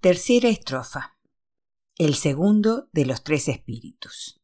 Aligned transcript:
Tercera 0.00 0.48
estrofa. 0.48 1.18
El 1.98 2.14
segundo 2.14 2.88
de 2.90 3.04
los 3.04 3.22
tres 3.22 3.48
espíritus. 3.48 4.40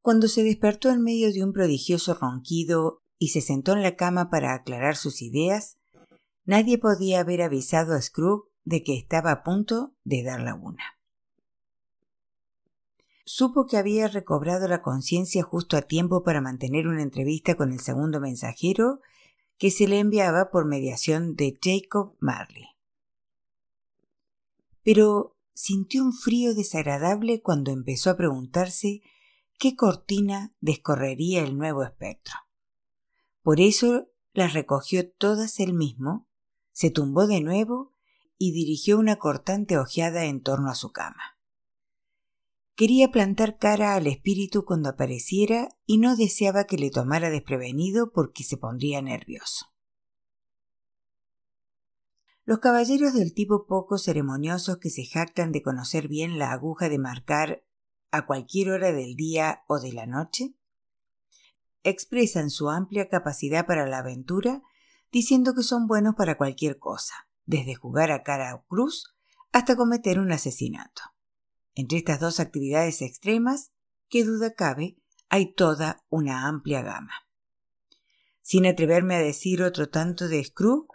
Cuando 0.00 0.26
se 0.26 0.42
despertó 0.42 0.90
en 0.90 1.00
medio 1.00 1.32
de 1.32 1.44
un 1.44 1.52
prodigioso 1.52 2.14
ronquido 2.14 3.04
y 3.20 3.28
se 3.28 3.40
sentó 3.40 3.74
en 3.74 3.82
la 3.82 3.94
cama 3.94 4.30
para 4.30 4.52
aclarar 4.54 4.96
sus 4.96 5.22
ideas, 5.22 5.78
nadie 6.44 6.76
podía 6.76 7.20
haber 7.20 7.40
avisado 7.40 7.94
a 7.94 8.02
Scrooge 8.02 8.48
de 8.64 8.82
que 8.82 8.96
estaba 8.98 9.30
a 9.30 9.42
punto 9.44 9.94
de 10.02 10.24
dar 10.24 10.40
la 10.40 10.56
una. 10.56 10.98
Supo 13.24 13.66
que 13.66 13.76
había 13.76 14.08
recobrado 14.08 14.66
la 14.66 14.82
conciencia 14.82 15.44
justo 15.44 15.76
a 15.76 15.82
tiempo 15.82 16.24
para 16.24 16.40
mantener 16.40 16.88
una 16.88 17.02
entrevista 17.02 17.54
con 17.54 17.70
el 17.70 17.78
segundo 17.78 18.18
mensajero 18.18 18.98
que 19.56 19.70
se 19.70 19.86
le 19.86 20.00
enviaba 20.00 20.50
por 20.50 20.64
mediación 20.64 21.36
de 21.36 21.56
Jacob 21.62 22.16
Marley. 22.18 22.71
Pero 24.82 25.36
sintió 25.54 26.02
un 26.04 26.12
frío 26.12 26.54
desagradable 26.54 27.40
cuando 27.40 27.70
empezó 27.70 28.10
a 28.10 28.16
preguntarse 28.16 29.02
qué 29.58 29.76
cortina 29.76 30.52
descorrería 30.60 31.42
el 31.42 31.56
nuevo 31.56 31.84
espectro. 31.84 32.34
Por 33.42 33.60
eso 33.60 34.08
las 34.32 34.54
recogió 34.54 35.08
todas 35.10 35.60
él 35.60 35.74
mismo, 35.74 36.28
se 36.72 36.90
tumbó 36.90 37.26
de 37.26 37.40
nuevo 37.40 37.92
y 38.38 38.52
dirigió 38.52 38.98
una 38.98 39.16
cortante 39.16 39.78
ojeada 39.78 40.24
en 40.24 40.42
torno 40.42 40.70
a 40.70 40.74
su 40.74 40.90
cama. 40.90 41.38
Quería 42.74 43.10
plantar 43.10 43.58
cara 43.58 43.94
al 43.94 44.06
espíritu 44.06 44.64
cuando 44.64 44.88
apareciera 44.88 45.68
y 45.86 45.98
no 45.98 46.16
deseaba 46.16 46.64
que 46.64 46.78
le 46.78 46.90
tomara 46.90 47.30
desprevenido 47.30 48.10
porque 48.10 48.44
se 48.44 48.56
pondría 48.56 49.02
nervioso. 49.02 49.71
Los 52.44 52.58
caballeros 52.58 53.14
del 53.14 53.34
tipo 53.34 53.66
poco 53.66 53.98
ceremoniosos 53.98 54.78
que 54.78 54.90
se 54.90 55.06
jactan 55.06 55.52
de 55.52 55.62
conocer 55.62 56.08
bien 56.08 56.38
la 56.38 56.50
aguja 56.50 56.88
de 56.88 56.98
marcar 56.98 57.64
a 58.10 58.26
cualquier 58.26 58.70
hora 58.70 58.92
del 58.92 59.14
día 59.14 59.62
o 59.68 59.78
de 59.78 59.92
la 59.92 60.06
noche 60.06 60.54
expresan 61.84 62.50
su 62.50 62.70
amplia 62.70 63.08
capacidad 63.08 63.66
para 63.66 63.86
la 63.86 63.98
aventura 63.98 64.62
diciendo 65.10 65.54
que 65.54 65.62
son 65.62 65.86
buenos 65.86 66.14
para 66.14 66.36
cualquier 66.36 66.78
cosa, 66.78 67.28
desde 67.44 67.74
jugar 67.74 68.10
a 68.10 68.22
cara 68.22 68.54
o 68.54 68.64
cruz 68.66 69.14
hasta 69.52 69.76
cometer 69.76 70.18
un 70.18 70.32
asesinato. 70.32 71.02
Entre 71.74 71.98
estas 71.98 72.20
dos 72.20 72.40
actividades 72.40 73.02
extremas, 73.02 73.72
qué 74.08 74.24
duda 74.24 74.54
cabe, 74.54 74.96
hay 75.28 75.54
toda 75.54 76.04
una 76.08 76.46
amplia 76.46 76.82
gama. 76.82 77.12
Sin 78.40 78.66
atreverme 78.66 79.14
a 79.14 79.20
decir 79.20 79.62
otro 79.62 79.88
tanto 79.88 80.28
de 80.28 80.42
Screw, 80.42 80.88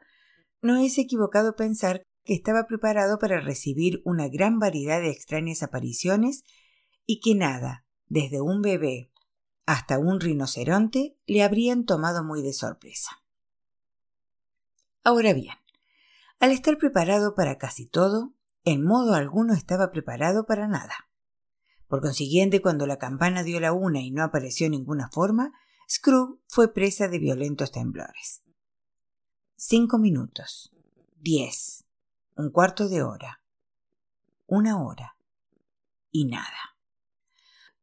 no 0.68 0.76
es 0.76 0.98
equivocado 0.98 1.56
pensar 1.56 2.04
que 2.26 2.34
estaba 2.34 2.68
preparado 2.68 3.20
para 3.20 3.40
recibir 3.40 4.02
una 4.04 4.28
gran 4.28 4.60
variedad 4.60 5.00
de 5.00 5.10
extrañas 5.10 5.64
apariciones 5.64 6.44
y 7.06 7.22
que 7.22 7.36
nada, 7.36 7.86
desde 8.08 8.42
un 8.42 8.62
bebé 8.62 9.10
hasta 9.66 9.98
un 9.98 10.20
rinoceronte, 10.20 11.18
le 11.26 11.44
habrían 11.44 11.86
tomado 11.86 12.24
muy 12.24 12.42
de 12.42 12.52
sorpresa. 12.52 13.24
Ahora 15.04 15.34
bien, 15.34 15.56
al 16.40 16.52
estar 16.52 16.78
preparado 16.78 17.34
para 17.34 17.58
casi 17.58 17.88
todo, 17.88 18.34
en 18.66 18.84
modo 18.84 19.14
alguno 19.14 19.54
estaba 19.54 19.90
preparado 19.92 20.46
para 20.46 20.68
nada. 20.68 21.10
Por 21.88 22.02
consiguiente, 22.02 22.62
cuando 22.62 22.86
la 22.88 22.98
campana 22.98 23.44
dio 23.44 23.62
la 23.62 23.72
una 23.72 24.02
y 24.02 24.12
no 24.12 24.22
apareció 24.22 24.70
ninguna 24.70 25.10
forma, 25.10 25.54
Scrooge 25.90 26.42
fue 26.50 26.74
presa 26.74 27.08
de 27.08 27.20
violentos 27.20 27.72
temblores. 27.72 28.44
Cinco 29.60 29.98
minutos. 29.98 30.72
Diez. 31.20 31.84
Un 32.36 32.52
cuarto 32.52 32.90
de 32.90 33.02
hora. 33.02 33.42
Una 34.46 34.80
hora. 34.80 35.18
Y 36.12 36.26
nada. 36.26 36.78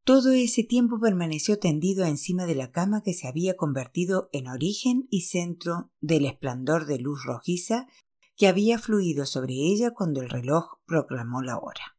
Todo 0.04 0.30
ese 0.30 0.62
tiempo 0.62 1.00
permaneció 1.00 1.58
tendido 1.58 2.04
encima 2.04 2.46
de 2.46 2.54
la 2.54 2.70
cama 2.70 3.02
que 3.02 3.12
se 3.12 3.26
había 3.26 3.56
convertido 3.56 4.28
en 4.32 4.46
origen 4.46 5.08
y 5.10 5.22
centro 5.22 5.90
del 6.00 6.26
esplendor 6.26 6.86
de 6.86 7.00
luz 7.00 7.24
rojiza 7.24 7.88
que 8.36 8.46
había 8.46 8.78
fluido 8.78 9.26
sobre 9.26 9.54
ella 9.54 9.90
cuando 9.90 10.20
el 10.20 10.30
reloj 10.30 10.78
proclamó 10.86 11.42
la 11.42 11.58
hora. 11.58 11.98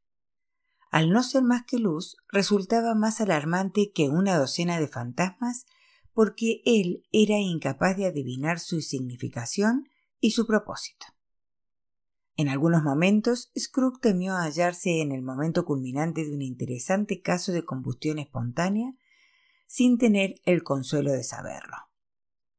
Al 0.90 1.10
no 1.10 1.22
ser 1.22 1.44
más 1.44 1.66
que 1.66 1.80
luz, 1.80 2.16
resultaba 2.30 2.96
más 2.96 3.20
alarmante 3.20 3.92
que 3.92 4.08
una 4.08 4.38
docena 4.38 4.80
de 4.80 4.88
fantasmas 4.88 5.66
porque 6.16 6.62
él 6.66 7.06
era 7.12 7.38
incapaz 7.38 7.98
de 7.98 8.06
adivinar 8.06 8.60
su 8.60 8.82
significación 8.82 9.90
y 10.22 10.32
su 10.32 10.48
propósito. 10.48 11.06
En 12.38 12.48
algunos 12.48 12.84
momentos, 12.84 13.52
Scrooge 13.58 14.00
temió 14.02 14.34
hallarse 14.36 15.02
en 15.02 15.12
el 15.12 15.22
momento 15.22 15.66
culminante 15.66 16.26
de 16.26 16.34
un 16.34 16.42
interesante 16.42 17.22
caso 17.22 17.52
de 17.52 17.66
combustión 17.66 18.18
espontánea 18.18 18.96
sin 19.68 19.98
tener 19.98 20.36
el 20.46 20.64
consuelo 20.64 21.12
de 21.12 21.24
saberlo. 21.24 21.76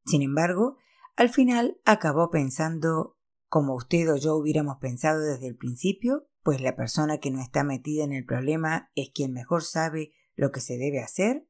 Sin 0.04 0.22
embargo, 0.22 0.76
al 1.16 1.30
final 1.30 1.80
acabó 1.84 2.30
pensando 2.30 3.16
como 3.48 3.74
usted 3.74 4.12
o 4.12 4.16
yo 4.16 4.36
hubiéramos 4.36 4.76
pensado 4.78 5.20
desde 5.20 5.46
el 5.46 5.56
principio, 5.56 6.28
pues 6.42 6.60
la 6.60 6.76
persona 6.76 7.18
que 7.18 7.30
no 7.30 7.40
está 7.40 7.64
metida 7.64 8.04
en 8.04 8.12
el 8.12 8.26
problema 8.26 8.90
es 8.94 9.10
quien 9.14 9.32
mejor 9.32 9.64
sabe 9.64 10.12
lo 10.34 10.52
que 10.52 10.60
se 10.60 10.76
debe 10.76 11.00
hacer? 11.00 11.48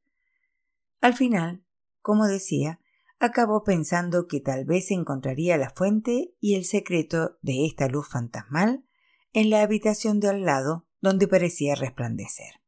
Al 1.00 1.14
final, 1.14 1.65
como 2.06 2.28
decía, 2.28 2.78
acabó 3.18 3.64
pensando 3.64 4.28
que 4.28 4.38
tal 4.38 4.64
vez 4.64 4.92
encontraría 4.92 5.56
la 5.56 5.70
fuente 5.70 6.36
y 6.38 6.54
el 6.54 6.64
secreto 6.64 7.36
de 7.42 7.66
esta 7.66 7.88
luz 7.88 8.08
fantasmal 8.08 8.86
en 9.32 9.50
la 9.50 9.62
habitación 9.62 10.20
de 10.20 10.28
al 10.28 10.44
lado 10.44 10.86
donde 11.00 11.26
parecía 11.26 11.74
resplandecer. 11.74 12.60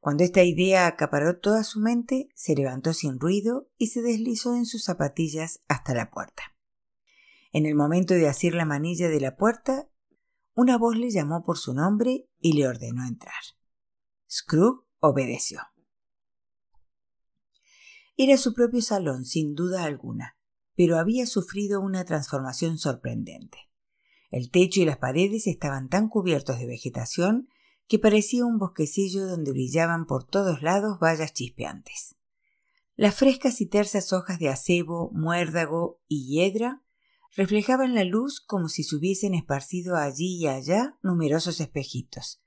Cuando 0.00 0.24
esta 0.24 0.42
idea 0.42 0.88
acaparó 0.88 1.38
toda 1.38 1.62
su 1.62 1.78
mente, 1.78 2.28
se 2.34 2.56
levantó 2.56 2.92
sin 2.92 3.20
ruido 3.20 3.70
y 3.78 3.86
se 3.86 4.02
deslizó 4.02 4.56
en 4.56 4.66
sus 4.66 4.82
zapatillas 4.82 5.62
hasta 5.68 5.94
la 5.94 6.10
puerta. 6.10 6.56
En 7.52 7.66
el 7.66 7.76
momento 7.76 8.14
de 8.14 8.26
asir 8.26 8.52
la 8.52 8.64
manilla 8.64 9.08
de 9.08 9.20
la 9.20 9.36
puerta, 9.36 9.88
una 10.54 10.76
voz 10.76 10.96
le 10.96 11.10
llamó 11.10 11.44
por 11.44 11.56
su 11.56 11.72
nombre 11.72 12.28
y 12.40 12.54
le 12.54 12.66
ordenó 12.66 13.06
entrar. 13.06 13.44
Scrooge 14.28 14.84
obedeció. 14.98 15.60
Era 18.22 18.36
su 18.36 18.52
propio 18.52 18.82
salón, 18.82 19.24
sin 19.24 19.54
duda 19.54 19.84
alguna, 19.84 20.36
pero 20.76 20.98
había 20.98 21.24
sufrido 21.24 21.80
una 21.80 22.04
transformación 22.04 22.76
sorprendente. 22.76 23.56
El 24.28 24.50
techo 24.50 24.82
y 24.82 24.84
las 24.84 24.98
paredes 24.98 25.46
estaban 25.46 25.88
tan 25.88 26.10
cubiertos 26.10 26.58
de 26.58 26.66
vegetación 26.66 27.48
que 27.88 27.98
parecía 27.98 28.44
un 28.44 28.58
bosquecillo 28.58 29.26
donde 29.26 29.52
brillaban 29.52 30.04
por 30.04 30.24
todos 30.24 30.60
lados 30.60 30.98
vallas 31.02 31.32
chispeantes. 31.32 32.14
Las 32.94 33.14
frescas 33.14 33.62
y 33.62 33.66
tersas 33.66 34.12
hojas 34.12 34.38
de 34.38 34.50
acebo, 34.50 35.10
muérdago 35.14 36.02
y 36.06 36.26
hiedra 36.26 36.82
reflejaban 37.36 37.94
la 37.94 38.04
luz 38.04 38.42
como 38.42 38.68
si 38.68 38.82
se 38.82 38.96
hubiesen 38.96 39.32
esparcido 39.32 39.96
allí 39.96 40.36
y 40.42 40.46
allá 40.46 40.98
numerosos 41.02 41.58
espejitos, 41.58 42.39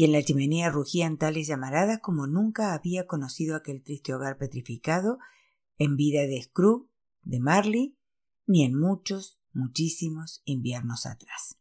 y 0.00 0.04
en 0.04 0.12
la 0.12 0.22
chimenea 0.22 0.70
rugían 0.70 1.18
tales 1.18 1.46
llamaradas 1.46 1.98
como 2.00 2.26
nunca 2.26 2.72
había 2.72 3.06
conocido 3.06 3.54
aquel 3.54 3.82
triste 3.82 4.14
hogar 4.14 4.38
petrificado 4.38 5.18
en 5.76 5.96
vida 5.96 6.22
de 6.22 6.40
Scrooge, 6.40 6.88
de 7.20 7.38
Marley, 7.38 7.98
ni 8.46 8.64
en 8.64 8.80
muchos, 8.80 9.38
muchísimos 9.52 10.40
inviernos 10.46 11.04
atrás. 11.04 11.58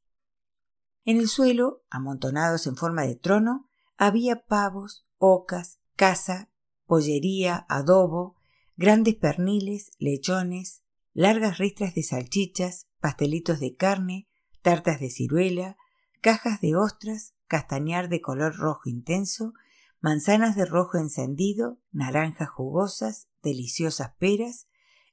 En 1.03 1.17
el 1.17 1.27
suelo, 1.27 1.83
amontonados 1.89 2.65
en 2.65 2.77
forma 2.77 3.01
de 3.01 3.17
trono, 3.17 3.69
había 3.97 4.45
pavos, 4.45 5.05
ocas, 5.17 5.81
caza, 5.97 6.49
pollería, 6.85 7.65
adobo, 7.67 8.37
grandes 8.77 9.15
perniles, 9.15 9.91
lechones, 9.97 10.81
largas 11.11 11.57
ristras 11.57 11.93
de 11.93 12.03
salchichas, 12.03 12.87
pastelitos 13.01 13.59
de 13.59 13.75
carne, 13.75 14.29
tartas 14.61 15.01
de 15.01 15.09
ciruela, 15.09 15.75
cajas 16.21 16.61
de 16.61 16.77
ostras, 16.77 17.33
castañar 17.49 18.07
de 18.07 18.21
color 18.21 18.55
rojo 18.55 18.87
intenso, 18.87 19.53
manzanas 19.99 20.55
de 20.55 20.65
rojo 20.65 20.97
encendido, 20.97 21.79
naranjas 21.91 22.49
jugosas, 22.49 23.27
deliciosas 23.43 24.13
peras, 24.17 24.67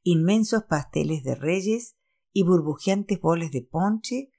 inmensos 0.04 0.62
pasteles 0.64 1.24
de 1.24 1.34
reyes 1.34 1.96
y 2.32 2.44
burbujeantes 2.44 3.20
boles 3.20 3.50
de 3.50 3.62
ponche 3.62 4.30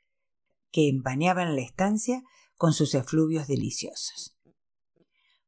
que 0.71 0.87
empañaban 0.87 1.55
la 1.55 1.61
estancia 1.61 2.23
con 2.55 2.71
sus 2.71 2.93
efluvios 2.95 3.47
deliciosos. 3.47 4.37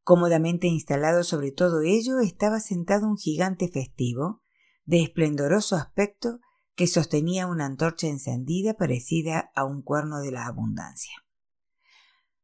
Cómodamente 0.04 0.68
instalado 0.68 1.24
sobre 1.24 1.52
todo 1.52 1.82
ello 1.82 2.20
estaba 2.20 2.60
sentado 2.60 3.08
un 3.08 3.18
gigante 3.18 3.70
festivo, 3.70 4.42
de 4.86 5.04
esplendoroso 5.04 5.76
aspecto 5.76 6.40
que 6.76 6.88
sostenía 6.88 7.46
una 7.46 7.68
antorcha 7.68 8.08
encendida 8.08 8.74
parecida 8.74 9.52
a 9.54 9.66
un 9.66 9.84
cuerno 9.84 10.20
de 10.20 10.32
la 10.32 10.48
abundancia. 10.48 11.14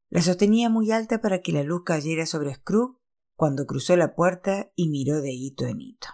La 0.10 0.22
sostenía 0.22 0.70
muy 0.70 0.92
alta 0.92 1.22
para 1.22 1.42
que 1.42 1.52
la 1.52 1.64
luz 1.64 1.84
cayera 1.84 2.26
sobre 2.26 2.54
Scrooge 2.54 3.00
cuando 3.36 3.66
cruzó 3.66 3.96
la 3.96 4.16
puerta 4.16 4.72
y 4.76 4.90
miró 4.90 5.22
de 5.22 5.34
hito 5.34 5.66
en 5.66 5.82
hito. 5.82 6.08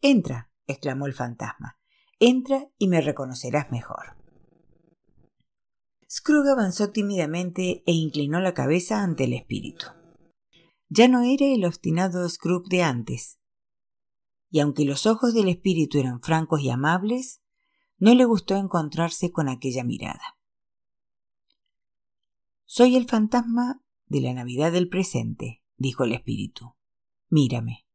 Entra, 0.00 0.50
exclamó 0.66 1.06
el 1.06 1.14
fantasma. 1.14 1.78
Entra 2.18 2.68
y 2.78 2.88
me 2.88 3.00
reconocerás 3.00 3.70
mejor. 3.70 4.16
Scrooge 6.10 6.50
avanzó 6.50 6.90
tímidamente 6.90 7.82
e 7.86 7.92
inclinó 7.92 8.40
la 8.40 8.54
cabeza 8.54 9.02
ante 9.02 9.24
el 9.24 9.32
espíritu. 9.32 9.86
Ya 10.88 11.08
no 11.08 11.22
era 11.22 11.46
el 11.46 11.64
obstinado 11.64 12.28
Scrooge 12.28 12.68
de 12.68 12.82
antes, 12.82 13.38
y 14.54 14.60
aunque 14.60 14.84
los 14.84 15.06
ojos 15.06 15.34
del 15.34 15.48
espíritu 15.48 15.98
eran 15.98 16.20
francos 16.20 16.60
y 16.60 16.70
amables, 16.70 17.40
no 17.98 18.14
le 18.14 18.24
gustó 18.24 18.54
encontrarse 18.54 19.32
con 19.32 19.48
aquella 19.48 19.82
mirada. 19.82 20.38
Soy 22.76 22.96
el 22.96 23.06
fantasma 23.06 23.80
de 24.06 24.20
la 24.20 24.34
Navidad 24.34 24.72
del 24.72 24.88
presente, 24.88 25.62
dijo 25.76 26.02
el 26.02 26.10
espíritu. 26.10 26.74
Mírame. 27.28 27.86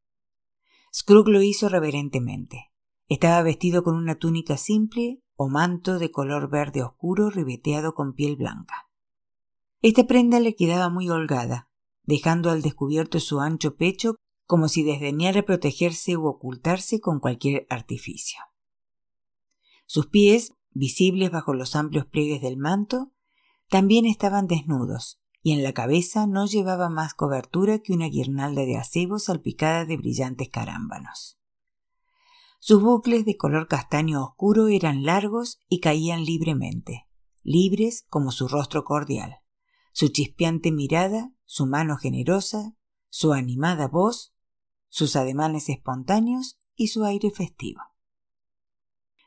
Scrooge 0.96 1.32
lo 1.32 1.42
hizo 1.42 1.68
reverentemente. 1.68 2.72
Estaba 3.10 3.42
vestido 3.42 3.84
con 3.84 3.98
una 3.98 4.16
túnica 4.16 4.56
simple 4.56 5.22
o 5.36 5.50
manto 5.50 6.00
de 6.00 6.12
color 6.12 6.50
verde 6.50 6.82
oscuro 6.82 7.30
ribeteado 7.30 7.94
con 7.94 8.14
piel 8.14 8.38
blanca. 8.38 8.88
Esta 9.82 10.08
prenda 10.08 10.40
le 10.40 10.56
quedaba 10.56 10.88
muy 10.88 11.10
holgada, 11.10 11.70
dejando 12.04 12.50
al 12.50 12.62
descubierto 12.62 13.20
su 13.20 13.42
ancho 13.42 13.76
pecho 13.76 14.16
como 14.46 14.70
si 14.70 14.84
desdeñara 14.84 15.44
protegerse 15.44 16.16
u 16.16 16.26
ocultarse 16.26 17.02
con 17.02 17.20
cualquier 17.20 17.68
artificio. 17.70 18.40
Sus 19.86 20.08
pies, 20.08 20.54
visibles 20.70 21.32
bajo 21.32 21.54
los 21.54 21.76
amplios 21.76 22.06
pliegues 22.06 22.42
del 22.42 22.56
manto, 22.56 23.12
también 23.70 24.06
estaban 24.06 24.48
desnudos, 24.48 25.20
y 25.42 25.54
en 25.54 25.64
la 25.64 25.74
cabeza 25.74 26.28
no 26.28 26.46
llevaba 26.46 26.90
más 26.90 27.14
cobertura 27.14 27.80
que 27.80 27.94
una 27.94 28.08
guirnalda 28.08 28.64
de 28.64 28.78
acebo 28.78 29.20
salpicada 29.20 29.86
de 29.86 29.98
brillantes 29.98 30.50
carámbanos. 30.50 31.40
Sus 32.60 32.82
bucles 32.82 33.24
de 33.24 33.38
color 33.38 33.68
castaño 33.68 34.22
oscuro 34.22 34.68
eran 34.68 35.04
largos 35.04 35.60
y 35.70 35.80
caían 35.80 36.26
libremente, 36.26 37.08
libres 37.42 38.06
como 38.10 38.32
su 38.32 38.50
rostro 38.50 38.84
cordial, 38.84 39.38
su 39.94 40.10
chispeante 40.10 40.72
mirada, 40.72 41.32
su 41.46 41.66
mano 41.66 41.98
generosa, 41.98 42.76
su 43.10 43.34
animada 43.34 43.88
voz, 43.88 44.34
sus 44.90 45.16
ademanes 45.16 45.70
espontáneos 45.70 46.60
y 46.76 46.88
su 46.88 47.06
aire 47.06 47.32
festivo. 47.32 47.82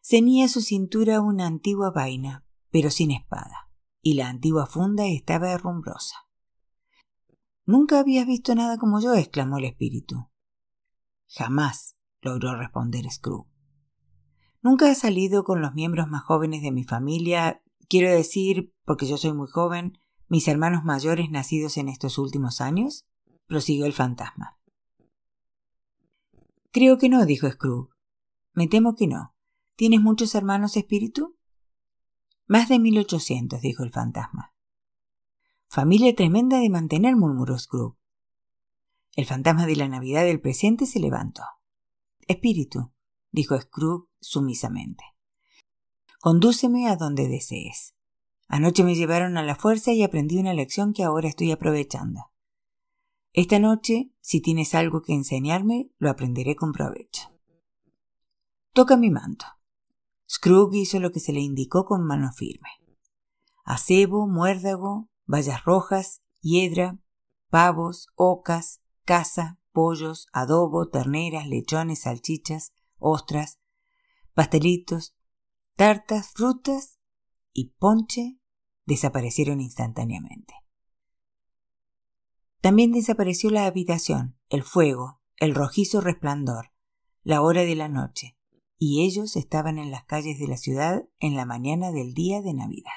Ceñía 0.02 0.48
su 0.48 0.60
cintura 0.60 1.20
una 1.20 1.46
antigua 1.46 1.90
vaina, 1.90 2.44
pero 2.70 2.90
sin 2.90 3.12
espada, 3.12 3.70
y 4.02 4.14
la 4.14 4.28
antigua 4.28 4.66
funda 4.66 5.06
estaba 5.06 5.50
herrumbrosa. 5.52 6.16
Nunca 7.64 8.00
habías 8.00 8.26
visto 8.26 8.54
nada 8.54 8.76
como 8.76 9.00
yo, 9.00 9.14
exclamó 9.14 9.58
el 9.58 9.64
espíritu. 9.64 10.28
Jamás, 11.28 11.96
logró 12.20 12.56
responder 12.56 13.08
Scrooge. 13.10 13.48
Nunca 14.60 14.90
he 14.90 14.94
salido 14.94 15.44
con 15.44 15.60
los 15.60 15.74
miembros 15.74 16.08
más 16.08 16.22
jóvenes 16.22 16.62
de 16.62 16.72
mi 16.72 16.84
familia, 16.84 17.62
quiero 17.88 18.10
decir, 18.10 18.74
porque 18.84 19.06
yo 19.06 19.16
soy 19.16 19.32
muy 19.32 19.48
joven, 19.48 19.98
mis 20.28 20.48
hermanos 20.48 20.84
mayores 20.84 21.30
nacidos 21.30 21.76
en 21.76 21.88
estos 21.88 22.18
últimos 22.18 22.60
años, 22.60 23.06
prosiguió 23.46 23.86
el 23.86 23.92
fantasma. 23.92 24.58
Creo 26.70 26.98
que 26.98 27.08
no, 27.08 27.26
dijo 27.26 27.50
Scrooge. 27.50 27.92
Me 28.54 28.66
temo 28.66 28.94
que 28.94 29.06
no. 29.06 29.34
¿Tienes 29.76 30.00
muchos 30.00 30.34
hermanos 30.34 30.76
espíritu? 30.76 31.36
Más 32.46 32.68
de 32.68 32.78
mil 32.78 32.98
ochocientos, 32.98 33.60
dijo 33.60 33.82
el 33.82 33.92
fantasma. 33.92 34.54
Familia 35.68 36.14
tremenda 36.14 36.58
de 36.58 36.68
mantener, 36.68 37.16
murmuró 37.16 37.58
Scrooge. 37.58 37.96
El 39.14 39.26
fantasma 39.26 39.66
de 39.66 39.76
la 39.76 39.88
Navidad 39.88 40.24
del 40.24 40.40
presente 40.40 40.86
se 40.86 41.00
levantó. 41.00 41.42
Espíritu, 42.26 42.92
dijo 43.30 43.58
Scrooge 43.58 44.08
sumisamente. 44.20 45.04
Condúceme 46.20 46.88
a 46.88 46.96
donde 46.96 47.28
desees. 47.28 47.94
Anoche 48.48 48.84
me 48.84 48.94
llevaron 48.94 49.38
a 49.38 49.42
la 49.42 49.54
fuerza 49.54 49.92
y 49.92 50.02
aprendí 50.02 50.38
una 50.38 50.54
lección 50.54 50.92
que 50.92 51.04
ahora 51.04 51.28
estoy 51.28 51.50
aprovechando. 51.52 52.30
Esta 53.32 53.58
noche, 53.58 54.12
si 54.20 54.42
tienes 54.42 54.74
algo 54.74 55.00
que 55.00 55.14
enseñarme, 55.14 55.90
lo 55.98 56.10
aprenderé 56.10 56.54
con 56.54 56.72
provecho. 56.72 57.30
Toca 58.74 58.96
mi 58.98 59.10
manto. 59.10 59.46
Scrooge 60.32 60.78
hizo 60.78 60.98
lo 60.98 61.12
que 61.12 61.20
se 61.20 61.34
le 61.34 61.40
indicó 61.40 61.84
con 61.84 62.06
mano 62.06 62.32
firme. 62.32 62.70
Acebo, 63.64 64.26
muérdago, 64.26 65.10
bayas 65.26 65.62
rojas, 65.64 66.22
hiedra, 66.40 66.98
pavos, 67.50 68.08
ocas, 68.14 68.80
caza, 69.04 69.58
pollos, 69.72 70.28
adobo, 70.32 70.88
terneras, 70.88 71.46
lechones, 71.46 72.00
salchichas, 72.00 72.72
ostras, 72.96 73.58
pastelitos, 74.32 75.14
tartas, 75.76 76.30
frutas 76.32 76.98
y 77.52 77.74
ponche 77.78 78.40
desaparecieron 78.86 79.60
instantáneamente. 79.60 80.54
También 82.62 82.92
desapareció 82.92 83.50
la 83.50 83.66
habitación, 83.66 84.38
el 84.48 84.62
fuego, 84.62 85.20
el 85.36 85.54
rojizo 85.54 86.00
resplandor, 86.00 86.72
la 87.22 87.42
hora 87.42 87.64
de 87.64 87.74
la 87.74 87.88
noche, 87.88 88.38
y 88.84 89.04
ellos 89.04 89.36
estaban 89.36 89.78
en 89.78 89.92
las 89.92 90.02
calles 90.06 90.40
de 90.40 90.48
la 90.48 90.56
ciudad 90.56 91.04
en 91.20 91.36
la 91.36 91.46
mañana 91.46 91.92
del 91.92 92.14
día 92.14 92.42
de 92.42 92.52
Navidad. 92.52 92.90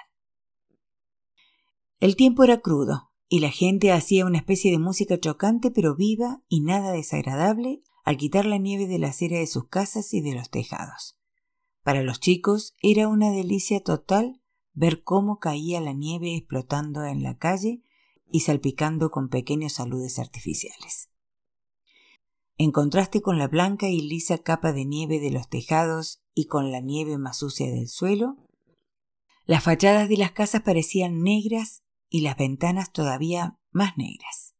El 1.99 2.15
tiempo 2.15 2.43
era 2.43 2.59
crudo, 2.59 3.11
y 3.29 3.39
la 3.39 3.51
gente 3.51 3.91
hacía 3.91 4.25
una 4.25 4.39
especie 4.39 4.71
de 4.71 4.79
música 4.79 5.19
chocante 5.19 5.69
pero 5.69 5.95
viva 5.95 6.41
y 6.49 6.61
nada 6.61 6.91
desagradable 6.91 7.83
al 8.03 8.17
quitar 8.17 8.47
la 8.47 8.57
nieve 8.57 8.87
de 8.87 8.97
la 8.97 9.09
acera 9.09 9.37
de 9.37 9.45
sus 9.45 9.67
casas 9.67 10.11
y 10.15 10.21
de 10.21 10.33
los 10.33 10.49
tejados. 10.49 11.19
Para 11.83 12.01
los 12.01 12.19
chicos 12.19 12.73
era 12.81 13.07
una 13.07 13.29
delicia 13.29 13.79
total 13.83 14.41
ver 14.73 15.03
cómo 15.03 15.37
caía 15.37 15.81
la 15.81 15.93
nieve 15.93 16.35
explotando 16.35 17.03
en 17.03 17.21
la 17.21 17.37
calle 17.37 17.83
y 18.31 18.39
salpicando 18.39 19.11
con 19.11 19.29
pequeños 19.29 19.73
saludes 19.73 20.17
artificiales. 20.17 21.11
En 22.57 22.72
contraste 22.72 23.22
con 23.22 23.38
la 23.38 23.50
blanca 23.50 23.90
y 23.90 24.00
lisa 24.00 24.38
capa 24.38 24.72
de 24.72 24.86
nieve 24.86 25.19
de 25.19 25.30
los 25.30 25.50
tejados 25.50 26.24
y 26.34 26.46
con 26.46 26.72
la 26.72 26.80
nieve 26.80 27.18
más 27.18 27.40
sucia 27.40 27.69
del 27.69 27.90
suelo, 27.90 28.38
las 29.46 29.63
fachadas 29.63 30.07
de 30.07 30.18
las 30.18 30.31
casas 30.31 30.62
parecían 30.62 31.22
negras 31.22 31.84
y 32.10 32.22
las 32.22 32.38
ventanas 32.38 32.94
todavía 32.94 33.60
más 33.72 33.98
negras. 33.98 34.56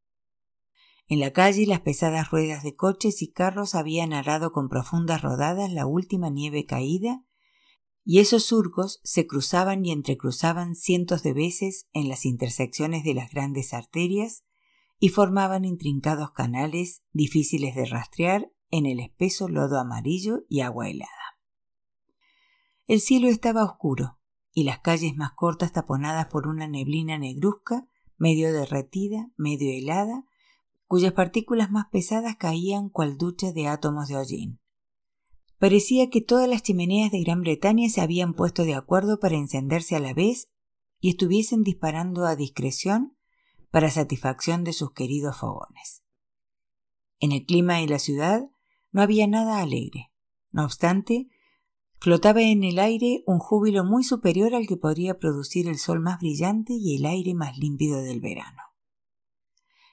En 1.08 1.20
la 1.20 1.32
calle 1.32 1.66
las 1.68 1.82
pesadas 1.82 2.32
ruedas 2.32 2.64
de 2.64 2.76
coches 2.76 3.22
y 3.22 3.32
carros 3.32 3.76
habían 3.76 4.12
arado 4.12 4.52
con 4.52 4.70
profundas 4.70 5.22
rodadas 5.22 5.72
la 5.72 5.86
última 5.86 6.30
nieve 6.30 6.66
caída, 6.66 7.24
y 8.04 8.20
esos 8.20 8.46
surcos 8.46 9.00
se 9.04 9.26
cruzaban 9.26 9.86
y 9.86 9.92
entrecruzaban 9.92 10.76
cientos 10.76 11.24
de 11.24 11.34
veces 11.34 11.88
en 11.94 12.10
las 12.10 12.26
intersecciones 12.26 13.04
de 13.04 13.14
las 13.14 13.32
grandes 13.32 13.74
arterias 13.74 14.45
y 15.00 15.10
formaban 15.10 15.66
intrincados 15.66 16.32
canales 16.32 17.04
difíciles 17.12 17.76
de 17.76 17.86
rastrear 17.86 18.52
en 18.72 18.86
el 18.86 19.00
espeso 19.00 19.48
lodo 19.48 19.80
amarillo 19.80 20.46
y 20.50 20.62
agua 20.62 20.90
helada. 20.90 21.12
El 22.88 23.02
cielo 23.02 23.28
estaba 23.28 23.64
oscuro, 23.64 24.20
y 24.54 24.64
las 24.64 24.80
calles 24.80 25.16
más 25.16 25.32
cortas 25.34 25.74
taponadas 25.74 26.28
por 26.28 26.48
una 26.48 26.68
neblina 26.68 27.18
negruzca, 27.18 27.88
medio 28.18 28.54
derretida, 28.54 29.30
medio 29.38 29.72
helada, 29.72 30.26
cuyas 30.88 31.14
partículas 31.14 31.72
más 31.72 31.88
pesadas 31.92 32.38
caían 32.38 32.90
cual 32.90 33.18
duchas 33.18 33.54
de 33.54 33.68
átomos 33.68 34.08
de 34.08 34.18
hollín. 34.18 34.60
Parecía 35.58 36.10
que 36.10 36.22
todas 36.22 36.48
las 36.48 36.64
chimeneas 36.64 37.12
de 37.12 37.22
Gran 37.22 37.42
Bretaña 37.42 37.90
se 37.90 38.02
habían 38.02 38.34
puesto 38.34 38.64
de 38.64 38.76
acuerdo 38.76 39.20
para 39.20 39.36
encenderse 39.36 39.96
a 39.96 40.00
la 40.00 40.14
vez 40.14 40.50
y 41.00 41.10
estuviesen 41.10 41.64
disparando 41.64 42.26
a 42.26 42.36
discreción 42.36 43.15
para 43.76 43.92
satisfacción 43.92 44.64
de 44.64 44.72
sus 44.72 44.94
queridos 44.94 45.36
fogones. 45.36 46.02
En 47.20 47.34
el 47.34 47.46
clima 47.46 47.80
de 47.80 47.88
la 47.88 48.00
ciudad 48.00 48.50
no 48.94 49.02
había 49.02 49.28
nada 49.28 49.60
alegre. 49.60 50.14
No 50.54 50.64
obstante, 50.64 51.28
Flotaba 52.00 52.42
en 52.42 52.64
el 52.64 52.80
aire 52.80 53.26
un 53.26 53.40
júbilo 53.40 53.84
muy 53.84 54.06
superior 54.06 54.56
al 54.56 54.66
que 54.66 54.78
podría 54.78 55.20
producir 55.20 55.68
el 55.68 55.78
sol 55.78 56.00
más 56.00 56.20
brillante 56.20 56.72
y 56.72 56.96
el 56.96 57.06
aire 57.06 57.34
más 57.34 57.58
límpido 57.58 58.02
del 58.02 58.22
verano. 58.22 58.62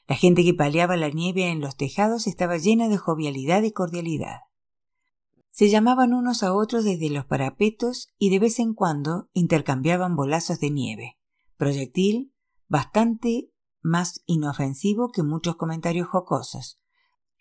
La 0.07 0.15
gente 0.15 0.45
que 0.45 0.55
paleaba 0.55 0.97
la 0.97 1.09
nieve 1.09 1.49
en 1.49 1.61
los 1.61 1.77
tejados 1.77 2.29
estaba 2.29 2.59
llena 2.59 2.89
de 2.89 2.99
jovialidad 2.99 3.65
y 3.65 3.73
cordialidad. 3.73 4.43
Se 5.51 5.69
llamaban 5.69 6.15
unos 6.15 6.45
a 6.45 6.55
otros 6.55 6.85
desde 6.85 7.11
los 7.11 7.25
parapetos 7.25 8.11
y 8.17 8.31
de 8.31 8.39
vez 8.39 8.61
en 8.61 8.75
cuando 8.75 9.29
intercambiaban 9.33 10.15
bolazos 10.15 10.61
de 10.61 10.71
nieve, 10.71 11.19
proyectil 11.57 12.33
bastante 12.69 13.52
más 13.83 14.23
inofensivo 14.27 15.11
que 15.11 15.23
muchos 15.23 15.57
comentarios 15.57 16.09
jocosos, 16.09 16.81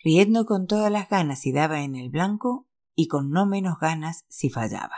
riendo 0.03 0.45
con 0.45 0.67
todas 0.67 0.91
las 0.91 1.09
ganas 1.09 1.45
y 1.45 1.51
daba 1.51 1.81
en 1.83 1.95
el 1.95 2.09
blanco 2.09 2.67
y 2.95 3.07
con 3.07 3.29
no 3.29 3.45
menos 3.45 3.79
ganas 3.79 4.25
si 4.27 4.49
fallaba. 4.49 4.95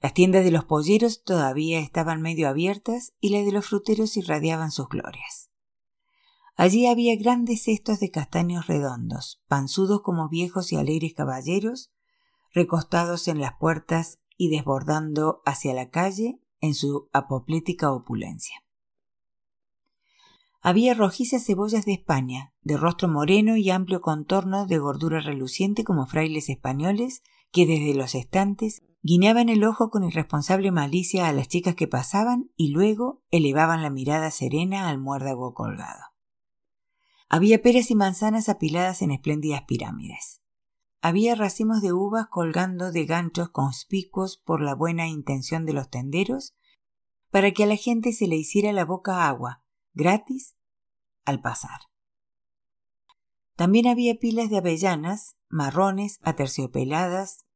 Las 0.00 0.14
tiendas 0.14 0.44
de 0.44 0.50
los 0.50 0.64
polleros 0.64 1.22
todavía 1.22 1.80
estaban 1.80 2.20
medio 2.20 2.48
abiertas 2.48 3.14
y 3.20 3.30
las 3.30 3.44
de 3.44 3.52
los 3.52 3.66
fruteros 3.66 4.16
irradiaban 4.16 4.70
sus 4.70 4.88
glorias. 4.88 5.50
Allí 6.56 6.86
había 6.86 7.16
grandes 7.16 7.64
cestos 7.64 7.98
de 8.00 8.10
castaños 8.10 8.66
redondos, 8.66 9.42
panzudos 9.48 10.02
como 10.02 10.28
viejos 10.28 10.72
y 10.72 10.76
alegres 10.76 11.14
caballeros, 11.14 11.90
recostados 12.52 13.26
en 13.26 13.40
las 13.40 13.54
puertas 13.58 14.20
y 14.36 14.50
desbordando 14.50 15.42
hacia 15.44 15.74
la 15.74 15.90
calle 15.90 16.38
en 16.60 16.74
su 16.74 17.08
apoplética 17.12 17.92
opulencia. 17.92 18.63
Había 20.66 20.94
rojizas 20.94 21.44
cebollas 21.44 21.84
de 21.84 21.92
España, 21.92 22.54
de 22.62 22.78
rostro 22.78 23.06
moreno 23.06 23.58
y 23.58 23.68
amplio 23.68 24.00
contorno 24.00 24.64
de 24.64 24.78
gordura 24.78 25.20
reluciente 25.20 25.84
como 25.84 26.06
frailes 26.06 26.48
españoles 26.48 27.22
que 27.52 27.66
desde 27.66 27.92
los 27.92 28.14
estantes 28.14 28.82
guiñaban 29.02 29.50
el 29.50 29.62
ojo 29.62 29.90
con 29.90 30.04
irresponsable 30.04 30.70
malicia 30.70 31.28
a 31.28 31.34
las 31.34 31.48
chicas 31.48 31.74
que 31.74 31.86
pasaban 31.86 32.50
y 32.56 32.70
luego 32.70 33.20
elevaban 33.30 33.82
la 33.82 33.90
mirada 33.90 34.30
serena 34.30 34.88
al 34.88 34.98
muérdago 34.98 35.52
colgado. 35.52 36.00
Había 37.28 37.60
peras 37.60 37.90
y 37.90 37.94
manzanas 37.94 38.48
apiladas 38.48 39.02
en 39.02 39.10
espléndidas 39.10 39.64
pirámides. 39.68 40.40
Había 41.02 41.34
racimos 41.34 41.82
de 41.82 41.92
uvas 41.92 42.28
colgando 42.28 42.90
de 42.90 43.04
ganchos 43.04 43.50
conspicuos 43.50 44.38
por 44.38 44.62
la 44.62 44.74
buena 44.74 45.08
intención 45.08 45.66
de 45.66 45.74
los 45.74 45.90
tenderos 45.90 46.54
para 47.30 47.50
que 47.50 47.64
a 47.64 47.66
la 47.66 47.76
gente 47.76 48.14
se 48.14 48.28
le 48.28 48.36
hiciera 48.36 48.72
la 48.72 48.86
boca 48.86 49.28
agua, 49.28 49.63
gratis, 49.94 50.56
al 51.24 51.40
pasar. 51.40 51.80
También 53.56 53.86
había 53.86 54.16
pilas 54.16 54.50
de 54.50 54.58
avellanas, 54.58 55.36
marrones, 55.48 56.18
aterciopeladas, 56.22 57.46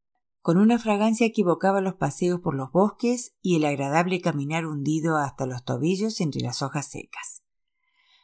con 0.41 0.57
una 0.57 0.79
fragancia 0.79 1.31
que 1.33 1.43
evocaba 1.43 1.81
los 1.81 1.95
paseos 1.95 2.41
por 2.41 2.55
los 2.55 2.71
bosques 2.71 3.35
y 3.43 3.57
el 3.57 3.65
agradable 3.65 4.21
caminar 4.21 4.67
hundido 4.67 5.17
hasta 5.17 5.45
los 5.45 5.65
tobillos 5.65 6.21
entre 6.21 6.41
las 6.41 6.63
hojas 6.63 6.87
secas. 6.87 7.43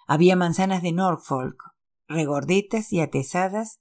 Había 0.07 0.37
manzanas 0.37 0.83
de 0.83 0.93
Norfolk, 0.93 1.75
regordetas 2.07 2.93
y 2.93 3.01
atesadas, 3.01 3.81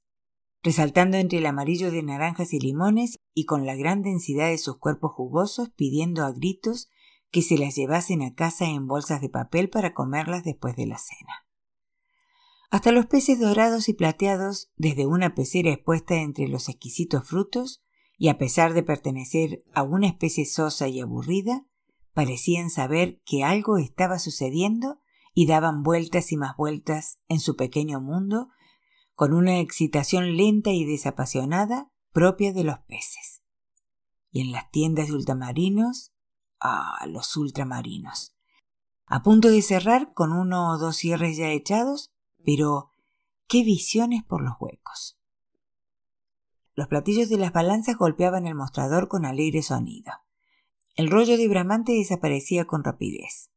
resaltando 0.64 1.18
entre 1.18 1.40
el 1.40 1.46
amarillo 1.46 1.92
de 1.92 2.04
naranjas 2.04 2.54
y 2.54 2.60
limones 2.60 3.20
y 3.34 3.46
con 3.46 3.66
la 3.66 3.76
gran 3.76 4.02
densidad 4.02 4.50
de 4.50 4.58
sus 4.58 4.78
cuerpos 4.78 5.14
jugosos 5.14 5.70
pidiendo 5.70 6.26
a 6.26 6.32
gritos 6.32 6.90
que 7.34 7.42
se 7.42 7.58
las 7.58 7.76
llevasen 7.76 8.22
a 8.22 8.36
casa 8.36 8.66
en 8.66 8.86
bolsas 8.86 9.20
de 9.20 9.28
papel 9.28 9.68
para 9.68 9.96
comerlas 9.96 10.44
después 10.44 10.76
de 10.76 10.86
la 10.86 11.00
cena. 11.00 11.48
Hasta 12.70 12.92
los 12.92 13.08
peces 13.08 13.40
dorados 13.40 13.90
y 13.90 13.94
plateados, 13.94 14.72
desde 14.78 15.08
una 15.08 15.34
pecera 15.34 15.72
expuesta 15.72 16.14
entre 16.16 16.48
los 16.48 16.70
exquisitos 16.70 17.28
frutos, 17.28 17.84
y 18.20 18.28
a 18.28 18.38
pesar 18.38 18.76
de 18.76 18.84
pertenecer 18.84 19.64
a 19.74 19.82
una 19.82 20.08
especie 20.08 20.46
sosa 20.46 20.88
y 20.88 21.00
aburrida, 21.00 21.66
parecían 22.14 22.70
saber 22.70 23.20
que 23.26 23.44
algo 23.44 23.80
estaba 23.80 24.20
sucediendo 24.20 25.00
y 25.34 25.48
daban 25.48 25.82
vueltas 25.82 26.32
y 26.32 26.38
más 26.38 26.56
vueltas 26.56 27.20
en 27.30 27.40
su 27.40 27.56
pequeño 27.56 28.00
mundo 28.00 28.50
con 29.16 29.34
una 29.34 29.60
excitación 29.60 30.38
lenta 30.38 30.70
y 30.70 30.86
desapasionada 30.86 31.92
propia 32.12 32.54
de 32.54 32.64
los 32.64 32.78
peces. 32.88 33.42
Y 34.30 34.42
en 34.42 34.52
las 34.52 34.70
tiendas 34.70 35.08
de 35.08 35.14
ultramarinos 35.14 36.13
Ah, 36.66 37.06
los 37.08 37.36
ultramarinos. 37.36 38.34
A 39.06 39.22
punto 39.22 39.50
de 39.50 39.62
cerrar 39.62 40.14
con 40.14 40.32
uno 40.32 40.70
o 40.70 40.78
dos 40.78 40.96
cierres 40.96 41.36
ya 41.36 41.50
echados, 41.50 42.14
pero 42.46 42.90
qué 43.48 43.66
visiones 43.66 44.24
por 44.24 44.42
los 44.42 44.54
huecos. 44.62 45.20
Los 46.74 46.88
platillos 46.88 47.28
de 47.28 47.38
las 47.38 47.52
balanzas 47.52 47.98
golpeaban 47.98 48.48
el 48.48 48.56
mostrador 48.56 49.10
con 49.10 49.26
alegre 49.26 49.62
sonido. 49.62 50.14
El 50.96 51.12
rollo 51.12 51.36
de 51.36 51.50
bramante 51.50 51.92
desaparecía 51.92 52.64
con 52.64 52.86
rapidez. 52.86 53.52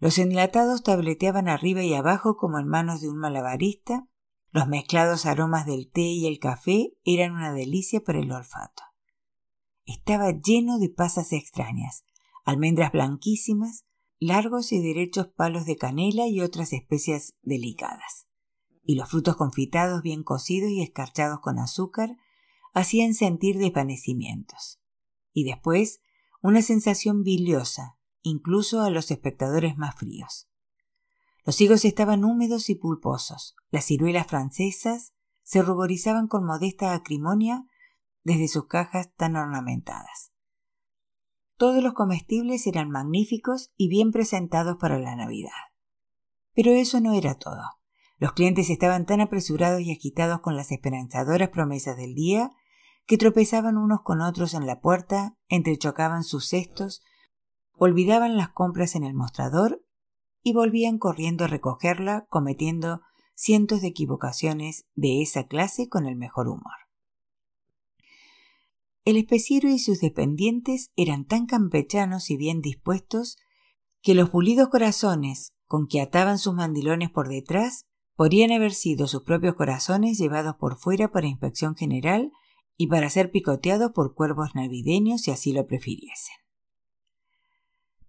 Los 0.00 0.18
enlatados 0.18 0.82
tableteaban 0.82 1.48
arriba 1.48 1.84
y 1.84 1.94
abajo 1.94 2.36
como 2.36 2.58
en 2.58 2.66
manos 2.66 3.00
de 3.00 3.10
un 3.10 3.18
malabarista. 3.18 4.08
Los 4.50 4.66
mezclados 4.66 5.24
aromas 5.24 5.66
del 5.66 5.88
té 5.88 6.00
y 6.00 6.26
el 6.26 6.40
café 6.40 6.94
eran 7.04 7.30
una 7.30 7.52
delicia 7.52 8.00
para 8.00 8.18
el 8.18 8.32
olfato. 8.32 8.82
Estaba 9.84 10.32
lleno 10.32 10.80
de 10.80 10.88
pasas 10.88 11.32
extrañas, 11.32 12.04
almendras 12.50 12.90
blanquísimas, 12.90 13.84
largos 14.18 14.72
y 14.72 14.80
derechos 14.80 15.28
palos 15.28 15.66
de 15.66 15.76
canela 15.76 16.26
y 16.26 16.40
otras 16.40 16.72
especias 16.72 17.34
delicadas. 17.42 18.26
Y 18.82 18.96
los 18.96 19.08
frutos 19.08 19.36
confitados 19.36 20.02
bien 20.02 20.24
cocidos 20.24 20.70
y 20.70 20.82
escarchados 20.82 21.40
con 21.40 21.58
azúcar 21.58 22.16
hacían 22.74 23.14
sentir 23.14 23.58
desvanecimientos. 23.58 24.80
Y 25.32 25.44
después 25.44 26.00
una 26.42 26.60
sensación 26.62 27.22
biliosa, 27.22 27.98
incluso 28.22 28.80
a 28.80 28.90
los 28.90 29.10
espectadores 29.10 29.76
más 29.76 29.94
fríos. 29.94 30.48
Los 31.44 31.60
higos 31.60 31.84
estaban 31.84 32.24
húmedos 32.24 32.68
y 32.68 32.74
pulposos, 32.74 33.54
las 33.70 33.84
ciruelas 33.84 34.26
francesas 34.26 35.12
se 35.42 35.62
ruborizaban 35.62 36.26
con 36.26 36.44
modesta 36.44 36.94
acrimonia 36.94 37.64
desde 38.24 38.48
sus 38.48 38.66
cajas 38.66 39.14
tan 39.14 39.36
ornamentadas. 39.36 40.32
Todos 41.60 41.82
los 41.82 41.92
comestibles 41.92 42.66
eran 42.66 42.88
magníficos 42.88 43.70
y 43.76 43.90
bien 43.90 44.12
presentados 44.12 44.78
para 44.78 44.98
la 44.98 45.14
Navidad. 45.14 45.50
Pero 46.54 46.70
eso 46.70 47.02
no 47.02 47.12
era 47.12 47.34
todo. 47.34 47.60
Los 48.16 48.32
clientes 48.32 48.70
estaban 48.70 49.04
tan 49.04 49.20
apresurados 49.20 49.82
y 49.82 49.92
agitados 49.92 50.40
con 50.40 50.56
las 50.56 50.72
esperanzadoras 50.72 51.50
promesas 51.50 51.98
del 51.98 52.14
día 52.14 52.50
que 53.04 53.18
tropezaban 53.18 53.76
unos 53.76 54.00
con 54.00 54.22
otros 54.22 54.54
en 54.54 54.64
la 54.64 54.80
puerta, 54.80 55.36
entrechocaban 55.48 56.24
sus 56.24 56.48
cestos, 56.48 57.02
olvidaban 57.76 58.38
las 58.38 58.48
compras 58.48 58.94
en 58.94 59.04
el 59.04 59.12
mostrador 59.12 59.84
y 60.42 60.54
volvían 60.54 60.96
corriendo 60.96 61.44
a 61.44 61.48
recogerla, 61.48 62.24
cometiendo 62.30 63.02
cientos 63.34 63.82
de 63.82 63.88
equivocaciones 63.88 64.86
de 64.94 65.20
esa 65.20 65.46
clase 65.46 65.90
con 65.90 66.06
el 66.06 66.16
mejor 66.16 66.48
humor. 66.48 66.89
El 69.06 69.16
especiero 69.16 69.70
y 69.70 69.78
sus 69.78 69.98
dependientes 70.00 70.90
eran 70.94 71.24
tan 71.24 71.46
campechanos 71.46 72.30
y 72.30 72.36
bien 72.36 72.60
dispuestos 72.60 73.38
que 74.02 74.14
los 74.14 74.28
pulidos 74.28 74.68
corazones 74.68 75.54
con 75.66 75.86
que 75.86 76.02
ataban 76.02 76.38
sus 76.38 76.54
mandilones 76.54 77.10
por 77.10 77.28
detrás 77.28 77.86
podrían 78.14 78.52
haber 78.52 78.74
sido 78.74 79.06
sus 79.06 79.22
propios 79.22 79.54
corazones 79.54 80.18
llevados 80.18 80.56
por 80.56 80.76
fuera 80.76 81.10
para 81.10 81.28
inspección 81.28 81.76
general 81.76 82.30
y 82.76 82.88
para 82.88 83.08
ser 83.08 83.30
picoteados 83.30 83.92
por 83.92 84.14
cuervos 84.14 84.54
navideños 84.54 85.22
si 85.22 85.30
así 85.30 85.54
lo 85.54 85.66
prefiriesen. 85.66 86.34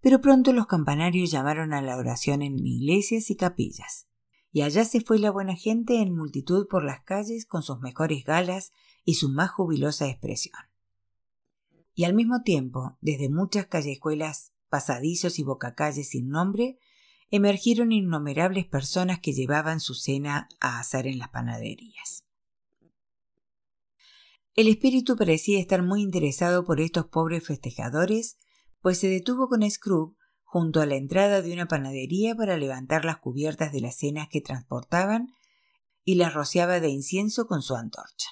Pero 0.02 0.20
pronto 0.20 0.52
los 0.52 0.68
campanarios 0.68 1.32
llamaron 1.32 1.72
a 1.74 1.82
la 1.82 1.96
oración 1.96 2.42
en 2.42 2.60
iglesias 2.66 3.30
y 3.30 3.38
capillas, 3.38 4.08
y 4.52 4.64
allá 4.64 4.84
se 4.84 5.00
fue 5.00 5.20
la 5.20 5.32
buena 5.32 5.56
gente 5.56 6.02
en 6.02 6.14
multitud 6.14 6.68
por 6.68 6.84
las 6.84 7.02
calles 7.04 7.46
con 7.46 7.64
sus 7.64 7.80
mejores 7.80 8.26
galas 8.26 8.74
y 9.06 9.14
su 9.14 9.30
más 9.30 9.52
jubilosa 9.52 10.10
expresión 10.10 10.71
y 11.94 12.06
al 12.06 12.14
mismo 12.14 12.42
tiempo, 12.42 12.98
desde 13.02 13.30
muchas 13.30 13.68
callejuelas, 13.68 14.54
pasadizos 14.70 15.40
y 15.40 15.44
bocacalles 15.44 16.10
sin 16.10 16.30
nombre, 16.30 16.78
emergieron 17.30 17.92
innumerables 17.92 18.66
personas 18.66 19.20
que 19.20 19.34
llevaban 19.34 19.80
su 19.80 19.94
cena 19.94 20.50
a 20.60 20.80
asar 20.80 21.08
en 21.08 21.18
las 21.18 21.30
panaderías. 21.30 22.26
El 24.54 24.68
espíritu 24.68 25.16
parecía 25.16 25.60
estar 25.60 25.82
muy 25.82 26.02
interesado 26.02 26.66
por 26.66 26.82
estos 26.82 27.06
pobres 27.06 27.48
festejadores, 27.48 28.38
pues 28.82 29.00
se 29.00 29.08
detuvo 29.08 29.48
con 29.48 29.70
Scrooge 29.70 30.18
junto 30.44 30.82
a 30.82 30.86
la 30.86 30.96
entrada 30.96 31.42
de 31.42 31.54
una 31.54 31.68
panadería 31.68 32.36
para 32.36 32.58
levantar 32.58 33.06
las 33.06 33.18
cubiertas 33.20 33.72
de 33.72 33.80
las 33.80 33.96
cenas 33.96 34.28
que 34.30 34.42
transportaban 34.42 35.34
y 36.04 36.16
las 36.16 36.34
rociaba 36.34 36.82
de 36.82 36.90
incienso 36.90 37.48
con 37.48 37.62
su 37.62 37.76
antorcha. 37.76 38.28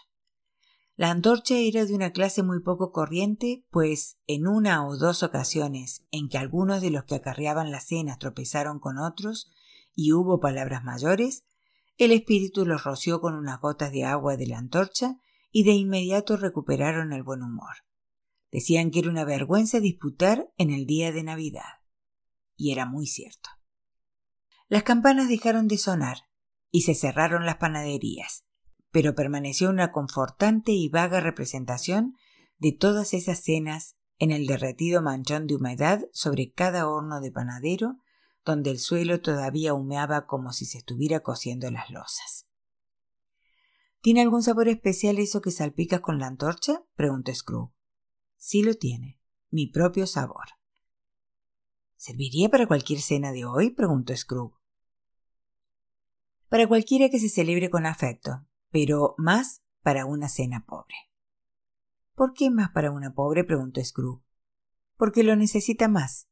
La 1.00 1.12
antorcha 1.12 1.56
era 1.58 1.86
de 1.86 1.96
una 1.96 2.12
clase 2.12 2.44
muy 2.44 2.60
poco 2.60 2.92
corriente, 2.92 3.64
pues 3.72 4.18
en 4.28 4.48
una 4.48 4.86
o 4.86 4.98
dos 4.98 5.24
ocasiones 5.24 6.06
en 6.12 6.28
que 6.28 6.38
algunos 6.38 6.82
de 6.82 6.90
los 6.90 7.06
que 7.06 7.16
acarreaban 7.16 7.72
las 7.72 7.88
cenas 7.88 8.20
tropezaron 8.20 8.80
con 8.80 8.98
otros 8.98 9.50
y 9.96 10.12
hubo 10.12 10.42
palabras 10.42 10.84
mayores, 10.84 11.46
el 11.96 12.12
espíritu 12.12 12.66
los 12.66 12.84
roció 12.84 13.22
con 13.22 13.36
unas 13.36 13.62
gotas 13.62 13.94
de 13.94 14.04
agua 14.04 14.36
de 14.36 14.48
la 14.48 14.58
antorcha 14.58 15.22
y 15.54 15.64
de 15.64 15.72
inmediato 15.72 16.36
recuperaron 16.36 17.14
el 17.14 17.24
buen 17.24 17.44
humor. 17.44 17.86
Decían 18.52 18.92
que 18.92 19.00
era 19.00 19.10
una 19.10 19.24
vergüenza 19.24 19.80
disputar 19.80 20.52
en 20.58 20.70
el 20.70 20.86
día 20.86 21.14
de 21.14 21.24
Navidad. 21.24 21.80
Y 22.58 22.74
era 22.74 22.86
muy 22.86 23.08
cierto. 23.08 23.50
Las 24.68 24.84
campanas 24.84 25.30
dejaron 25.30 25.70
de 25.70 25.78
sonar 25.78 26.24
y 26.72 26.82
se 26.82 26.94
cerraron 26.94 27.46
las 27.46 27.56
panaderías 27.56 28.49
pero 28.92 29.16
permaneció 29.16 29.70
una 29.70 29.92
confortante 29.92 30.72
y 30.72 30.90
vaga 30.90 31.20
representación 31.20 32.16
de 32.58 32.72
todas 32.72 33.14
esas 33.14 33.40
cenas 33.40 33.96
en 34.18 34.32
el 34.32 34.48
derretido 34.48 35.02
manchón 35.02 35.48
de 35.48 35.56
humedad 35.56 36.02
sobre 36.12 36.52
cada 36.52 36.88
horno 36.88 37.22
de 37.22 37.32
panadero, 37.32 37.98
donde 38.44 38.72
el 38.72 38.80
suelo 38.80 39.22
todavía 39.22 39.74
humeaba 39.74 40.26
como 40.26 40.52
si 40.52 40.66
se 40.66 40.80
estuviera 40.80 41.22
cociendo 41.22 41.72
las 41.72 41.90
losas. 41.90 42.48
¿Tiene 44.02 44.22
algún 44.22 44.44
sabor 44.44 44.68
especial 44.68 45.20
eso 45.20 45.42
que 45.42 45.52
salpicas 45.52 46.02
con 46.02 46.20
la 46.20 46.28
antorcha? 46.28 46.84
preguntó 46.96 47.34
Scrooge. 47.34 47.74
Sí 48.38 48.64
lo 48.64 48.74
tiene, 48.74 49.20
mi 49.50 49.68
propio 49.68 50.08
sabor. 50.08 50.46
¿Serviría 51.96 52.50
para 52.50 52.66
cualquier 52.66 53.02
cena 53.02 53.32
de 53.32 53.46
hoy? 53.46 53.72
preguntó 53.72 54.16
Scrooge. 54.16 54.58
Para 56.48 56.68
cualquiera 56.68 57.10
que 57.10 57.20
se 57.20 57.30
celebre 57.30 57.70
con 57.70 57.86
afecto, 57.86 58.48
pero 58.72 59.16
más 59.18 59.62
para 59.82 60.06
una 60.06 60.30
cena 60.30 60.66
pobre. 60.66 60.96
¿Por 62.16 62.34
qué 62.34 62.50
más 62.50 62.72
para 62.72 62.92
una 62.92 63.14
pobre? 63.14 63.44
preguntó 63.44 63.84
Scrooge. 63.84 64.24
Porque 64.98 65.24
lo 65.24 65.36
necesita 65.36 65.88
más, 65.88 66.30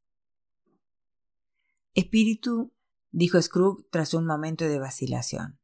Espíritu, 1.97 2.71
dijo 3.09 3.41
Scrooge 3.41 3.87
tras 3.89 4.13
un 4.13 4.27
momento 4.27 4.65
de 4.65 4.77
vacilación. 4.77 5.59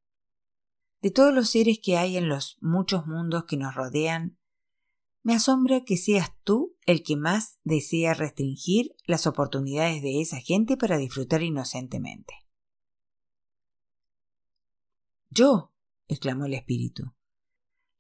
De 1.00 1.12
todos 1.12 1.32
los 1.32 1.52
seres 1.52 1.78
que 1.80 1.96
hay 1.96 2.18
en 2.18 2.28
los 2.28 2.58
muchos 2.60 3.06
mundos 3.06 3.44
que 3.44 3.56
nos 3.56 3.76
rodean, 3.76 4.40
me 5.22 5.36
asombra 5.36 5.84
que 5.84 5.96
seas 5.96 6.32
tú 6.44 6.76
el 6.88 7.04
que 7.04 7.18
más 7.18 7.60
desea 7.64 8.16
restringir 8.16 8.96
las 9.06 9.28
oportunidades 9.28 10.02
de 10.02 10.22
esa 10.22 10.40
gente 10.40 10.76
para 10.76 10.98
disfrutar 10.98 11.44
inocentemente. 11.44 12.34
Yo, 15.30 15.72
exclamó 16.08 16.46
el 16.46 16.54
espíritu, 16.54 17.14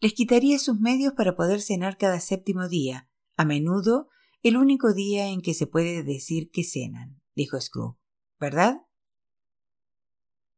les 0.04 0.14
quitaría 0.14 0.60
sus 0.60 0.82
medios 0.82 1.14
para 1.14 1.38
poder 1.38 1.62
cenar 1.62 1.98
cada 1.98 2.20
séptimo 2.20 2.68
día, 2.68 3.10
a 3.38 3.46
menudo 3.46 4.10
el 4.42 4.58
único 4.58 4.94
día 4.94 5.30
en 5.30 5.42
que 5.42 5.54
se 5.54 5.66
puede 5.66 6.04
decir 6.04 6.52
que 6.52 6.66
cenan, 6.66 7.22
dijo 7.36 7.60
Scrooge. 7.62 7.98
¿Verdad? 8.38 8.82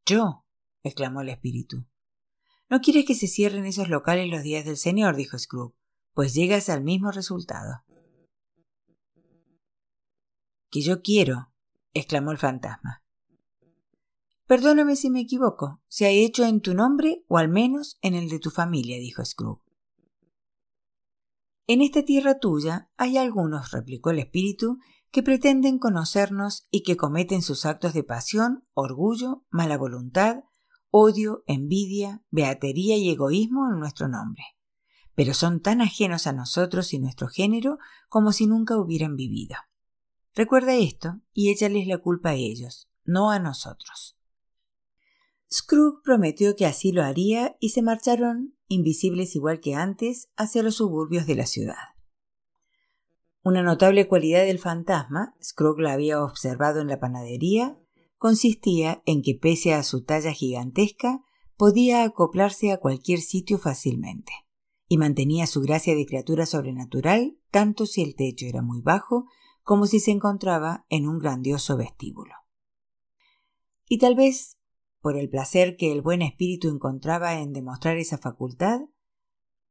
Yo, 0.04 0.44
exclamó 0.82 1.20
el 1.20 1.28
espíritu. 1.28 1.86
No 2.68 2.80
quieres 2.80 3.04
que 3.04 3.14
se 3.14 3.28
cierren 3.28 3.64
esos 3.66 3.88
locales 3.88 4.28
los 4.28 4.42
días 4.42 4.64
del 4.64 4.76
Señor, 4.76 5.14
dijo 5.14 5.38
Scrooge, 5.38 5.76
pues 6.12 6.34
llegas 6.34 6.68
al 6.68 6.82
mismo 6.82 7.12
resultado. 7.12 7.84
Que 10.72 10.80
yo 10.80 11.02
quiero, 11.02 11.52
exclamó 11.94 12.32
el 12.32 12.38
fantasma. 12.38 13.04
Perdóname 14.46 14.94
si 14.94 15.10
me 15.10 15.20
equivoco. 15.20 15.80
Se 15.88 16.06
ha 16.06 16.10
hecho 16.10 16.44
en 16.44 16.60
tu 16.60 16.74
nombre 16.74 17.24
o 17.28 17.38
al 17.38 17.48
menos 17.48 17.98
en 18.00 18.14
el 18.14 18.28
de 18.28 18.38
tu 18.38 18.50
familia, 18.50 18.96
dijo 18.98 19.24
Scrooge. 19.24 19.62
En 21.66 21.82
esta 21.82 22.04
tierra 22.04 22.38
tuya 22.38 22.90
hay 22.96 23.18
algunos, 23.18 23.72
replicó 23.72 24.10
el 24.10 24.20
espíritu, 24.20 24.78
que 25.10 25.24
pretenden 25.24 25.78
conocernos 25.78 26.68
y 26.70 26.84
que 26.84 26.96
cometen 26.96 27.42
sus 27.42 27.66
actos 27.66 27.92
de 27.92 28.04
pasión, 28.04 28.64
orgullo, 28.72 29.44
mala 29.50 29.76
voluntad, 29.76 30.44
odio, 30.90 31.42
envidia, 31.46 32.22
beatería 32.30 32.96
y 32.96 33.10
egoísmo 33.10 33.68
en 33.72 33.80
nuestro 33.80 34.06
nombre. 34.06 34.44
Pero 35.16 35.34
son 35.34 35.60
tan 35.60 35.80
ajenos 35.80 36.28
a 36.28 36.32
nosotros 36.32 36.92
y 36.92 37.00
nuestro 37.00 37.26
género 37.26 37.78
como 38.08 38.32
si 38.32 38.46
nunca 38.46 38.78
hubieran 38.78 39.16
vivido. 39.16 39.56
Recuerda 40.36 40.74
esto 40.74 41.20
y 41.32 41.50
échales 41.50 41.88
la 41.88 41.98
culpa 41.98 42.30
a 42.30 42.34
ellos, 42.34 42.88
no 43.04 43.30
a 43.30 43.40
nosotros. 43.40 44.15
Scrooge 45.52 46.02
prometió 46.02 46.56
que 46.56 46.66
así 46.66 46.92
lo 46.92 47.02
haría 47.02 47.56
y 47.60 47.70
se 47.70 47.82
marcharon, 47.82 48.56
invisibles 48.68 49.36
igual 49.36 49.60
que 49.60 49.74
antes, 49.74 50.28
hacia 50.36 50.62
los 50.62 50.76
suburbios 50.76 51.26
de 51.26 51.36
la 51.36 51.46
ciudad. 51.46 51.96
Una 53.42 53.62
notable 53.62 54.08
cualidad 54.08 54.44
del 54.44 54.58
fantasma, 54.58 55.36
Scrooge 55.40 55.82
la 55.82 55.92
había 55.92 56.22
observado 56.22 56.80
en 56.80 56.88
la 56.88 56.98
panadería, 56.98 57.78
consistía 58.18 59.02
en 59.06 59.22
que 59.22 59.34
pese 59.34 59.72
a 59.72 59.84
su 59.84 60.02
talla 60.02 60.32
gigantesca, 60.32 61.22
podía 61.56 62.02
acoplarse 62.02 62.72
a 62.72 62.78
cualquier 62.78 63.20
sitio 63.20 63.58
fácilmente, 63.58 64.32
y 64.88 64.98
mantenía 64.98 65.46
su 65.46 65.60
gracia 65.60 65.94
de 65.94 66.06
criatura 66.06 66.44
sobrenatural 66.44 67.38
tanto 67.50 67.86
si 67.86 68.02
el 68.02 68.16
techo 68.16 68.46
era 68.46 68.62
muy 68.62 68.80
bajo 68.80 69.26
como 69.62 69.86
si 69.86 70.00
se 70.00 70.10
encontraba 70.10 70.86
en 70.88 71.08
un 71.08 71.18
grandioso 71.18 71.76
vestíbulo. 71.76 72.34
Y 73.88 73.98
tal 73.98 74.14
vez, 74.14 74.55
por 75.06 75.16
el 75.16 75.30
placer 75.30 75.76
que 75.76 75.92
el 75.92 76.02
buen 76.02 76.20
espíritu 76.20 76.68
encontraba 76.68 77.38
en 77.38 77.52
demostrar 77.52 77.96
esa 77.96 78.18
facultad, 78.18 78.80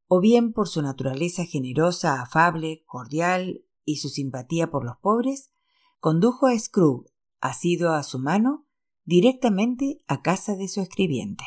o 0.07 0.21
bien 0.21 0.53
por 0.53 0.69
su 0.69 0.81
naturaleza 0.81 1.43
generosa, 1.43 2.21
afable, 2.21 2.85
cordial 2.85 3.65
y 3.83 3.97
su 3.97 4.07
simpatía 4.07 4.71
por 4.71 4.85
los 4.85 4.95
pobres, 4.95 5.51
condujo 5.99 6.47
a 6.47 6.57
Scrooge, 6.57 7.11
asido 7.41 7.93
a 7.93 8.03
su 8.03 8.17
mano, 8.17 8.65
directamente 9.03 9.97
a 10.07 10.21
casa 10.21 10.55
de 10.55 10.69
su 10.69 10.79
escribiente. 10.79 11.43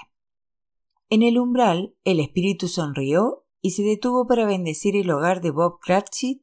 En 1.08 1.22
el 1.22 1.38
umbral, 1.38 1.96
el 2.04 2.20
espíritu 2.20 2.68
sonrió 2.68 3.46
y 3.62 3.70
se 3.70 3.84
detuvo 3.84 4.26
para 4.26 4.44
bendecir 4.44 4.96
el 4.96 5.10
hogar 5.10 5.40
de 5.40 5.50
Bob 5.50 5.80
Cratchit 5.80 6.42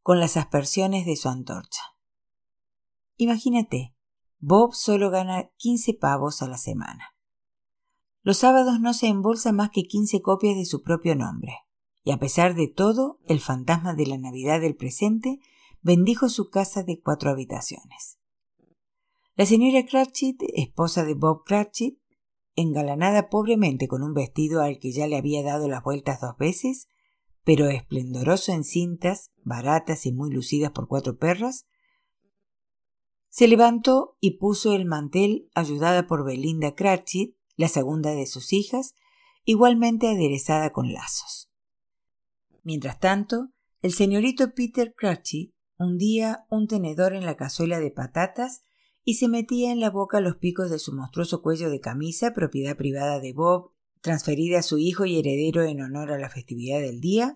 con 0.00 0.18
las 0.18 0.38
aspersiones 0.38 1.04
de 1.04 1.16
su 1.16 1.28
antorcha. 1.28 1.82
Imagínate, 3.18 3.94
Bob 4.40 4.74
solo 4.74 5.10
gana 5.10 5.50
quince 5.56 5.94
pavos 5.94 6.42
a 6.42 6.48
la 6.48 6.58
semana. 6.58 7.14
Los 8.22 8.38
sábados 8.38 8.80
no 8.80 8.94
se 8.94 9.08
embolsa 9.08 9.52
más 9.52 9.70
que 9.70 9.84
quince 9.84 10.20
copias 10.22 10.56
de 10.56 10.64
su 10.64 10.82
propio 10.82 11.14
nombre. 11.16 11.54
Y 12.04 12.12
a 12.12 12.18
pesar 12.18 12.54
de 12.54 12.68
todo, 12.68 13.18
el 13.26 13.40
fantasma 13.40 13.94
de 13.94 14.06
la 14.06 14.18
Navidad 14.18 14.60
del 14.60 14.76
presente 14.76 15.40
bendijo 15.82 16.28
su 16.28 16.50
casa 16.50 16.82
de 16.82 17.00
cuatro 17.00 17.30
habitaciones. 17.30 18.18
La 19.34 19.46
señora 19.46 19.84
Cratchit, 19.86 20.42
esposa 20.54 21.04
de 21.04 21.14
Bob 21.14 21.44
Cratchit, 21.44 21.98
engalanada 22.54 23.28
pobremente 23.28 23.86
con 23.86 24.02
un 24.02 24.14
vestido 24.14 24.62
al 24.62 24.78
que 24.78 24.90
ya 24.90 25.06
le 25.06 25.16
había 25.16 25.42
dado 25.42 25.68
las 25.68 25.82
vueltas 25.82 26.20
dos 26.20 26.36
veces, 26.36 26.88
pero 27.44 27.68
esplendoroso 27.68 28.52
en 28.52 28.64
cintas, 28.64 29.30
baratas 29.44 30.06
y 30.06 30.12
muy 30.12 30.30
lucidas 30.30 30.72
por 30.72 30.88
cuatro 30.88 31.18
perras, 31.18 31.66
se 33.38 33.46
levantó 33.46 34.16
y 34.18 34.38
puso 34.38 34.74
el 34.74 34.84
mantel 34.84 35.48
ayudada 35.54 36.08
por 36.08 36.24
Belinda 36.24 36.74
Cratchit, 36.74 37.36
la 37.54 37.68
segunda 37.68 38.10
de 38.10 38.26
sus 38.26 38.52
hijas, 38.52 38.96
igualmente 39.44 40.08
aderezada 40.08 40.72
con 40.72 40.92
lazos. 40.92 41.48
Mientras 42.64 42.98
tanto, 42.98 43.52
el 43.80 43.92
señorito 43.92 44.54
Peter 44.56 44.92
Cratchit 44.92 45.54
hundía 45.78 46.46
un 46.50 46.66
tenedor 46.66 47.14
en 47.14 47.24
la 47.24 47.36
cazuela 47.36 47.78
de 47.78 47.92
patatas 47.92 48.64
y 49.04 49.14
se 49.14 49.28
metía 49.28 49.70
en 49.70 49.78
la 49.78 49.90
boca 49.90 50.18
los 50.18 50.34
picos 50.38 50.68
de 50.68 50.80
su 50.80 50.92
monstruoso 50.92 51.40
cuello 51.40 51.70
de 51.70 51.78
camisa, 51.78 52.32
propiedad 52.32 52.76
privada 52.76 53.20
de 53.20 53.34
Bob, 53.34 53.70
transferida 54.00 54.58
a 54.58 54.62
su 54.64 54.78
hijo 54.78 55.06
y 55.06 55.16
heredero 55.16 55.62
en 55.62 55.80
honor 55.80 56.10
a 56.10 56.18
la 56.18 56.28
festividad 56.28 56.80
del 56.80 57.00
día, 57.00 57.34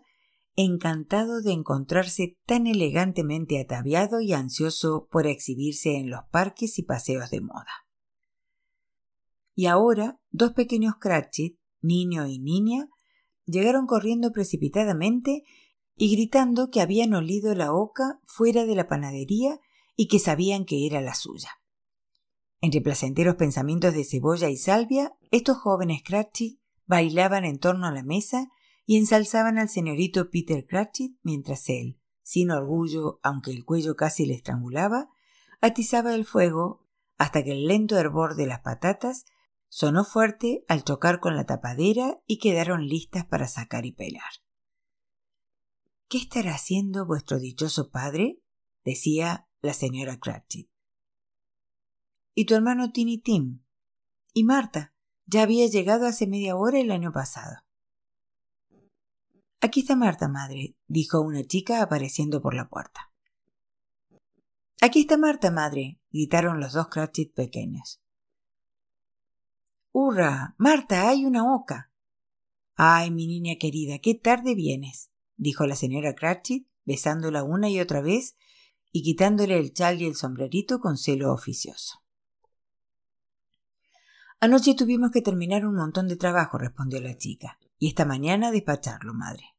encantado 0.54 1.40
de 1.40 1.52
encontrarse 1.52 2.38
tan 2.46 2.66
elegantemente 2.66 3.60
ataviado 3.60 4.20
y 4.20 4.32
ansioso 4.32 5.08
por 5.10 5.26
exhibirse 5.26 5.96
en 5.96 6.10
los 6.10 6.24
parques 6.30 6.78
y 6.78 6.82
paseos 6.82 7.30
de 7.30 7.40
moda. 7.40 7.86
Y 9.54 9.66
ahora 9.66 10.20
dos 10.30 10.52
pequeños 10.52 10.96
Cratchit, 11.00 11.58
niño 11.80 12.26
y 12.26 12.38
niña, 12.38 12.88
llegaron 13.46 13.86
corriendo 13.86 14.32
precipitadamente 14.32 15.42
y 15.96 16.14
gritando 16.14 16.70
que 16.70 16.80
habían 16.80 17.14
olido 17.14 17.54
la 17.54 17.72
oca 17.72 18.20
fuera 18.24 18.64
de 18.64 18.74
la 18.74 18.88
panadería 18.88 19.58
y 19.96 20.08
que 20.08 20.18
sabían 20.18 20.64
que 20.64 20.86
era 20.86 21.00
la 21.00 21.14
suya. 21.14 21.50
Entre 22.60 22.80
placenteros 22.80 23.36
pensamientos 23.36 23.92
de 23.92 24.04
cebolla 24.04 24.48
y 24.48 24.56
salvia, 24.56 25.12
estos 25.30 25.58
jóvenes 25.58 26.02
Cratchit 26.04 26.60
bailaban 26.86 27.44
en 27.44 27.58
torno 27.58 27.86
a 27.86 27.92
la 27.92 28.02
mesa 28.02 28.50
y 28.92 28.98
ensalzaban 28.98 29.56
al 29.56 29.70
señorito 29.70 30.28
Peter 30.28 30.66
Cratchit 30.66 31.16
mientras 31.22 31.66
él, 31.70 31.98
sin 32.22 32.50
orgullo, 32.50 33.20
aunque 33.22 33.50
el 33.50 33.64
cuello 33.64 33.96
casi 33.96 34.26
le 34.26 34.34
estrangulaba, 34.34 35.08
atizaba 35.62 36.14
el 36.14 36.26
fuego 36.26 36.86
hasta 37.16 37.42
que 37.42 37.52
el 37.52 37.66
lento 37.66 37.96
hervor 37.96 38.36
de 38.36 38.46
las 38.46 38.60
patatas 38.60 39.24
Sonó 39.74 40.04
fuerte 40.04 40.66
al 40.68 40.84
chocar 40.84 41.18
con 41.18 41.34
la 41.34 41.46
tapadera 41.46 42.22
y 42.26 42.36
quedaron 42.36 42.86
listas 42.86 43.24
para 43.24 43.48
sacar 43.48 43.86
y 43.86 43.92
pelar. 43.92 44.30
¿Qué 46.08 46.18
estará 46.18 46.52
haciendo 46.52 47.06
vuestro 47.06 47.38
dichoso 47.38 47.90
padre? 47.90 48.42
decía 48.84 49.48
la 49.62 49.72
señora 49.72 50.20
Cratchit. 50.20 50.68
¿Y 52.34 52.44
tu 52.44 52.54
hermano 52.54 52.92
Tiny 52.92 53.16
Tim? 53.16 53.62
¿Y 54.34 54.44
Marta? 54.44 54.94
Ya 55.24 55.40
había 55.40 55.66
llegado 55.68 56.04
hace 56.04 56.26
media 56.26 56.54
hora 56.54 56.78
el 56.78 56.90
año 56.90 57.10
pasado. 57.10 57.61
Aquí 59.64 59.82
está 59.82 59.94
Marta, 59.94 60.26
madre, 60.26 60.74
dijo 60.88 61.20
una 61.20 61.44
chica 61.44 61.82
apareciendo 61.82 62.42
por 62.42 62.52
la 62.52 62.68
puerta. 62.68 63.12
Aquí 64.80 65.02
está 65.02 65.16
Marta, 65.16 65.52
madre, 65.52 66.00
gritaron 66.10 66.58
los 66.58 66.72
dos 66.72 66.88
Cratchit 66.88 67.32
pequeños. 67.32 68.02
¡Hurra! 69.92 70.56
Marta, 70.58 71.08
hay 71.08 71.24
una 71.24 71.54
oca. 71.54 71.92
Ay, 72.74 73.12
mi 73.12 73.28
niña 73.28 73.54
querida, 73.60 74.00
qué 74.00 74.16
tarde 74.16 74.56
vienes, 74.56 75.12
dijo 75.36 75.64
la 75.64 75.76
señora 75.76 76.16
Cratchit, 76.16 76.66
besándola 76.84 77.44
una 77.44 77.70
y 77.70 77.78
otra 77.78 78.00
vez 78.00 78.34
y 78.90 79.04
quitándole 79.04 79.58
el 79.58 79.72
chal 79.72 80.02
y 80.02 80.06
el 80.06 80.16
sombrerito 80.16 80.80
con 80.80 80.98
celo 80.98 81.32
oficioso. 81.32 82.02
Anoche 84.40 84.74
tuvimos 84.74 85.12
que 85.12 85.22
terminar 85.22 85.64
un 85.64 85.76
montón 85.76 86.08
de 86.08 86.16
trabajo, 86.16 86.58
respondió 86.58 87.00
la 87.00 87.16
chica, 87.16 87.60
y 87.82 87.88
esta 87.88 88.04
mañana 88.04 88.52
despacharlo, 88.52 89.12
madre. 89.12 89.56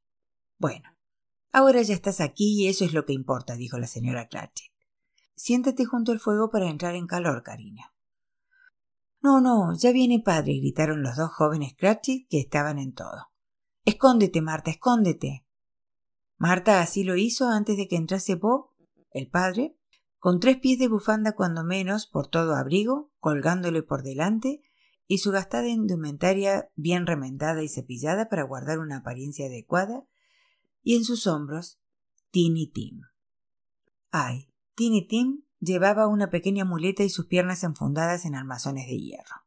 Bueno, 0.57 0.87
ahora 1.51 1.81
ya 1.81 1.93
estás 1.93 2.21
aquí 2.21 2.61
y 2.61 2.69
eso 2.69 2.85
es 2.85 2.93
lo 2.93 3.03
que 3.05 3.11
importa, 3.11 3.57
dijo 3.57 3.77
la 3.77 3.87
señora 3.87 4.29
Cratchit. 4.29 4.71
Siéntate 5.35 5.83
junto 5.83 6.13
al 6.13 6.21
fuego 6.21 6.49
para 6.49 6.69
entrar 6.69 6.95
en 6.95 7.05
calor, 7.05 7.43
cariño. 7.43 7.83
No, 9.19 9.41
no, 9.41 9.75
ya 9.75 9.91
viene 9.91 10.21
padre, 10.21 10.53
gritaron 10.53 11.03
los 11.03 11.17
dos 11.17 11.31
jóvenes 11.33 11.75
Cratchit 11.77 12.29
que 12.29 12.39
estaban 12.39 12.79
en 12.79 12.93
todo. 12.93 13.33
Escóndete, 13.83 14.41
Marta, 14.41 14.71
escóndete. 14.71 15.45
Marta 16.37 16.79
así 16.79 17.03
lo 17.03 17.17
hizo 17.17 17.49
antes 17.49 17.75
de 17.75 17.89
que 17.89 17.97
entrase 17.97 18.35
Bob, 18.35 18.69
el 19.11 19.27
padre, 19.27 19.77
con 20.17 20.39
tres 20.39 20.59
pies 20.59 20.79
de 20.79 20.87
bufanda 20.87 21.33
cuando 21.33 21.65
menos 21.65 22.07
por 22.07 22.27
todo 22.27 22.55
abrigo, 22.55 23.11
colgándole 23.19 23.83
por 23.83 24.01
delante, 24.01 24.61
y 25.07 25.19
su 25.19 25.31
gastada 25.31 25.67
indumentaria 25.67 26.69
bien 26.75 27.05
remendada 27.05 27.63
y 27.63 27.69
cepillada 27.69 28.29
para 28.29 28.43
guardar 28.43 28.79
una 28.79 28.97
apariencia 28.97 29.47
adecuada, 29.47 30.05
y 30.81 30.95
en 30.95 31.03
sus 31.03 31.27
hombros 31.27 31.79
Tiny 32.31 32.67
Tim. 32.67 33.01
Ay, 34.11 34.49
Tiny 34.75 35.07
Tim 35.07 35.43
llevaba 35.59 36.07
una 36.07 36.29
pequeña 36.29 36.65
muleta 36.65 37.03
y 37.03 37.09
sus 37.09 37.27
piernas 37.27 37.63
enfundadas 37.63 38.25
en 38.25 38.35
armazones 38.35 38.87
de 38.87 38.97
hierro. 38.97 39.45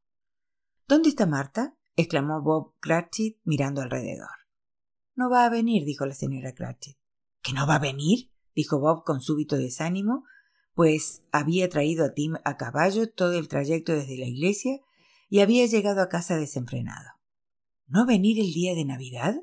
¿Dónde 0.88 1.08
está 1.08 1.26
Marta? 1.26 1.76
exclamó 1.96 2.42
Bob 2.42 2.74
Cratchit 2.80 3.38
mirando 3.44 3.82
alrededor. 3.82 4.30
No 5.14 5.30
va 5.30 5.46
a 5.46 5.50
venir, 5.50 5.84
dijo 5.84 6.04
la 6.06 6.14
señora 6.14 6.52
Cratchit. 6.54 6.96
¿Que 7.42 7.52
no 7.52 7.66
va 7.66 7.76
a 7.76 7.80
venir? 7.80 8.30
dijo 8.54 8.78
Bob 8.78 9.04
con 9.04 9.20
súbito 9.20 9.56
desánimo, 9.56 10.24
pues 10.74 11.22
había 11.32 11.68
traído 11.68 12.04
a 12.04 12.12
Tim 12.12 12.34
a 12.44 12.56
caballo 12.56 13.10
todo 13.10 13.38
el 13.38 13.48
trayecto 13.48 13.92
desde 13.92 14.18
la 14.18 14.26
iglesia 14.26 14.80
y 15.28 15.40
había 15.40 15.66
llegado 15.66 16.00
a 16.00 16.08
casa 16.08 16.36
desenfrenado. 16.36 17.10
¿No 17.86 18.06
venir 18.06 18.40
el 18.40 18.52
día 18.52 18.74
de 18.74 18.84
Navidad? 18.84 19.36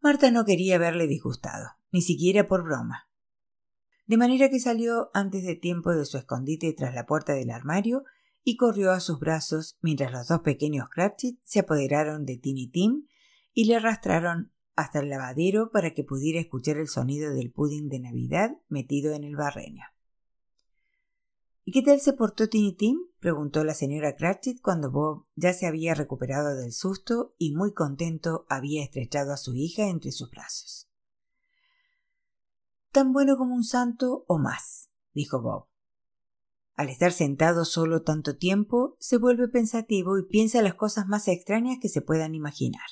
Marta 0.00 0.30
no 0.30 0.44
quería 0.44 0.78
verle 0.78 1.06
disgustado, 1.06 1.68
ni 1.90 2.00
siquiera 2.00 2.48
por 2.48 2.64
broma. 2.64 3.08
De 4.06 4.16
manera 4.16 4.48
que 4.48 4.58
salió 4.58 5.10
antes 5.14 5.44
de 5.44 5.54
tiempo 5.54 5.90
de 5.94 6.04
su 6.04 6.16
escondite 6.18 6.72
tras 6.72 6.94
la 6.94 7.06
puerta 7.06 7.34
del 7.34 7.50
armario 7.50 8.04
y 8.42 8.56
corrió 8.56 8.92
a 8.92 9.00
sus 9.00 9.20
brazos 9.20 9.78
mientras 9.82 10.10
los 10.10 10.28
dos 10.28 10.40
pequeños 10.40 10.88
Cratchit 10.88 11.38
se 11.42 11.60
apoderaron 11.60 12.24
de 12.24 12.36
Tiny 12.36 12.68
Tim 12.68 13.06
y 13.52 13.66
le 13.66 13.76
arrastraron 13.76 14.52
hasta 14.74 15.00
el 15.00 15.10
lavadero 15.10 15.70
para 15.70 15.92
que 15.92 16.04
pudiera 16.04 16.40
escuchar 16.40 16.78
el 16.78 16.88
sonido 16.88 17.34
del 17.34 17.52
pudding 17.52 17.88
de 17.88 18.00
Navidad 18.00 18.56
metido 18.68 19.12
en 19.12 19.24
el 19.24 19.36
barreño. 19.36 19.84
¿Y 21.70 21.72
qué 21.72 21.82
tal 21.82 22.00
se 22.00 22.14
portó 22.14 22.48
Tiny 22.48 22.72
Tim? 22.72 22.98
preguntó 23.20 23.62
la 23.62 23.74
señora 23.74 24.16
Cratchit 24.16 24.60
cuando 24.60 24.90
Bob 24.90 25.26
ya 25.36 25.52
se 25.52 25.68
había 25.68 25.94
recuperado 25.94 26.56
del 26.56 26.72
susto 26.72 27.36
y 27.38 27.54
muy 27.54 27.72
contento 27.72 28.44
había 28.48 28.82
estrechado 28.82 29.32
a 29.32 29.36
su 29.36 29.54
hija 29.54 29.86
entre 29.88 30.10
sus 30.10 30.32
brazos. 30.32 30.90
Tan 32.90 33.12
bueno 33.12 33.36
como 33.36 33.54
un 33.54 33.62
santo 33.62 34.24
o 34.26 34.36
más, 34.36 34.90
dijo 35.14 35.42
Bob. 35.42 35.68
Al 36.74 36.88
estar 36.88 37.12
sentado 37.12 37.64
solo 37.64 38.02
tanto 38.02 38.36
tiempo, 38.36 38.96
se 38.98 39.16
vuelve 39.16 39.46
pensativo 39.46 40.18
y 40.18 40.26
piensa 40.26 40.62
las 40.62 40.74
cosas 40.74 41.06
más 41.06 41.28
extrañas 41.28 41.78
que 41.80 41.88
se 41.88 42.02
puedan 42.02 42.34
imaginar. 42.34 42.82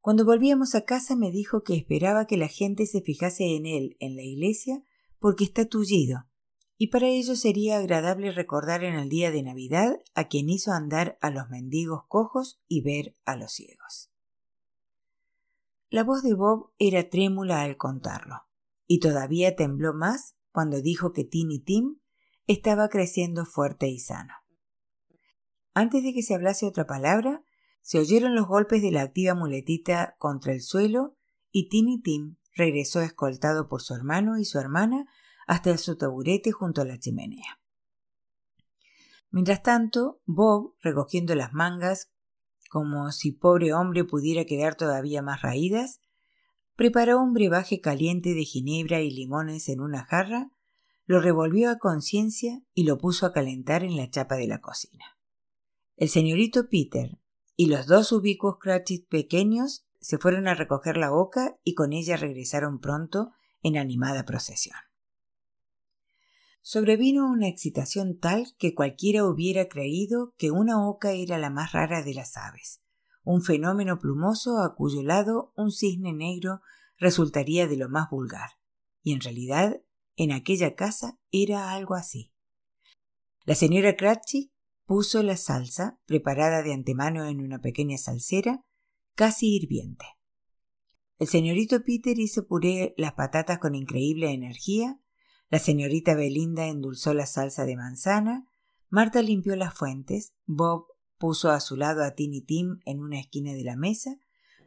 Cuando 0.00 0.24
volvíamos 0.24 0.74
a 0.74 0.86
casa 0.86 1.14
me 1.14 1.30
dijo 1.30 1.62
que 1.62 1.76
esperaba 1.76 2.26
que 2.26 2.38
la 2.38 2.48
gente 2.48 2.86
se 2.86 3.02
fijase 3.02 3.54
en 3.54 3.66
él 3.66 3.98
en 4.00 4.16
la 4.16 4.22
iglesia 4.22 4.82
porque 5.18 5.44
está 5.44 5.66
tullido, 5.66 6.24
y 6.82 6.88
para 6.88 7.06
ello 7.06 7.36
sería 7.36 7.78
agradable 7.78 8.32
recordar 8.32 8.82
en 8.82 8.96
el 8.96 9.08
día 9.08 9.30
de 9.30 9.44
Navidad 9.44 10.02
a 10.16 10.26
quien 10.26 10.50
hizo 10.50 10.72
andar 10.72 11.16
a 11.20 11.30
los 11.30 11.48
mendigos 11.48 12.08
cojos 12.08 12.60
y 12.66 12.80
ver 12.80 13.16
a 13.24 13.36
los 13.36 13.52
ciegos. 13.52 14.10
La 15.90 16.02
voz 16.02 16.24
de 16.24 16.34
Bob 16.34 16.72
era 16.80 17.08
trémula 17.08 17.62
al 17.62 17.76
contarlo, 17.76 18.48
y 18.88 18.98
todavía 18.98 19.54
tembló 19.54 19.94
más 19.94 20.34
cuando 20.50 20.82
dijo 20.82 21.12
que 21.12 21.22
Tiny 21.22 21.60
Tim 21.60 22.00
estaba 22.48 22.88
creciendo 22.88 23.46
fuerte 23.46 23.86
y 23.86 24.00
sano. 24.00 24.34
Antes 25.74 26.02
de 26.02 26.12
que 26.12 26.24
se 26.24 26.34
hablase 26.34 26.66
otra 26.66 26.88
palabra, 26.88 27.44
se 27.80 28.00
oyeron 28.00 28.34
los 28.34 28.48
golpes 28.48 28.82
de 28.82 28.90
la 28.90 29.02
activa 29.02 29.36
muletita 29.36 30.16
contra 30.18 30.52
el 30.52 30.60
suelo 30.60 31.16
y 31.52 31.68
Tiny 31.68 32.02
Tim 32.02 32.38
regresó 32.56 33.02
escoltado 33.02 33.68
por 33.68 33.82
su 33.82 33.94
hermano 33.94 34.36
y 34.36 34.44
su 34.44 34.58
hermana 34.58 35.06
hasta 35.46 35.76
su 35.78 35.96
taburete 35.96 36.52
junto 36.52 36.82
a 36.82 36.84
la 36.84 36.98
chimenea. 36.98 37.60
Mientras 39.30 39.62
tanto, 39.62 40.20
Bob, 40.26 40.74
recogiendo 40.80 41.34
las 41.34 41.52
mangas, 41.52 42.10
como 42.70 43.10
si 43.12 43.32
pobre 43.32 43.72
hombre 43.72 44.04
pudiera 44.04 44.44
quedar 44.44 44.74
todavía 44.74 45.22
más 45.22 45.42
raídas, 45.42 46.00
preparó 46.76 47.20
un 47.20 47.32
brebaje 47.32 47.80
caliente 47.80 48.34
de 48.34 48.44
ginebra 48.44 49.00
y 49.00 49.10
limones 49.10 49.68
en 49.68 49.80
una 49.80 50.04
jarra, 50.04 50.50
lo 51.06 51.20
revolvió 51.20 51.70
a 51.70 51.78
conciencia 51.78 52.62
y 52.74 52.84
lo 52.84 52.98
puso 52.98 53.26
a 53.26 53.32
calentar 53.32 53.84
en 53.84 53.96
la 53.96 54.08
chapa 54.08 54.36
de 54.36 54.46
la 54.46 54.60
cocina. 54.60 55.04
El 55.96 56.08
señorito 56.08 56.68
Peter, 56.68 57.18
y 57.56 57.66
los 57.66 57.86
dos 57.86 58.12
ubicuos 58.12 58.56
Cratchit 58.58 59.08
pequeños 59.08 59.86
se 60.00 60.18
fueron 60.18 60.48
a 60.48 60.54
recoger 60.54 60.96
la 60.96 61.12
oca 61.12 61.58
y 61.62 61.74
con 61.74 61.92
ella 61.92 62.16
regresaron 62.16 62.80
pronto 62.80 63.30
en 63.62 63.76
animada 63.78 64.24
procesión. 64.24 64.76
Sobrevino 66.62 67.30
una 67.30 67.48
excitación 67.48 68.18
tal 68.18 68.54
que 68.58 68.74
cualquiera 68.74 69.26
hubiera 69.26 69.68
creído 69.68 70.34
que 70.38 70.50
una 70.50 70.88
oca 70.88 71.12
era 71.12 71.38
la 71.38 71.50
más 71.50 71.72
rara 71.72 72.02
de 72.02 72.14
las 72.14 72.36
aves, 72.36 72.80
un 73.24 73.42
fenómeno 73.42 73.98
plumoso 73.98 74.58
a 74.58 74.74
cuyo 74.74 75.02
lado 75.02 75.52
un 75.56 75.70
cisne 75.70 76.12
negro 76.12 76.60
resultaría 76.96 77.66
de 77.66 77.76
lo 77.76 77.88
más 77.88 78.08
vulgar. 78.10 78.50
Y 79.02 79.12
en 79.12 79.20
realidad, 79.20 79.82
en 80.16 80.32
aquella 80.32 80.74
casa 80.74 81.18
era 81.30 81.72
algo 81.72 81.94
así. 81.94 82.32
La 83.44 83.56
señora 83.56 83.96
Cratchit 83.96 84.52
Puso 84.84 85.22
la 85.22 85.36
salsa, 85.36 85.98
preparada 86.06 86.62
de 86.62 86.72
antemano 86.72 87.24
en 87.26 87.40
una 87.40 87.60
pequeña 87.60 87.96
salsera, 87.98 88.64
casi 89.14 89.54
hirviente. 89.56 90.04
El 91.18 91.28
señorito 91.28 91.82
Peter 91.84 92.18
hizo 92.18 92.46
puré 92.46 92.94
las 92.96 93.12
patatas 93.12 93.58
con 93.58 93.74
increíble 93.74 94.32
energía, 94.32 95.00
la 95.52 95.58
señorita 95.58 96.14
Belinda 96.14 96.66
endulzó 96.66 97.12
la 97.12 97.26
salsa 97.26 97.66
de 97.66 97.76
manzana, 97.76 98.48
Marta 98.88 99.20
limpió 99.20 99.54
las 99.54 99.74
fuentes, 99.74 100.32
Bob 100.46 100.86
puso 101.18 101.50
a 101.50 101.60
su 101.60 101.76
lado 101.76 102.02
a 102.02 102.14
Tiny 102.14 102.40
Tim 102.40 102.80
en 102.86 103.00
una 103.00 103.20
esquina 103.20 103.52
de 103.52 103.62
la 103.62 103.76
mesa, 103.76 104.18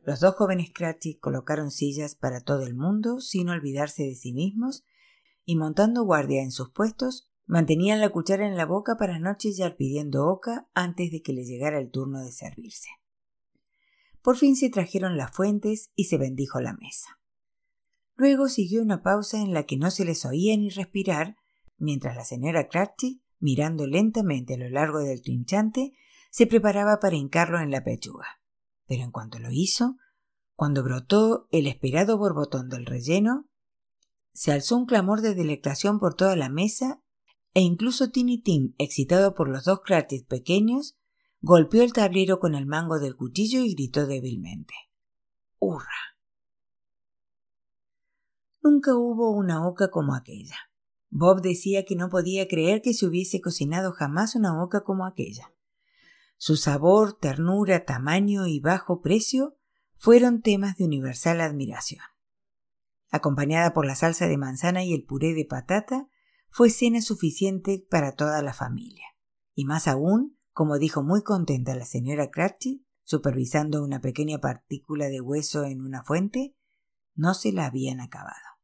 los 0.04 0.20
dos 0.20 0.36
jóvenes 0.36 0.72
Cratchit 0.72 1.20
colocaron 1.20 1.72
sillas 1.72 2.14
para 2.14 2.42
todo 2.42 2.62
el 2.62 2.76
mundo 2.76 3.20
sin 3.20 3.50
olvidarse 3.50 4.04
de 4.04 4.14
sí 4.14 4.32
mismos, 4.32 4.86
y 5.44 5.56
montando 5.56 6.04
guardia 6.04 6.44
en 6.44 6.52
sus 6.52 6.70
puestos, 6.70 7.32
Mantenían 7.48 8.00
la 8.00 8.10
cuchara 8.10 8.48
en 8.48 8.58
la 8.58 8.66
boca 8.66 8.98
para 8.98 9.20
no 9.20 9.38
chillar 9.38 9.76
pidiendo 9.76 10.28
oca 10.28 10.68
antes 10.74 11.12
de 11.12 11.22
que 11.22 11.32
le 11.32 11.46
llegara 11.46 11.80
el 11.80 11.92
turno 11.92 12.22
de 12.22 12.32
servirse. 12.32 12.90
Por 14.24 14.36
fin 14.36 14.56
se 14.56 14.72
trajeron 14.72 15.16
las 15.16 15.30
fuentes 15.30 15.92
y 15.96 16.06
se 16.06 16.18
bendijo 16.18 16.60
la 16.60 16.74
mesa. 16.74 17.20
Luego 18.16 18.48
siguió 18.48 18.82
una 18.82 19.04
pausa 19.04 19.42
en 19.42 19.54
la 19.54 19.64
que 19.64 19.78
no 19.78 19.92
se 19.92 20.06
les 20.06 20.26
oía 20.26 20.56
ni 20.58 20.70
respirar, 20.70 21.36
mientras 21.78 22.16
la 22.16 22.24
señora 22.24 22.68
Cratchit, 22.70 23.22
mirando 23.40 23.86
lentamente 23.88 24.54
a 24.54 24.58
lo 24.58 24.70
largo 24.70 25.00
del 25.00 25.22
trinchante, 25.22 25.94
se 26.32 26.48
preparaba 26.48 27.00
para 27.00 27.16
hincarlo 27.16 27.60
en 27.60 27.72
la 27.72 27.84
pechuga. 27.84 28.42
Pero 28.88 29.04
en 29.04 29.12
cuanto 29.12 29.40
lo 29.40 29.50
hizo, 29.52 29.98
cuando 30.56 30.84
brotó 30.84 31.48
el 31.52 31.68
esperado 31.68 32.18
borbotón 32.18 32.70
del 32.70 32.86
relleno, 32.86 33.50
se 34.34 34.52
alzó 34.52 34.78
un 34.78 34.86
clamor 34.86 35.22
de 35.22 35.36
delectación 35.36 36.00
por 36.00 36.16
toda 36.16 36.36
la 36.36 36.50
mesa 36.50 37.02
e 37.54 37.62
incluso 37.62 38.12
Tiny 38.12 38.42
Tim, 38.42 38.76
excitado 38.78 39.34
por 39.34 39.48
los 39.48 39.64
dos 39.64 39.80
Cratchit 39.82 40.28
pequeños, 40.28 40.98
golpeó 41.40 41.84
el 41.84 41.94
tablero 41.94 42.40
con 42.40 42.54
el 42.54 42.66
mango 42.66 43.00
del 43.00 43.16
cuchillo 43.16 43.62
y 43.62 43.74
gritó 43.74 44.06
débilmente. 44.08 44.74
¡Hurra! 45.60 46.15
Nunca 48.66 48.96
hubo 48.96 49.30
una 49.30 49.68
oca 49.68 49.92
como 49.92 50.16
aquella. 50.16 50.56
Bob 51.12 51.44
decía 51.44 51.86
que 51.86 51.96
no 51.96 52.10
podía 52.10 52.48
creer 52.48 52.82
que 52.82 52.96
se 52.96 53.06
hubiese 53.06 53.40
cocinado 53.40 53.92
jamás 53.92 54.34
una 54.34 54.60
oca 54.60 54.84
como 54.84 55.06
aquella. 55.06 55.54
Su 56.38 56.56
sabor, 56.56 57.14
ternura, 57.14 57.86
tamaño 57.86 58.48
y 58.48 58.60
bajo 58.60 59.02
precio 59.02 59.56
fueron 59.98 60.42
temas 60.42 60.78
de 60.78 60.86
universal 60.86 61.42
admiración. 61.42 62.02
Acompañada 63.12 63.72
por 63.72 63.86
la 63.86 63.94
salsa 63.94 64.26
de 64.26 64.38
manzana 64.40 64.84
y 64.84 64.96
el 64.96 65.04
puré 65.04 65.36
de 65.36 65.46
patata, 65.46 66.10
fue 66.50 66.72
cena 66.72 67.04
suficiente 67.04 67.86
para 67.88 68.16
toda 68.16 68.42
la 68.42 68.56
familia. 68.56 69.06
Y 69.54 69.66
más 69.66 69.88
aún, 69.88 70.40
como 70.54 70.80
dijo 70.80 71.04
muy 71.04 71.22
contenta 71.22 71.76
la 71.76 71.86
señora 71.86 72.32
Cratchit, 72.32 72.84
supervisando 73.04 73.84
una 73.84 74.02
pequeña 74.02 74.40
partícula 74.40 75.06
de 75.10 75.22
hueso 75.22 75.66
en 75.66 75.82
una 75.82 76.04
fuente, 76.04 76.56
no 77.14 77.36
se 77.36 77.52
la 77.52 77.68
habían 77.68 78.02
acabado. 78.02 78.55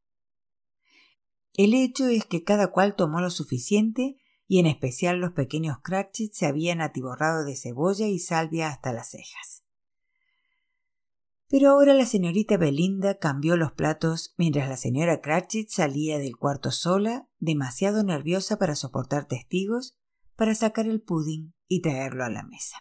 El 1.54 1.74
hecho 1.74 2.08
es 2.08 2.26
que 2.26 2.44
cada 2.44 2.68
cual 2.68 2.96
tomó 2.96 3.20
lo 3.20 3.30
suficiente 3.30 4.18
y 4.48 4.60
en 4.60 4.66
especial 4.66 5.20
los 5.20 5.32
pequeños 5.32 5.80
Cratchit 5.82 6.34
se 6.34 6.46
habían 6.46 6.82
atiborrado 6.82 7.46
de 7.46 7.56
cebolla 7.56 8.08
y 8.08 8.20
salvia 8.20 8.70
hasta 8.70 8.94
las 8.94 9.12
cejas. 9.12 9.64
Pero 11.48 11.72
ahora 11.72 11.94
la 11.94 12.06
señorita 12.06 12.56
Belinda 12.56 13.18
cambió 13.18 13.58
los 13.58 13.74
platos 13.74 14.34
mientras 14.38 14.70
la 14.70 14.78
señora 14.78 15.20
Cratchit 15.20 15.70
salía 15.70 16.18
del 16.18 16.38
cuarto 16.38 16.72
sola, 16.72 17.28
demasiado 17.40 18.04
nerviosa 18.04 18.58
para 18.58 18.76
soportar 18.76 19.26
testigos, 19.26 19.98
para 20.38 20.56
sacar 20.56 20.88
el 20.88 21.02
pudding 21.02 21.54
y 21.68 21.82
traerlo 21.82 22.24
a 22.24 22.30
la 22.30 22.44
mesa. 22.44 22.78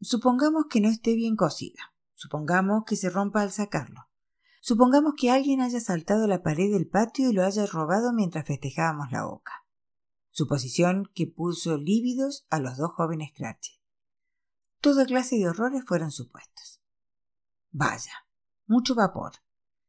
Supongamos 0.00 0.66
que 0.70 0.80
no 0.80 0.88
esté 0.88 1.16
bien 1.16 1.34
cocida. 1.34 1.92
Supongamos 2.14 2.84
que 2.84 2.96
se 2.96 3.10
rompa 3.10 3.42
al 3.42 3.50
sacarlo. 3.50 4.07
Supongamos 4.60 5.14
que 5.16 5.30
alguien 5.30 5.60
haya 5.60 5.80
saltado 5.80 6.26
la 6.26 6.42
pared 6.42 6.72
del 6.72 6.88
patio 6.88 7.30
y 7.30 7.32
lo 7.32 7.44
haya 7.44 7.66
robado 7.66 8.12
mientras 8.12 8.46
festejábamos 8.46 9.10
la 9.12 9.24
boca. 9.24 9.64
Suposición 10.30 11.10
que 11.14 11.26
puso 11.26 11.78
lívidos 11.78 12.46
a 12.50 12.60
los 12.60 12.76
dos 12.76 12.92
jóvenes 12.92 13.32
Cratchit. 13.34 13.80
Toda 14.80 15.06
clase 15.06 15.36
de 15.36 15.48
horrores 15.48 15.84
fueron 15.84 16.12
supuestos. 16.12 16.80
Vaya, 17.70 18.12
mucho 18.66 18.94
vapor. 18.94 19.32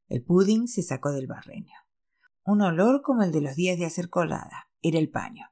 El 0.08 0.24
pudding 0.24 0.68
se 0.68 0.82
sacó 0.82 1.12
del 1.12 1.28
barreño. 1.28 1.76
Un 2.44 2.62
olor 2.62 3.04
como 3.04 3.22
el 3.22 3.32
de 3.32 3.42
los 3.42 3.56
días 3.56 3.78
de 3.78 3.86
hacer 3.86 4.10
colada. 4.10 4.70
Era 4.82 4.98
el 4.98 5.12
paño. 5.12 5.46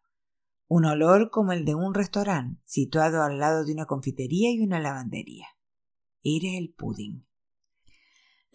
Un 0.68 0.86
olor 0.86 1.30
como 1.30 1.52
el 1.52 1.64
de 1.64 1.76
un 1.76 1.94
restaurante 1.94 2.60
situado 2.66 3.22
al 3.22 3.38
lado 3.38 3.66
de 3.66 3.74
una 3.74 3.86
confitería 3.86 4.52
y 4.52 4.62
una 4.62 4.80
lavandería. 4.80 5.48
Era 6.24 6.58
el 6.58 6.74
pudding. 6.74 7.27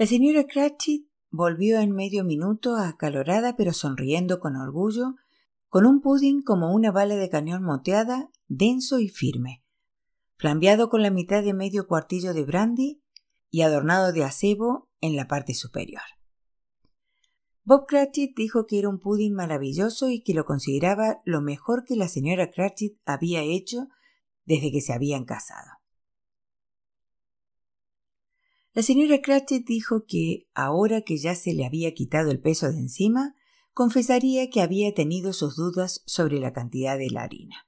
La 0.02 0.08
señora 0.08 0.48
Cratchit 0.48 1.06
volvió 1.30 1.78
en 1.78 1.92
medio 1.92 2.24
minuto 2.24 2.74
acalorada 2.74 3.54
pero 3.54 3.72
sonriendo 3.72 4.40
con 4.40 4.56
orgullo, 4.56 5.14
con 5.68 5.86
un 5.86 6.00
pudding 6.00 6.42
como 6.42 6.74
una 6.74 6.90
bala 6.90 7.14
de 7.14 7.30
cañón 7.30 7.62
moteada, 7.62 8.28
denso 8.48 8.98
y 8.98 9.08
firme, 9.08 9.62
flambeado 10.34 10.88
con 10.88 11.02
la 11.02 11.10
mitad 11.10 11.44
de 11.44 11.54
medio 11.54 11.86
cuartillo 11.86 12.34
de 12.34 12.44
brandy 12.44 13.00
y 13.48 13.62
adornado 13.62 14.12
de 14.12 14.24
acebo 14.24 14.88
en 15.00 15.14
la 15.14 15.28
parte 15.28 15.54
superior. 15.54 16.02
Bob 17.62 17.86
Cratchit 17.86 18.36
dijo 18.36 18.66
que 18.66 18.80
era 18.80 18.88
un 18.88 18.98
pudding 18.98 19.34
maravilloso 19.34 20.10
y 20.10 20.24
que 20.24 20.34
lo 20.34 20.44
consideraba 20.44 21.22
lo 21.24 21.42
mejor 21.42 21.84
que 21.84 21.94
la 21.94 22.08
señora 22.08 22.50
Cratchit 22.50 22.98
había 23.06 23.42
hecho 23.42 23.86
desde 24.46 24.72
que 24.72 24.80
se 24.80 24.94
habían 24.94 25.24
casado. 25.24 25.81
La 28.74 28.82
señora 28.82 29.20
Cratchit 29.20 29.66
dijo 29.66 30.06
que, 30.06 30.48
ahora 30.54 31.02
que 31.02 31.18
ya 31.18 31.34
se 31.34 31.52
le 31.52 31.66
había 31.66 31.92
quitado 31.92 32.30
el 32.30 32.40
peso 32.40 32.72
de 32.72 32.78
encima, 32.78 33.34
confesaría 33.74 34.48
que 34.48 34.62
había 34.62 34.94
tenido 34.94 35.34
sus 35.34 35.56
dudas 35.56 36.02
sobre 36.06 36.40
la 36.40 36.54
cantidad 36.54 36.96
de 36.96 37.10
la 37.10 37.22
harina. 37.22 37.66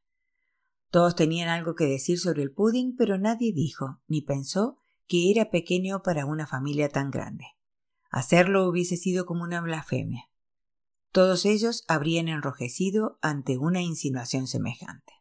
Todos 0.90 1.14
tenían 1.14 1.48
algo 1.48 1.74
que 1.74 1.84
decir 1.84 2.18
sobre 2.18 2.42
el 2.42 2.52
pudding, 2.52 2.96
pero 2.96 3.18
nadie 3.18 3.52
dijo 3.52 4.00
ni 4.06 4.22
pensó 4.22 4.78
que 5.06 5.30
era 5.30 5.50
pequeño 5.50 6.02
para 6.02 6.24
una 6.24 6.46
familia 6.46 6.88
tan 6.88 7.10
grande. 7.10 7.44
Hacerlo 8.10 8.66
hubiese 8.68 8.96
sido 8.96 9.26
como 9.26 9.42
una 9.42 9.60
blasfemia. 9.60 10.30
Todos 11.12 11.44
ellos 11.44 11.84
habrían 11.86 12.28
enrojecido 12.28 13.18
ante 13.20 13.58
una 13.58 13.82
insinuación 13.82 14.46
semejante. 14.46 15.12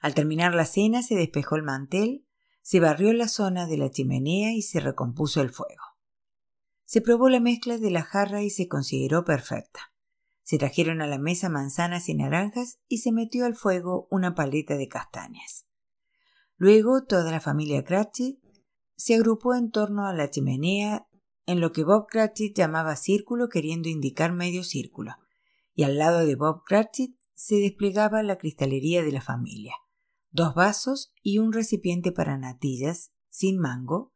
Al 0.00 0.14
terminar 0.14 0.54
la 0.54 0.66
cena 0.66 1.02
se 1.02 1.14
despejó 1.14 1.56
el 1.56 1.62
mantel, 1.62 2.26
se 2.62 2.80
barrió 2.80 3.12
la 3.12 3.28
zona 3.28 3.66
de 3.66 3.76
la 3.76 3.90
chimenea 3.90 4.52
y 4.52 4.62
se 4.62 4.80
recompuso 4.80 5.40
el 5.40 5.50
fuego. 5.50 5.82
Se 6.84 7.00
probó 7.00 7.28
la 7.28 7.40
mezcla 7.40 7.78
de 7.78 7.90
la 7.90 8.02
jarra 8.02 8.42
y 8.42 8.50
se 8.50 8.68
consideró 8.68 9.24
perfecta. 9.24 9.92
Se 10.42 10.58
trajeron 10.58 11.00
a 11.02 11.06
la 11.06 11.18
mesa 11.18 11.48
manzanas 11.48 12.08
y 12.08 12.14
naranjas 12.14 12.78
y 12.88 12.98
se 12.98 13.12
metió 13.12 13.46
al 13.46 13.54
fuego 13.54 14.08
una 14.10 14.34
paleta 14.34 14.76
de 14.76 14.88
castañas. 14.88 15.66
Luego 16.56 17.04
toda 17.04 17.30
la 17.30 17.40
familia 17.40 17.84
Cratchit 17.84 18.38
se 18.96 19.14
agrupó 19.14 19.54
en 19.54 19.70
torno 19.70 20.06
a 20.06 20.12
la 20.12 20.30
chimenea 20.30 21.08
en 21.46 21.60
lo 21.60 21.72
que 21.72 21.82
Bob 21.82 22.06
Cratchit 22.06 22.56
llamaba 22.56 22.96
círculo 22.96 23.48
queriendo 23.48 23.88
indicar 23.88 24.32
medio 24.32 24.62
círculo, 24.62 25.16
y 25.74 25.82
al 25.82 25.98
lado 25.98 26.24
de 26.24 26.36
Bob 26.36 26.62
Cratchit 26.64 27.16
se 27.34 27.56
desplegaba 27.56 28.22
la 28.22 28.38
cristalería 28.38 29.02
de 29.02 29.10
la 29.10 29.20
familia, 29.20 29.74
dos 30.32 30.54
vasos 30.54 31.12
y 31.22 31.38
un 31.38 31.52
recipiente 31.52 32.10
para 32.10 32.36
natillas, 32.36 33.12
sin 33.28 33.58
mango, 33.58 34.12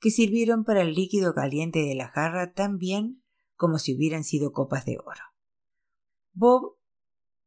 que 0.00 0.10
sirvieron 0.10 0.64
para 0.64 0.82
el 0.82 0.94
líquido 0.94 1.34
caliente 1.34 1.80
de 1.80 1.94
la 1.94 2.08
jarra 2.08 2.52
tan 2.52 2.78
bien 2.78 3.22
como 3.54 3.78
si 3.78 3.94
hubieran 3.94 4.24
sido 4.24 4.52
copas 4.52 4.84
de 4.84 4.98
oro. 4.98 5.22
Bob 6.32 6.76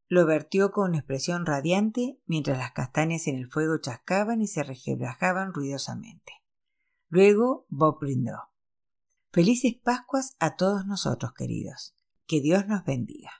lo 0.08 0.26
vertió 0.26 0.72
con 0.72 0.90
una 0.90 0.98
expresión 0.98 1.46
radiante 1.46 2.20
mientras 2.26 2.58
las 2.58 2.72
castañas 2.72 3.26
en 3.26 3.36
el 3.36 3.50
fuego 3.50 3.78
chascaban 3.78 4.42
y 4.42 4.46
se 4.46 4.62
regebrajaban 4.62 5.54
ruidosamente. 5.54 6.32
Luego 7.08 7.66
Bob 7.70 7.98
brindó. 8.00 8.38
Felices 9.30 9.74
Pascuas 9.82 10.36
a 10.38 10.56
todos 10.56 10.84
nosotros, 10.84 11.32
queridos. 11.32 11.94
Que 12.26 12.42
Dios 12.42 12.66
nos 12.66 12.84
bendiga. 12.84 13.30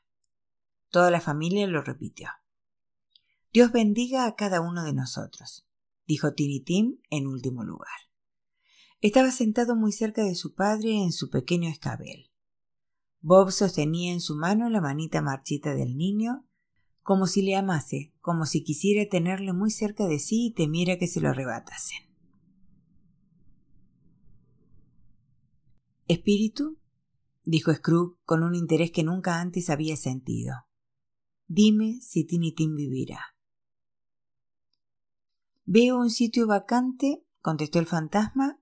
Toda 0.89 1.11
la 1.11 1.21
familia 1.21 1.67
lo 1.67 1.83
repitió. 1.83 2.31
Dios 3.53 3.71
bendiga 3.71 4.25
a 4.25 4.35
cada 4.35 4.63
uno 4.63 4.83
de 4.83 4.95
nosotros, 4.95 5.67
dijo 6.07 6.33
Tiny 6.33 6.61
Tim 6.61 7.01
en 7.11 7.27
último 7.27 7.65
lugar. 7.65 7.99
Estaba 9.03 9.31
sentado 9.31 9.77
muy 9.77 9.93
cerca 9.93 10.25
de 10.25 10.35
su 10.35 10.55
padre 10.55 11.03
en 11.03 11.13
su 11.13 11.29
pequeño 11.29 11.69
escabel. 11.69 12.31
Bob 13.21 13.51
sostenía 13.51 14.11
en 14.11 14.23
su 14.23 14.37
mano 14.37 14.71
la 14.71 14.81
manita 14.81 15.21
marchita 15.21 15.75
del 15.75 15.99
niño, 15.99 16.49
como 17.03 17.27
si 17.27 17.43
le 17.43 17.55
amase, 17.55 18.15
como 18.21 18.47
si 18.47 18.65
quisiera 18.65 19.07
tenerle 19.11 19.53
muy 19.53 19.71
cerca 19.71 20.07
de 20.07 20.19
sí 20.19 20.47
y 20.47 20.55
temiera 20.55 20.97
que 20.97 21.07
se 21.07 21.21
lo 21.21 21.29
arrebatasen. 21.29 21.99
Espíritu, 26.09 26.79
dijo 27.45 27.75
Scrooge 27.75 28.17
con 28.25 28.45
un 28.45 28.55
interés 28.55 28.93
que 28.93 29.03
nunca 29.03 29.41
antes 29.41 29.69
había 29.69 29.97
sentido. 29.97 30.55
Dime 31.49 32.01
si 32.01 32.25
Tiny 32.25 32.53
Tim 32.53 32.77
vivirá. 32.77 33.32
Veo 35.65 35.99
un 35.99 36.11
sitio 36.11 36.47
vacante, 36.47 37.25
contestó 37.41 37.79
el 37.79 37.87
fantasma, 37.87 38.61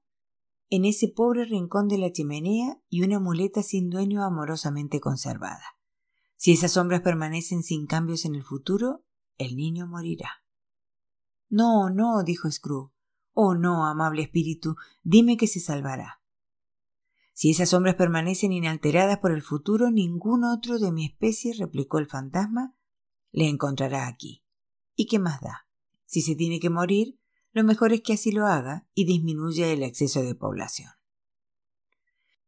en 0.69 0.85
ese 0.85 1.09
pobre 1.09 1.45
rincón 1.45 1.89
de 1.89 1.99
la 1.99 2.13
chimenea 2.13 2.81
y 2.89 3.03
una 3.03 3.19
muleta 3.19 3.63
sin 3.63 3.91
dueño 3.91 4.23
amorosamente 4.23 5.01
conservada. 5.01 5.65
Si 6.37 6.53
esas 6.53 6.73
sombras 6.73 7.01
permanecen 7.01 7.63
sin 7.63 7.87
cambios 7.87 8.25
en 8.25 8.35
el 8.35 8.45
futuro, 8.45 9.05
el 9.37 9.57
niño 9.57 9.87
morirá. 9.87 10.45
No, 11.49 11.91
no, 11.91 12.23
dijo 12.23 12.51
Scrooge. 12.51 12.95
Oh, 13.33 13.55
no, 13.55 13.87
amable 13.87 14.23
espíritu, 14.23 14.77
dime 15.03 15.37
que 15.37 15.47
se 15.47 15.61
salvará. 15.61 16.21
Si 17.33 17.51
esas 17.51 17.71
sombras 17.71 17.95
permanecen 17.95 18.53
inalteradas 18.53 19.19
por 19.19 19.33
el 19.33 19.43
futuro, 19.43 19.91
ningún 19.91 20.45
otro 20.45 20.79
de 20.79 20.93
mi 20.93 21.07
especie, 21.07 21.55
replicó 21.59 21.99
el 21.99 22.07
fantasma, 22.07 22.77
le 23.33 23.49
encontrará 23.49 24.07
aquí. 24.07 24.45
¿Y 24.95 25.07
qué 25.07 25.19
más 25.19 25.41
da? 25.41 25.67
Si 26.11 26.23
se 26.23 26.35
tiene 26.35 26.59
que 26.59 26.71
morir, 26.71 27.21
lo 27.53 27.63
mejor 27.63 27.93
es 27.93 28.01
que 28.01 28.15
así 28.15 28.33
lo 28.33 28.49
haga 28.49 28.85
y 28.95 29.05
disminuya 29.05 29.69
el 29.69 29.85
exceso 29.85 30.23
de 30.23 30.35
población. 30.35 30.91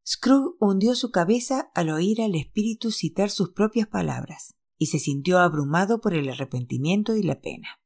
Scrooge 0.05 0.57
hundió 0.59 0.97
su 0.97 1.13
cabeza 1.13 1.71
al 1.73 1.91
oír 1.91 2.23
al 2.23 2.35
espíritu 2.35 2.91
citar 2.91 3.31
sus 3.31 3.51
propias 3.51 3.87
palabras 3.87 4.57
y 4.79 4.87
se 4.87 4.99
sintió 4.99 5.39
abrumado 5.39 6.01
por 6.01 6.13
el 6.13 6.29
arrepentimiento 6.29 7.15
y 7.15 7.23
la 7.23 7.41
pena. 7.41 7.81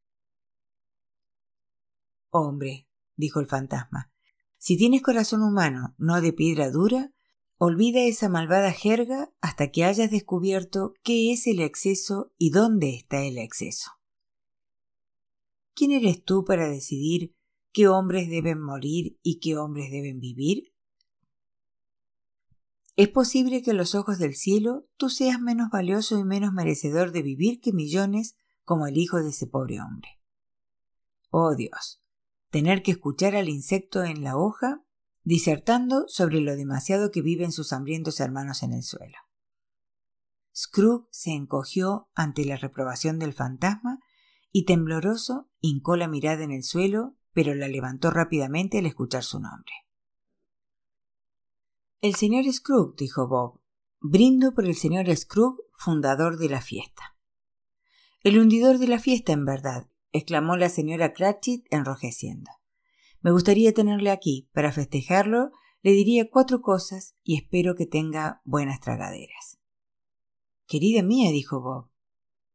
Hombre, 2.30 2.88
dijo 3.14 3.40
el 3.40 3.46
fantasma, 3.46 4.10
si 4.56 4.78
tienes 4.78 5.02
corazón 5.02 5.42
humano, 5.42 5.94
no 5.98 6.22
de 6.22 6.32
piedra 6.32 6.70
dura, 6.70 7.12
olvida 7.58 8.00
esa 8.00 8.30
malvada 8.30 8.72
jerga 8.72 9.30
hasta 9.42 9.70
que 9.70 9.84
hayas 9.84 10.10
descubierto 10.10 10.94
qué 11.02 11.34
es 11.34 11.46
el 11.46 11.60
exceso 11.60 12.32
y 12.38 12.48
dónde 12.48 12.96
está 12.96 13.22
el 13.24 13.36
exceso. 13.36 13.95
¿Quién 15.76 15.92
eres 15.92 16.24
tú 16.24 16.42
para 16.46 16.70
decidir 16.70 17.36
qué 17.70 17.86
hombres 17.86 18.30
deben 18.30 18.58
morir 18.62 19.18
y 19.22 19.40
qué 19.40 19.58
hombres 19.58 19.90
deben 19.90 20.20
vivir? 20.20 20.72
Es 22.96 23.08
posible 23.08 23.62
que 23.62 23.72
a 23.72 23.74
los 23.74 23.94
ojos 23.94 24.18
del 24.18 24.34
cielo 24.34 24.88
tú 24.96 25.10
seas 25.10 25.38
menos 25.38 25.68
valioso 25.70 26.18
y 26.18 26.24
menos 26.24 26.54
merecedor 26.54 27.12
de 27.12 27.20
vivir 27.20 27.60
que 27.60 27.74
millones 27.74 28.38
como 28.64 28.86
el 28.86 28.96
hijo 28.96 29.22
de 29.22 29.28
ese 29.28 29.46
pobre 29.46 29.82
hombre. 29.82 30.08
Oh 31.28 31.54
Dios, 31.54 32.02
tener 32.48 32.82
que 32.82 32.92
escuchar 32.92 33.36
al 33.36 33.50
insecto 33.50 34.02
en 34.02 34.24
la 34.24 34.38
hoja 34.38 34.82
disertando 35.24 36.06
sobre 36.08 36.40
lo 36.40 36.56
demasiado 36.56 37.10
que 37.10 37.20
viven 37.20 37.52
sus 37.52 37.74
hambrientos 37.74 38.18
hermanos 38.20 38.62
en 38.62 38.72
el 38.72 38.82
suelo. 38.82 39.18
Scrooge 40.56 41.06
se 41.10 41.32
encogió 41.32 42.08
ante 42.14 42.46
la 42.46 42.56
reprobación 42.56 43.18
del 43.18 43.34
fantasma 43.34 44.00
y 44.52 44.64
tembloroso 44.64 45.48
hincó 45.60 45.96
la 45.96 46.08
mirada 46.08 46.44
en 46.44 46.50
el 46.50 46.62
suelo, 46.62 47.14
pero 47.32 47.54
la 47.54 47.68
levantó 47.68 48.10
rápidamente 48.10 48.78
al 48.78 48.86
escuchar 48.86 49.22
su 49.22 49.40
nombre. 49.40 49.72
El 52.00 52.14
señor 52.14 52.50
Scrooge, 52.52 52.94
dijo 52.98 53.28
Bob, 53.28 53.60
brindo 54.00 54.54
por 54.54 54.64
el 54.64 54.74
señor 54.74 55.14
Scrooge, 55.14 55.62
fundador 55.72 56.38
de 56.38 56.48
la 56.48 56.60
fiesta. 56.60 57.16
El 58.22 58.38
hundidor 58.38 58.78
de 58.78 58.88
la 58.88 58.98
fiesta, 58.98 59.32
en 59.32 59.44
verdad, 59.44 59.88
exclamó 60.12 60.56
la 60.56 60.68
señora 60.68 61.12
Cratchit 61.12 61.66
enrojeciendo. 61.70 62.50
Me 63.20 63.32
gustaría 63.32 63.74
tenerle 63.74 64.10
aquí. 64.10 64.48
Para 64.52 64.72
festejarlo, 64.72 65.50
le 65.82 65.92
diría 65.92 66.30
cuatro 66.30 66.62
cosas 66.62 67.16
y 67.22 67.36
espero 67.36 67.74
que 67.74 67.86
tenga 67.86 68.40
buenas 68.44 68.80
tragaderas. 68.80 69.58
Querida 70.66 71.02
mía, 71.02 71.30
dijo 71.30 71.60
Bob. 71.60 71.90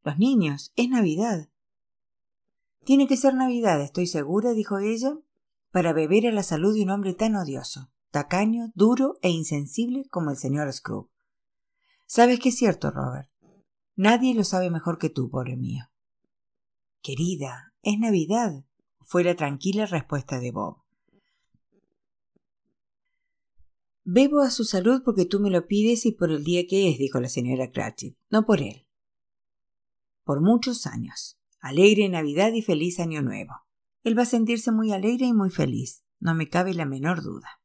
Los 0.04 0.18
niños, 0.18 0.72
es 0.76 0.90
Navidad. 0.90 1.51
Tiene 2.84 3.08
que 3.08 3.18
ser 3.18 3.36
Navidad, 3.36 3.82
estoy 3.82 4.08
segura, 4.08 4.54
dijo 4.54 4.80
ella, 4.80 5.18
para 5.72 5.94
beber 5.94 6.28
a 6.28 6.32
la 6.32 6.44
salud 6.44 6.74
de 6.74 6.84
un 6.84 6.90
hombre 6.90 7.14
tan 7.14 7.36
odioso. 7.36 7.92
tacaño, 8.10 8.74
duro 8.76 9.18
e 9.22 9.30
insensible 9.30 10.06
como 10.10 10.32
el 10.32 10.38
señor 10.38 10.72
Scrooge. 10.74 11.10
Sabes 12.06 12.42
que 12.42 12.50
es 12.50 12.58
cierto, 12.58 12.92
Robert. 12.92 13.30
Nadie 13.96 14.36
lo 14.36 14.44
sabe 14.44 14.70
mejor 14.70 14.98
que 14.98 15.10
tú, 15.10 15.30
pobre 15.30 15.56
mío. 15.56 15.86
Querida, 17.02 17.74
es 17.84 17.98
Navidad, 18.00 18.66
fue 19.00 19.24
la 19.24 19.36
tranquila 19.36 19.86
respuesta 19.86 20.40
de 20.40 20.52
Bob. 20.52 20.78
Bebo 24.04 24.42
a 24.42 24.50
su 24.50 24.66
salud 24.66 25.04
porque 25.06 25.26
tú 25.26 25.40
me 25.40 25.50
lo 25.50 25.68
pides 25.68 26.06
y 26.06 26.12
por 26.12 26.32
el 26.32 26.44
día 26.44 26.68
que 26.68 26.90
es, 26.90 26.98
dijo 26.98 27.22
la 27.22 27.30
señora 27.30 27.72
Cratchit, 27.72 28.18
no 28.30 28.46
por 28.46 28.62
él. 28.62 28.88
Por 30.26 30.42
muchos 30.42 30.86
años. 30.86 31.41
Alegre 31.62 32.10
Navidad 32.10 32.52
y 32.54 32.64
feliz 32.64 33.00
Año 33.00 33.22
Nuevo. 33.22 33.54
Él 34.04 34.18
va 34.18 34.24
a 34.24 34.26
sentirse 34.26 34.72
muy 34.72 34.92
alegre 34.92 35.28
y 35.28 35.34
muy 35.34 35.52
feliz, 35.52 36.04
no 36.20 36.34
me 36.34 36.50
cabe 36.50 36.74
la 36.74 36.86
menor 36.86 37.22
duda. 37.22 37.62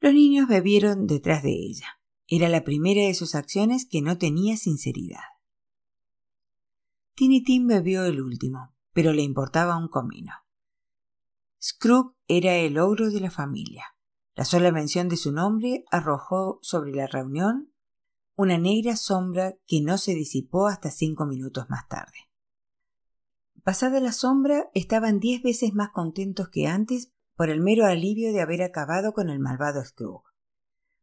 Los 0.00 0.12
niños 0.12 0.48
bebieron 0.48 1.06
detrás 1.06 1.44
de 1.44 1.52
ella. 1.52 2.00
Era 2.26 2.48
la 2.48 2.64
primera 2.64 3.02
de 3.02 3.14
sus 3.14 3.36
acciones 3.36 3.86
que 3.86 4.02
no 4.02 4.18
tenía 4.18 4.56
sinceridad. 4.56 5.20
Tiny 7.14 7.44
Tim 7.44 7.68
bebió 7.68 8.04
el 8.04 8.20
último, 8.20 8.74
pero 8.92 9.12
le 9.12 9.22
importaba 9.22 9.76
un 9.76 9.86
comino. 9.86 10.32
Scrooge 11.62 12.16
era 12.26 12.56
el 12.56 12.76
ogro 12.78 13.10
de 13.10 13.20
la 13.20 13.30
familia. 13.30 13.84
La 14.34 14.44
sola 14.44 14.72
mención 14.72 15.08
de 15.08 15.16
su 15.16 15.30
nombre 15.30 15.84
arrojó 15.92 16.58
sobre 16.62 16.92
la 16.92 17.06
reunión 17.06 17.72
una 18.34 18.58
negra 18.58 18.96
sombra 18.96 19.54
que 19.68 19.80
no 19.80 19.98
se 19.98 20.14
disipó 20.14 20.66
hasta 20.66 20.90
cinco 20.90 21.26
minutos 21.26 21.66
más 21.68 21.86
tarde. 21.86 22.31
Pasada 23.64 24.00
la 24.00 24.10
sombra, 24.10 24.70
estaban 24.74 25.20
diez 25.20 25.40
veces 25.42 25.72
más 25.72 25.90
contentos 25.90 26.48
que 26.48 26.66
antes 26.66 27.12
por 27.36 27.48
el 27.48 27.60
mero 27.60 27.86
alivio 27.86 28.32
de 28.32 28.40
haber 28.40 28.62
acabado 28.62 29.12
con 29.12 29.30
el 29.30 29.38
malvado 29.38 29.84
Scrooge. 29.84 30.26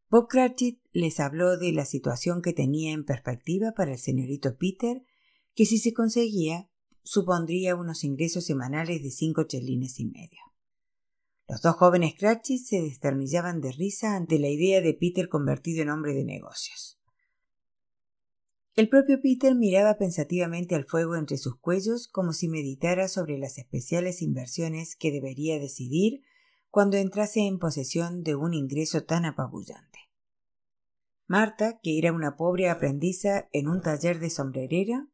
Bob 0.09 0.27
Cratchit 0.27 0.81
les 0.91 1.19
habló 1.19 1.57
de 1.57 1.71
la 1.71 1.85
situación 1.85 2.41
que 2.41 2.51
tenía 2.51 2.91
en 2.91 3.05
perspectiva 3.05 3.73
para 3.73 3.93
el 3.93 3.97
señorito 3.97 4.57
Peter, 4.57 5.03
que 5.55 5.65
si 5.65 5.77
se 5.77 5.93
conseguía, 5.93 6.69
supondría 7.03 7.75
unos 7.75 8.03
ingresos 8.03 8.45
semanales 8.45 9.03
de 9.03 9.11
cinco 9.11 9.43
chelines 9.43 9.99
y 9.99 10.05
medio. 10.05 10.39
Los 11.47 11.61
dos 11.61 11.75
jóvenes 11.77 12.13
Cratchit 12.17 12.63
se 12.63 12.81
desternillaban 12.81 13.61
de 13.61 13.71
risa 13.71 14.15
ante 14.15 14.37
la 14.37 14.49
idea 14.49 14.81
de 14.81 14.93
Peter 14.93 15.29
convertido 15.29 15.81
en 15.81 15.89
hombre 15.89 16.13
de 16.13 16.25
negocios. 16.25 16.98
El 18.79 18.87
propio 18.87 19.19
Peter 19.21 19.55
miraba 19.55 19.97
pensativamente 19.97 20.73
al 20.73 20.85
fuego 20.85 21.17
entre 21.17 21.35
sus 21.35 21.57
cuellos 21.57 22.07
como 22.07 22.31
si 22.31 22.47
meditara 22.47 23.09
sobre 23.09 23.37
las 23.37 23.57
especiales 23.57 24.21
inversiones 24.21 24.95
que 24.95 25.11
debería 25.11 25.59
decidir 25.59 26.21
cuando 26.69 26.95
entrase 26.95 27.41
en 27.41 27.59
posesión 27.59 28.23
de 28.23 28.35
un 28.35 28.53
ingreso 28.53 29.03
tan 29.03 29.25
apabullante. 29.25 29.99
Marta, 31.27 31.81
que 31.83 31.97
era 31.97 32.13
una 32.13 32.37
pobre 32.37 32.69
aprendiza 32.69 33.49
en 33.51 33.67
un 33.67 33.81
taller 33.81 34.17
de 34.19 34.29
sombrerera, 34.29 35.09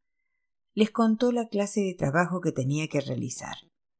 les 0.75 0.91
contó 0.91 1.31
la 1.31 1.47
clase 1.47 1.81
de 1.81 1.95
trabajo 1.95 2.41
que 2.41 2.51
tenía 2.51 2.87
que 2.87 3.01
realizar, 3.01 3.55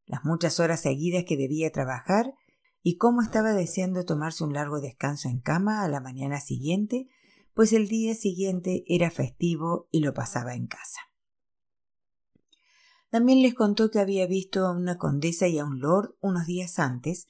las 0.06 0.24
muchas 0.24 0.60
horas 0.60 0.82
seguidas 0.82 1.24
que 1.24 1.38
debía 1.38 1.72
trabajar 1.72 2.36
y 2.84 2.98
cómo 2.98 3.24
estaba 3.24 3.54
deseando 3.54 4.06
tomarse 4.06 4.44
un 4.44 4.54
largo 4.54 4.80
descanso 4.80 5.28
en 5.28 5.40
cama 5.40 5.84
a 5.84 5.88
la 5.88 6.02
mañana 6.02 6.40
siguiente, 6.40 7.10
pues 7.56 7.72
el 7.72 7.88
día 7.88 8.14
siguiente 8.14 8.84
era 8.86 9.10
festivo 9.10 9.88
y 9.90 10.02
lo 10.02 10.14
pasaba 10.14 10.54
en 10.56 10.68
casa. 10.68 11.00
También 13.10 13.42
les 13.42 13.54
contó 13.54 13.90
que 13.90 14.00
había 14.00 14.28
visto 14.28 14.66
a 14.66 14.74
una 14.74 14.98
condesa 14.98 15.48
y 15.48 15.58
a 15.58 15.66
un 15.66 15.80
lord 15.80 16.16
unos 16.20 16.46
días 16.46 16.80
antes 16.80 17.30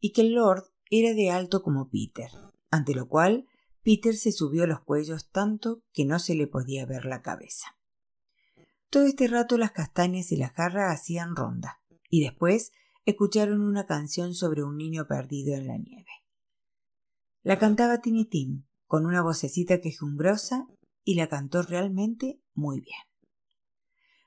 y 0.00 0.12
que 0.12 0.22
el 0.22 0.32
lord 0.32 0.64
era 0.90 1.14
de 1.14 1.30
alto 1.30 1.62
como 1.62 1.88
Peter, 1.88 2.30
ante 2.70 2.94
lo 2.94 3.08
cual 3.08 3.46
Peter 3.84 4.16
se 4.16 4.32
subió 4.32 4.66
los 4.66 4.80
cuellos 4.80 5.30
tanto 5.30 5.84
que 5.92 6.04
no 6.04 6.18
se 6.18 6.34
le 6.34 6.48
podía 6.48 6.84
ver 6.84 7.04
la 7.04 7.22
cabeza. 7.22 7.78
Todo 8.90 9.04
este 9.04 9.28
rato 9.28 9.56
las 9.56 9.70
castañas 9.70 10.32
y 10.32 10.36
la 10.36 10.48
jarra 10.48 10.90
hacían 10.90 11.36
ronda, 11.36 11.80
y 12.08 12.24
después 12.24 12.72
escucharon 13.04 13.60
una 13.60 13.86
canción 13.86 14.34
sobre 14.34 14.64
un 14.64 14.76
niño 14.76 15.06
perdido 15.06 15.54
en 15.54 15.68
la 15.68 15.78
nieve. 15.78 16.10
La 17.42 17.56
cantaba 17.60 18.00
Tiny 18.00 18.24
Tim, 18.24 18.64
con 18.90 19.06
una 19.06 19.22
vocecita 19.22 19.80
quejumbrosa, 19.80 20.66
y 21.04 21.14
la 21.14 21.28
cantó 21.28 21.62
realmente 21.62 22.40
muy 22.54 22.80
bien. 22.80 22.98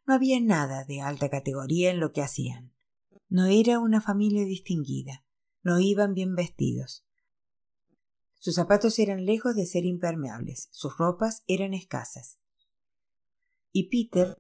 No 0.08 0.14
había 0.14 0.40
nada 0.40 0.86
de 0.86 1.02
alta 1.02 1.28
categoría 1.28 1.92
en 1.92 2.00
lo 2.00 2.14
que 2.14 2.22
hacían. 2.22 2.74
No 3.28 3.48
era 3.48 3.80
una 3.80 4.00
familia 4.00 4.46
distinguida, 4.46 5.26
no 5.64 5.82
iban 5.82 6.14
bien 6.14 6.34
vestidos. 6.34 7.06
Sus 8.36 8.56
zapatos 8.56 9.00
eran 9.00 9.26
lejos 9.26 9.54
de 9.54 9.66
ser 9.66 9.84
impermeables, 9.84 10.70
sus 10.72 10.98
ropas 10.98 11.44
eran 11.46 11.74
escasas. 11.74 12.40
Y 13.74 13.90
Peter 13.90 14.38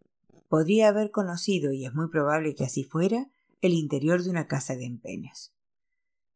podría 0.47 0.87
haber 0.87 1.11
conocido, 1.11 1.73
y 1.73 1.85
es 1.85 1.93
muy 1.93 2.07
probable 2.07 2.55
que 2.55 2.63
así 2.63 2.85
fuera, 2.85 3.29
el 3.59 3.73
interior 3.73 4.23
de 4.23 4.29
una 4.29 4.47
casa 4.47 4.77
de 4.77 4.85
empeños. 4.85 5.53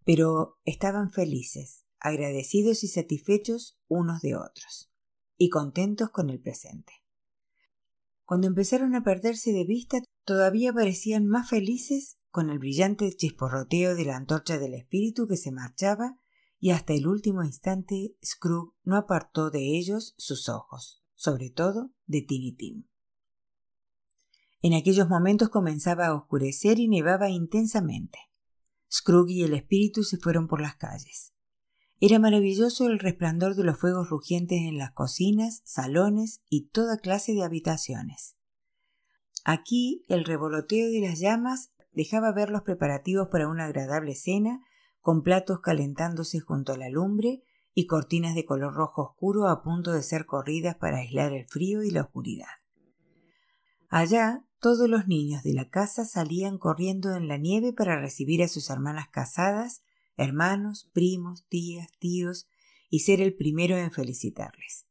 Pero 0.04 0.60
estaban 0.66 1.10
felices, 1.10 1.87
agradecidos 2.00 2.84
y 2.84 2.88
satisfechos 2.88 3.80
unos 3.88 4.22
de 4.22 4.36
otros, 4.36 4.92
y 5.38 5.50
contentos 5.50 6.10
con 6.10 6.30
el 6.30 6.40
presente. 6.40 6.94
Cuando 8.26 8.48
empezaron 8.48 8.94
a 8.96 9.04
perderse 9.04 9.52
de 9.54 9.64
vista, 9.64 10.00
todavía 10.26 10.74
parecían 10.74 11.28
más 11.28 11.50
felices 11.50 12.18
con 12.30 12.50
el 12.50 12.60
brillante 12.60 13.10
chisporroteo 13.16 13.96
de 13.96 14.06
la 14.06 14.18
antorcha 14.18 14.58
del 14.60 14.74
espíritu 14.74 15.28
que 15.28 15.38
se 15.38 15.52
marchaba 15.52 16.20
y 16.60 16.72
hasta 16.72 16.94
el 16.94 17.08
último 17.08 17.44
instante 17.44 18.16
Scrooge 18.24 18.74
no 18.84 18.98
apartó 18.98 19.50
de 19.50 19.78
ellos 19.78 20.14
sus 20.18 20.50
ojos, 20.50 21.04
sobre 21.16 21.50
todo 21.50 21.92
de 22.06 22.22
Tiny 22.22 22.56
Tim. 22.56 22.88
En 24.62 24.74
aquellos 24.74 25.08
momentos 25.08 25.50
comenzaba 25.50 26.08
a 26.08 26.16
oscurecer 26.16 26.80
y 26.80 26.88
nevaba 26.88 27.30
intensamente. 27.30 28.20
Scrooge 28.92 29.34
y 29.34 29.44
el 29.44 29.54
espíritu 29.54 30.04
se 30.04 30.18
fueron 30.18 30.48
por 30.48 30.62
las 30.62 30.76
calles. 30.76 31.34
Era 32.00 32.20
maravilloso 32.20 32.88
el 32.88 33.00
resplandor 33.00 33.56
de 33.56 33.64
los 33.64 33.80
fuegos 33.80 34.10
rugientes 34.10 34.60
en 34.60 34.78
las 34.78 34.92
cocinas, 34.92 35.62
salones 35.66 36.42
y 36.50 36.68
toda 36.68 36.98
clase 36.98 37.34
de 37.34 37.44
habitaciones. 37.44 38.36
Aquí 39.44 40.06
el 40.08 40.24
revoloteo 40.24 40.92
de 40.92 41.02
las 41.02 41.20
llamas 41.20 41.72
dejaba 41.94 42.32
ver 42.32 42.52
los 42.52 42.62
preparativos 42.62 43.30
para 43.30 43.48
una 43.48 43.66
agradable 43.66 44.14
cena, 44.14 44.62
con 45.02 45.24
platos 45.24 45.62
calentándose 45.62 46.40
junto 46.40 46.74
a 46.74 46.78
la 46.78 46.90
lumbre 46.90 47.42
y 47.74 47.88
cortinas 47.88 48.36
de 48.36 48.46
color 48.46 48.74
rojo 48.74 49.02
oscuro 49.04 49.48
a 49.48 49.64
punto 49.64 49.92
de 49.92 50.04
ser 50.04 50.26
corridas 50.26 50.76
para 50.76 50.98
aislar 50.98 51.34
el 51.34 51.48
frío 51.48 51.82
y 51.84 51.90
la 51.90 52.02
oscuridad. 52.02 52.48
Allá 53.90 54.44
todos 54.60 54.90
los 54.90 55.08
niños 55.08 55.44
de 55.44 55.54
la 55.54 55.70
casa 55.70 56.06
salían 56.06 56.58
corriendo 56.58 57.16
en 57.16 57.28
la 57.28 57.38
nieve 57.38 57.74
para 57.74 58.00
recibir 58.00 58.44
a 58.44 58.48
sus 58.48 58.70
hermanas 58.70 59.08
casadas, 59.10 59.82
hermanos, 60.18 60.90
primos, 60.94 61.46
tías, 61.48 61.90
tíos, 62.00 62.48
y 62.90 63.00
ser 63.00 63.22
el 63.22 63.36
primero 63.36 63.78
en 63.78 63.92
felicitarles. 63.92 64.88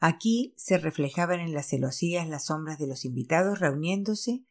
Aquí 0.00 0.54
se 0.56 0.78
reflejaban 0.78 1.40
en 1.40 1.52
las 1.52 1.68
celosías 1.68 2.28
las 2.28 2.46
sombras 2.46 2.78
de 2.78 2.86
los 2.86 3.04
invitados 3.04 3.58
reuniéndose 3.58 4.44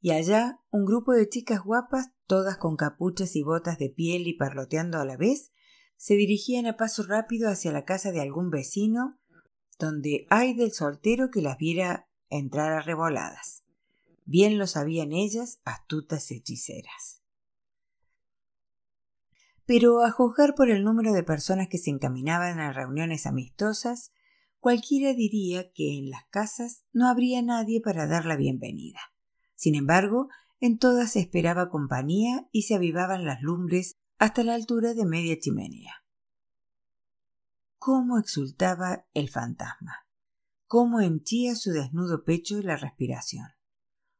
y 0.00 0.10
allá 0.10 0.60
un 0.70 0.84
grupo 0.84 1.12
de 1.12 1.28
chicas 1.28 1.64
guapas, 1.64 2.10
todas 2.26 2.58
con 2.58 2.76
capuchas 2.76 3.34
y 3.36 3.42
botas 3.42 3.78
de 3.78 3.90
piel 3.90 4.28
y 4.28 4.34
parloteando 4.34 4.98
a 4.98 5.04
la 5.04 5.16
vez, 5.16 5.50
se 5.96 6.14
dirigían 6.14 6.66
a 6.66 6.76
paso 6.76 7.02
rápido 7.04 7.48
hacia 7.48 7.72
la 7.72 7.84
casa 7.84 8.12
de 8.12 8.20
algún 8.20 8.50
vecino, 8.50 9.18
donde 9.78 10.26
hay 10.30 10.54
del 10.54 10.72
soltero 10.72 11.30
que 11.30 11.42
las 11.42 11.56
viera 11.56 12.08
entrar 12.28 12.72
a 12.72 12.82
revoladas. 12.82 13.64
Bien 14.26 14.58
lo 14.58 14.66
sabían 14.66 15.12
ellas, 15.12 15.60
astutas 15.64 16.30
hechiceras. 16.30 17.23
Pero 19.66 20.02
a 20.02 20.10
juzgar 20.10 20.54
por 20.54 20.70
el 20.70 20.84
número 20.84 21.12
de 21.12 21.22
personas 21.22 21.68
que 21.68 21.78
se 21.78 21.90
encaminaban 21.90 22.60
a 22.60 22.72
reuniones 22.72 23.26
amistosas, 23.26 24.12
cualquiera 24.58 25.14
diría 25.14 25.72
que 25.72 25.98
en 25.98 26.10
las 26.10 26.24
casas 26.26 26.84
no 26.92 27.08
habría 27.08 27.40
nadie 27.42 27.80
para 27.80 28.06
dar 28.06 28.26
la 28.26 28.36
bienvenida. 28.36 29.00
Sin 29.54 29.74
embargo, 29.74 30.28
en 30.60 30.78
todas 30.78 31.12
se 31.12 31.20
esperaba 31.20 31.70
compañía 31.70 32.48
y 32.52 32.62
se 32.62 32.74
avivaban 32.74 33.24
las 33.24 33.42
lumbres 33.42 33.96
hasta 34.18 34.44
la 34.44 34.54
altura 34.54 34.94
de 34.94 35.04
media 35.04 35.38
chimenea. 35.38 36.04
Cómo 37.78 38.18
exultaba 38.18 39.06
el 39.12 39.28
fantasma, 39.28 40.06
cómo 40.66 41.00
henchía 41.00 41.54
su 41.56 41.70
desnudo 41.70 42.24
pecho 42.24 42.60
la 42.62 42.76
respiración, 42.76 43.48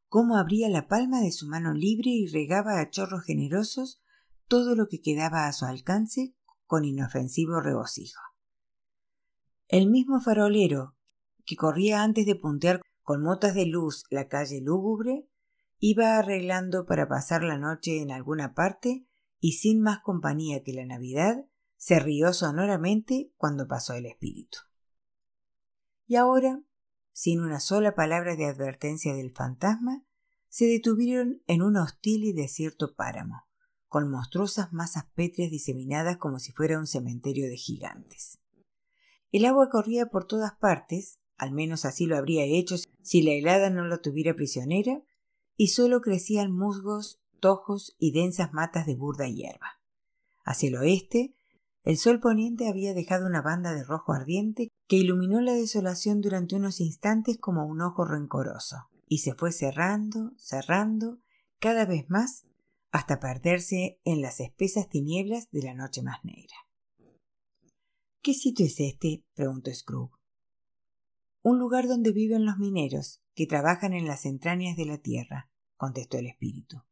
cómo 0.07 0.37
abría 0.37 0.69
la 0.69 0.87
palma 0.87 1.21
de 1.21 1.31
su 1.31 1.47
mano 1.47 1.73
libre 1.73 2.11
y 2.11 2.27
regaba 2.27 2.79
a 2.79 2.89
chorros 2.89 3.23
generosos 3.23 4.01
todo 4.47 4.75
lo 4.75 4.87
que 4.87 5.01
quedaba 5.01 5.47
a 5.47 5.53
su 5.53 5.65
alcance 5.65 6.35
con 6.65 6.85
inofensivo 6.85 7.61
regocijo. 7.61 8.21
El 9.67 9.89
mismo 9.89 10.21
farolero, 10.21 10.95
que 11.45 11.55
corría 11.55 12.03
antes 12.03 12.25
de 12.25 12.35
puntear 12.35 12.81
con 13.01 13.21
motas 13.21 13.53
de 13.55 13.65
luz 13.65 14.03
la 14.09 14.27
calle 14.27 14.61
lúgubre, 14.61 15.27
iba 15.79 16.17
arreglando 16.17 16.85
para 16.85 17.07
pasar 17.07 17.43
la 17.43 17.57
noche 17.57 18.01
en 18.01 18.11
alguna 18.11 18.53
parte 18.53 19.05
y 19.39 19.53
sin 19.53 19.81
más 19.81 19.99
compañía 19.99 20.63
que 20.63 20.73
la 20.73 20.85
Navidad, 20.85 21.45
se 21.77 21.99
rió 21.99 22.33
sonoramente 22.33 23.31
cuando 23.37 23.67
pasó 23.67 23.93
el 23.93 24.05
espíritu. 24.05 24.59
Y 26.07 26.15
ahora, 26.15 26.61
sin 27.11 27.41
una 27.41 27.59
sola 27.59 27.95
palabra 27.95 28.35
de 28.35 28.45
advertencia 28.45 29.13
del 29.13 29.31
fantasma, 29.31 30.03
se 30.49 30.65
detuvieron 30.65 31.41
en 31.47 31.61
un 31.61 31.77
hostil 31.77 32.23
y 32.23 32.33
desierto 32.33 32.95
páramo, 32.95 33.44
con 33.95 34.11
monstruosas 34.11 34.73
masas 34.73 35.05
pétreas 35.15 35.49
diseminadas 35.49 36.17
como 36.17 36.37
si 36.39 36.51
fuera 36.51 36.77
un 36.77 36.85
cementerio 36.85 37.47
de 37.47 37.55
gigantes. 37.55 38.39
El 39.31 39.45
agua 39.45 39.69
corría 39.69 40.07
por 40.07 40.27
todas 40.27 40.51
partes, 40.51 41.21
al 41.37 41.53
menos 41.53 41.85
así 41.85 42.05
lo 42.05 42.17
habría 42.17 42.43
hecho 42.43 42.75
si 43.01 43.21
la 43.21 43.31
helada 43.31 43.69
no 43.69 43.87
la 43.87 43.99
tuviera 43.99 44.35
prisionera, 44.35 45.01
y 45.55 45.67
solo 45.67 46.01
crecían 46.01 46.51
musgos, 46.51 47.21
tojos 47.39 47.95
y 47.97 48.11
densas 48.11 48.51
matas 48.51 48.85
de 48.85 48.95
burda 48.95 49.29
hierba. 49.29 49.79
Hacia 50.43 50.67
el 50.67 50.75
oeste, 50.75 51.33
el 51.83 51.95
sol 51.95 52.19
poniente 52.19 52.67
había 52.67 52.93
dejado 52.93 53.25
una 53.25 53.41
banda 53.41 53.73
de 53.73 53.85
rojo 53.85 54.11
ardiente 54.11 54.73
que 54.89 54.97
iluminó 54.97 55.39
la 55.39 55.53
desolación 55.53 56.19
durante 56.19 56.57
unos 56.57 56.81
instantes 56.81 57.37
como 57.37 57.65
un 57.65 57.79
ojo 57.79 58.03
rencoroso, 58.03 58.89
y 59.07 59.19
se 59.19 59.35
fue 59.35 59.53
cerrando, 59.53 60.33
cerrando, 60.35 61.19
cada 61.61 61.85
vez 61.85 62.09
más, 62.09 62.43
hasta 62.95 63.19
perderse 63.19 63.99
en 64.05 64.21
las 64.21 64.39
espesas 64.39 64.87
tinieblas 64.87 65.51
de 65.51 65.63
la 65.63 65.73
noche 65.73 66.01
más 66.01 66.23
negra. 66.23 66.55
¿Qué 68.21 68.33
sitio 68.33 68.65
es 68.65 68.79
este? 68.79 69.25
preguntó 69.33 69.69
Scrooge. 69.73 70.13
Un 71.41 71.59
lugar 71.59 71.89
donde 71.89 72.13
viven 72.13 72.45
los 72.45 72.57
mineros, 72.57 73.21
que 73.33 73.47
trabajan 73.47 73.91
en 73.91 74.07
las 74.07 74.25
entrañas 74.25 74.77
de 74.77 74.85
la 74.85 74.97
tierra, 74.97 75.49
contestó 75.75 76.17
el 76.19 76.27
espíritu. 76.27 76.83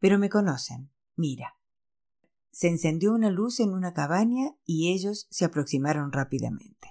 Pero 0.00 0.18
me 0.18 0.30
conocen. 0.30 0.90
Mira. 1.14 1.56
Se 2.50 2.66
encendió 2.66 3.14
una 3.14 3.30
luz 3.30 3.60
en 3.60 3.70
una 3.70 3.94
cabaña 3.94 4.56
y 4.64 4.92
ellos 4.92 5.28
se 5.30 5.44
aproximaron 5.44 6.10
rápidamente. 6.10 6.88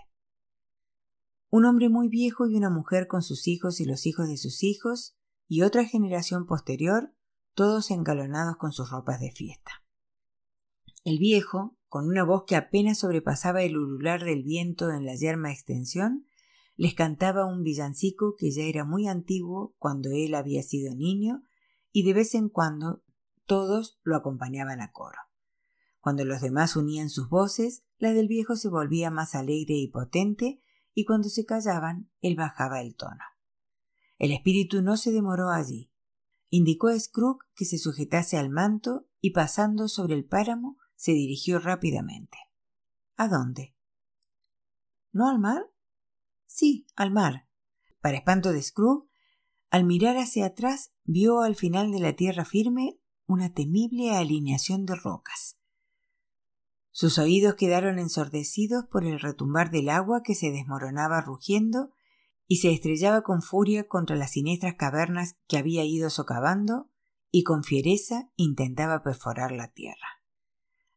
Un 1.50 1.66
hombre 1.66 1.90
muy 1.90 2.08
viejo 2.08 2.48
y 2.48 2.56
una 2.56 2.70
mujer 2.70 3.08
con 3.08 3.22
sus 3.22 3.50
hijos 3.50 3.82
y 3.82 3.86
los 3.86 4.06
hijos 4.06 4.30
de 4.30 4.38
sus 4.38 4.64
hijos, 4.64 5.18
y 5.50 5.64
otra 5.64 5.84
generación 5.84 6.46
posterior, 6.46 7.14
todos 7.60 7.92
encalonados 7.92 8.56
con 8.56 8.72
sus 8.72 8.90
ropas 8.90 9.20
de 9.20 9.32
fiesta. 9.32 9.84
El 11.04 11.20
viejo, 11.20 11.78
con 11.90 12.08
una 12.08 12.24
voz 12.24 12.46
que 12.48 12.56
apenas 12.56 13.00
sobrepasaba 13.00 13.64
el 13.64 13.76
ulular 13.76 14.24
del 14.24 14.44
viento 14.44 14.90
en 14.92 15.06
la 15.06 15.14
yerma 15.16 15.52
extensión, 15.52 16.26
les 16.78 16.94
cantaba 16.94 17.46
un 17.46 17.62
villancico 17.64 18.36
que 18.38 18.52
ya 18.52 18.64
era 18.64 18.86
muy 18.86 19.10
antiguo 19.10 19.76
cuando 19.78 20.10
él 20.10 20.36
había 20.36 20.64
sido 20.64 20.96
niño, 20.96 21.44
y 21.92 22.04
de 22.04 22.14
vez 22.14 22.34
en 22.34 22.48
cuando 22.48 23.04
todos 23.46 24.00
lo 24.04 24.16
acompañaban 24.16 24.80
a 24.80 24.94
coro. 24.94 25.20
Cuando 26.00 26.24
los 26.24 26.40
demás 26.40 26.78
unían 26.78 27.10
sus 27.10 27.28
voces, 27.28 27.84
la 27.98 28.14
del 28.14 28.30
viejo 28.30 28.56
se 28.56 28.70
volvía 28.70 29.12
más 29.12 29.36
alegre 29.36 29.76
y 29.76 29.90
potente, 29.90 30.62
y 30.94 31.04
cuando 31.04 31.28
se 31.28 31.44
callaban, 31.44 32.10
él 32.22 32.38
bajaba 32.38 32.80
el 32.80 32.96
tono. 32.96 33.26
El 34.18 34.32
espíritu 34.32 34.82
no 34.82 34.96
se 34.96 35.12
demoró 35.12 35.50
allí. 35.50 35.89
Indicó 36.50 36.88
a 36.88 37.00
Scrooge 37.00 37.46
que 37.56 37.66
se 37.66 37.78
sujetase 37.78 38.38
al 38.38 38.50
manto 38.50 39.08
y 39.22 39.32
pasando 39.32 39.88
sobre 39.88 40.16
el 40.16 40.26
páramo 40.26 40.78
se 40.96 41.12
dirigió 41.12 41.60
rápidamente. 41.60 42.38
¿A 43.16 43.28
dónde? 43.28 43.76
¿No 45.12 45.30
al 45.30 45.40
mar? 45.40 45.64
Sí, 46.46 46.88
al 46.96 47.12
mar. 47.12 47.48
Para 48.02 48.18
espanto 48.18 48.52
de 48.52 48.62
Scrooge, 48.62 49.08
al 49.70 49.84
mirar 49.84 50.18
hacia 50.18 50.48
atrás 50.48 50.92
vio 51.04 51.42
al 51.42 51.56
final 51.56 51.92
de 51.92 52.00
la 52.00 52.14
tierra 52.14 52.46
firme 52.46 53.00
una 53.28 53.54
temible 53.54 54.16
alineación 54.16 54.86
de 54.86 54.96
rocas. 54.96 55.58
Sus 56.92 57.20
oídos 57.20 57.56
quedaron 57.56 58.00
ensordecidos 58.00 58.86
por 58.86 59.06
el 59.06 59.20
retumbar 59.20 59.70
del 59.70 59.90
agua 59.90 60.24
que 60.24 60.34
se 60.34 60.52
desmoronaba 60.52 61.22
rugiendo 61.22 61.92
y 62.52 62.58
se 62.58 62.74
estrellaba 62.74 63.22
con 63.22 63.44
furia 63.44 63.88
contra 63.88 64.16
las 64.16 64.32
siniestras 64.32 64.74
cavernas 64.74 65.36
que 65.48 65.58
había 65.58 65.86
ido 65.86 66.10
socavando 66.10 66.90
y 67.30 67.44
con 67.44 67.64
fiereza 67.64 68.32
intentaba 68.36 69.04
perforar 69.04 69.52
la 69.52 69.68
tierra. 69.68 70.24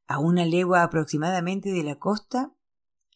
A 0.06 0.18
una 0.18 0.46
legua 0.46 0.82
aproximadamente 0.82 1.70
de 1.70 1.82
la 1.82 1.98
costa 1.98 2.54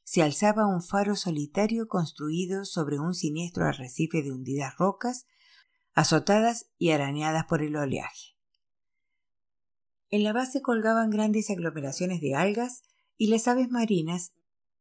se 0.05 0.23
alzaba 0.23 0.67
un 0.67 0.83
faro 0.83 1.17
solitario 1.17 1.89
construido 1.89 2.67
sobre 2.67 2.99
un 2.99 3.15
siniestro 3.15 3.65
arrecife 3.65 4.23
de 4.23 4.33
hundidas 4.33 4.77
rocas, 4.77 5.27
azotadas 5.95 6.71
y 6.77 6.91
arañadas 6.91 7.47
por 7.47 7.63
el 7.63 7.75
oleaje. 7.75 8.37
En 10.11 10.25
la 10.25 10.35
base 10.35 10.61
colgaban 10.61 11.09
grandes 11.09 11.49
aglomeraciones 11.49 12.21
de 12.21 12.35
algas 12.35 12.83
y 13.17 13.29
las 13.29 13.49
aves 13.49 13.71
marinas, 13.71 14.35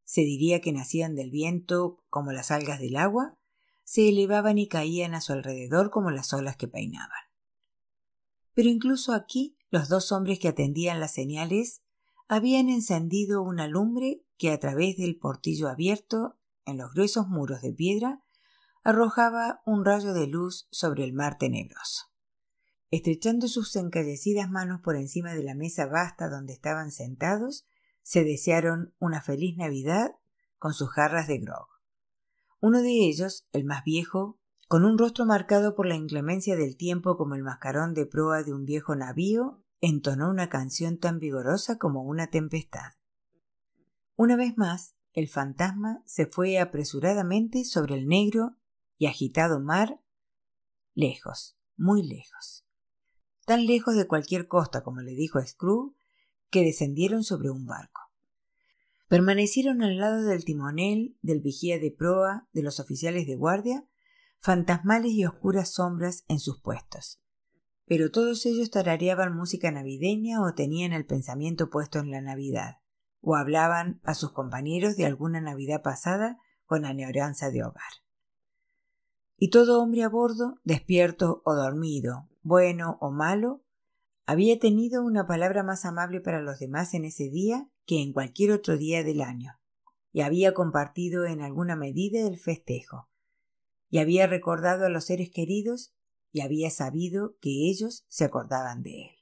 se 0.03 0.21
diría 0.21 0.59
que 0.59 0.73
nacían 0.73 1.15
del 1.15 1.31
viento 1.31 2.03
como 2.09 2.33
las 2.33 2.51
algas 2.51 2.81
del 2.81 2.97
agua, 2.97 3.37
se 3.85 4.09
elevaban 4.09 4.57
y 4.57 4.67
caían 4.67 5.15
a 5.15 5.21
su 5.21 5.31
alrededor 5.31 5.89
como 5.89 6.11
las 6.11 6.33
olas 6.33 6.57
que 6.57 6.67
peinaban. 6.67 7.23
Pero 8.53 8.67
incluso 8.67 9.13
aquí 9.13 9.57
los 9.69 9.87
dos 9.87 10.11
hombres 10.11 10.39
que 10.39 10.49
atendían 10.49 10.99
las 10.99 11.13
señales 11.13 11.81
habían 12.27 12.67
encendido 12.67 13.41
una 13.41 13.67
lumbre 13.67 14.25
que 14.37 14.51
a 14.51 14.59
través 14.59 14.97
del 14.97 15.17
portillo 15.17 15.69
abierto 15.69 16.37
en 16.65 16.77
los 16.77 16.93
gruesos 16.93 17.29
muros 17.29 17.61
de 17.61 17.71
piedra 17.71 18.21
arrojaba 18.83 19.61
un 19.65 19.85
rayo 19.85 20.13
de 20.13 20.27
luz 20.27 20.67
sobre 20.69 21.05
el 21.05 21.13
mar 21.13 21.37
tenebroso 21.37 22.11
estrechando 22.95 23.47
sus 23.47 23.75
encallecidas 23.75 24.49
manos 24.49 24.81
por 24.81 24.95
encima 24.95 25.33
de 25.33 25.43
la 25.43 25.53
mesa 25.53 25.85
vasta 25.85 26.29
donde 26.29 26.53
estaban 26.53 26.91
sentados, 26.91 27.67
se 28.03 28.23
desearon 28.23 28.93
una 28.99 29.21
feliz 29.21 29.57
Navidad 29.57 30.15
con 30.59 30.73
sus 30.73 30.89
jarras 30.91 31.27
de 31.27 31.39
grog. 31.39 31.67
Uno 32.59 32.81
de 32.81 33.07
ellos, 33.07 33.47
el 33.51 33.65
más 33.65 33.83
viejo, 33.83 34.39
con 34.67 34.85
un 34.85 34.97
rostro 34.97 35.25
marcado 35.25 35.75
por 35.75 35.85
la 35.85 35.95
inclemencia 35.95 36.55
del 36.55 36.77
tiempo 36.77 37.17
como 37.17 37.35
el 37.35 37.43
mascarón 37.43 37.93
de 37.93 38.05
proa 38.05 38.43
de 38.43 38.53
un 38.53 38.65
viejo 38.65 38.95
navío, 38.95 39.63
entonó 39.81 40.29
una 40.29 40.49
canción 40.49 40.97
tan 40.97 41.19
vigorosa 41.19 41.77
como 41.77 42.03
una 42.03 42.27
tempestad. 42.27 42.93
Una 44.15 44.35
vez 44.35 44.57
más, 44.57 44.95
el 45.13 45.27
fantasma 45.27 46.01
se 46.05 46.25
fue 46.25 46.59
apresuradamente 46.59 47.65
sobre 47.65 47.95
el 47.95 48.07
negro 48.07 48.57
y 48.97 49.05
agitado 49.05 49.59
mar, 49.59 50.01
lejos, 50.93 51.57
muy 51.75 52.01
lejos 52.01 52.65
tan 53.45 53.65
lejos 53.65 53.95
de 53.95 54.07
cualquier 54.07 54.47
costa 54.47 54.83
como 54.83 55.01
le 55.01 55.11
dijo 55.11 55.39
Scrooge, 55.39 55.95
que 56.49 56.63
descendieron 56.63 57.23
sobre 57.23 57.49
un 57.49 57.65
barco. 57.65 58.01
Permanecieron 59.07 59.83
al 59.83 59.97
lado 59.97 60.23
del 60.23 60.45
timonel, 60.45 61.15
del 61.21 61.39
vigía 61.39 61.79
de 61.79 61.91
proa, 61.91 62.47
de 62.53 62.63
los 62.63 62.79
oficiales 62.79 63.27
de 63.27 63.35
guardia, 63.35 63.85
fantasmales 64.39 65.11
y 65.11 65.25
oscuras 65.25 65.73
sombras 65.73 66.23
en 66.27 66.39
sus 66.39 66.59
puestos. 66.59 67.21
Pero 67.85 68.09
todos 68.09 68.45
ellos 68.47 68.71
tarareaban 68.71 69.35
música 69.35 69.71
navideña 69.71 70.41
o 70.41 70.55
tenían 70.55 70.91
el 70.91 71.05
pensamiento 71.05 71.69
puesto 71.69 71.99
en 71.99 72.09
la 72.09 72.21
Navidad, 72.21 72.77
o 73.21 73.35
hablaban 73.35 74.01
a 74.03 74.15
sus 74.15 74.31
compañeros 74.31 74.97
de 74.97 75.05
alguna 75.05 75.39
Navidad 75.39 75.83
pasada 75.83 76.39
con 76.65 76.83
añoranza 76.83 77.51
de 77.51 77.63
hogar. 77.63 77.83
Y 79.37 79.51
todo 79.51 79.83
hombre 79.83 80.03
a 80.03 80.09
bordo, 80.09 80.59
despierto 80.63 81.43
o 81.45 81.53
dormido, 81.53 82.27
bueno 82.41 82.97
o 83.01 83.11
malo, 83.11 83.63
había 84.25 84.57
tenido 84.57 85.03
una 85.03 85.27
palabra 85.27 85.61
más 85.61 85.85
amable 85.85 86.21
para 86.21 86.41
los 86.41 86.57
demás 86.57 86.95
en 86.95 87.05
ese 87.05 87.29
día 87.29 87.69
que 87.85 88.01
en 88.01 88.13
cualquier 88.13 88.51
otro 88.51 88.77
día 88.77 89.03
del 89.03 89.21
año, 89.21 89.59
y 90.11 90.21
había 90.21 90.53
compartido 90.53 91.25
en 91.25 91.41
alguna 91.41 91.75
medida 91.75 92.27
el 92.27 92.37
festejo, 92.37 93.09
y 93.89 93.99
había 93.99 94.27
recordado 94.27 94.85
a 94.85 94.89
los 94.89 95.05
seres 95.05 95.29
queridos 95.29 95.93
y 96.31 96.41
había 96.41 96.69
sabido 96.69 97.37
que 97.39 97.69
ellos 97.69 98.05
se 98.07 98.25
acordaban 98.25 98.83
de 98.83 99.07
él. 99.07 99.15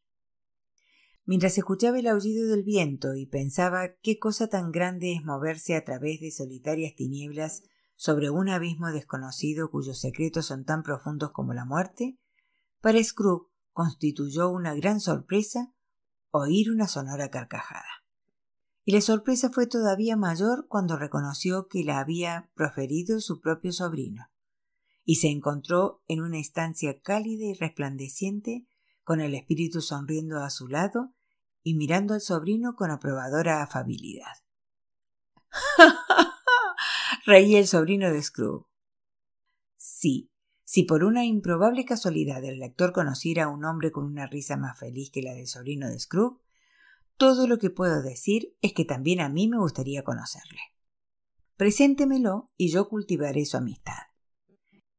Mientras 1.26 1.58
escuchaba 1.58 2.00
el 2.00 2.08
aullido 2.08 2.48
del 2.48 2.64
viento 2.64 3.16
y 3.16 3.26
pensaba 3.26 3.96
qué 4.02 4.20
cosa 4.20 4.48
tan 4.48 4.72
grande 4.72 5.14
es 5.14 5.24
moverse 5.24 5.76
a 5.76 5.86
través 5.86 6.20
de 6.20 6.32
solitarias 6.32 6.96
tinieblas 6.96 7.64
sobre 7.96 8.30
un 8.30 8.50
abismo 8.50 8.92
desconocido 8.92 9.70
cuyos 9.70 10.00
secretos 10.00 10.48
son 10.48 10.66
tan 10.66 10.84
profundos 10.84 11.32
como 11.32 11.54
la 11.54 11.66
muerte, 11.66 12.18
para 12.82 13.02
Scrooge 13.02 13.48
constituyó 13.72 14.50
una 14.50 14.74
gran 14.76 15.00
sorpresa 15.00 15.74
oír 16.32 16.72
una 16.72 16.88
sonora 16.88 17.30
carcajada. 17.30 18.03
Y 18.86 18.92
la 18.92 19.02
sorpresa 19.02 19.50
fue 19.50 19.68
todavía 19.68 20.18
mayor 20.18 20.68
cuando 20.68 20.98
reconoció 20.98 21.68
que 21.68 21.84
la 21.84 22.00
había 22.00 22.50
proferido 22.54 23.22
su 23.22 23.40
propio 23.40 23.72
sobrino, 23.72 24.30
y 25.06 25.16
se 25.16 25.30
encontró 25.30 26.04
en 26.08 26.22
una 26.22 26.40
estancia 26.40 27.00
cálida 27.02 27.46
y 27.46 27.54
resplandeciente, 27.54 28.68
con 29.04 29.22
el 29.22 29.36
espíritu 29.36 29.82
sonriendo 29.82 30.42
a 30.42 30.50
su 30.50 30.68
lado 30.68 31.14
y 31.62 31.76
mirando 31.76 32.14
al 32.14 32.22
sobrino 32.22 32.76
con 32.76 32.92
aprobadora 32.92 33.62
afabilidad. 33.62 34.44
Reía 37.26 37.60
el 37.60 37.68
sobrino 37.68 38.12
de 38.12 38.22
Scrooge. 38.22 38.66
Sí, 39.78 40.32
si 40.64 40.84
por 40.84 41.04
una 41.04 41.24
improbable 41.24 41.86
casualidad 41.86 42.44
el 42.44 42.60
lector 42.60 42.92
conociera 42.94 43.46
a 43.46 43.50
un 43.50 43.64
hombre 43.64 43.92
con 43.92 44.06
una 44.06 44.26
risa 44.26 44.58
más 44.58 44.78
feliz 44.78 45.12
que 45.12 45.22
la 45.22 45.34
del 45.34 45.48
sobrino 45.48 45.88
de 45.88 46.00
Scrooge, 46.00 46.43
Todo 47.18 47.48
lo 47.48 47.58
que 47.58 47.70
puedo 47.70 48.02
decir 48.02 48.56
es 48.62 48.74
que 48.74 48.86
también 48.86 49.22
a 49.22 49.30
mí 49.30 49.48
me 49.48 49.58
gustaría 49.58 50.04
conocerle. 50.04 50.60
Preséntemelo 51.56 52.52
y 52.58 52.72
yo 52.72 52.90
cultivaré 52.90 53.46
su 53.46 53.58
amistad. 53.58 54.08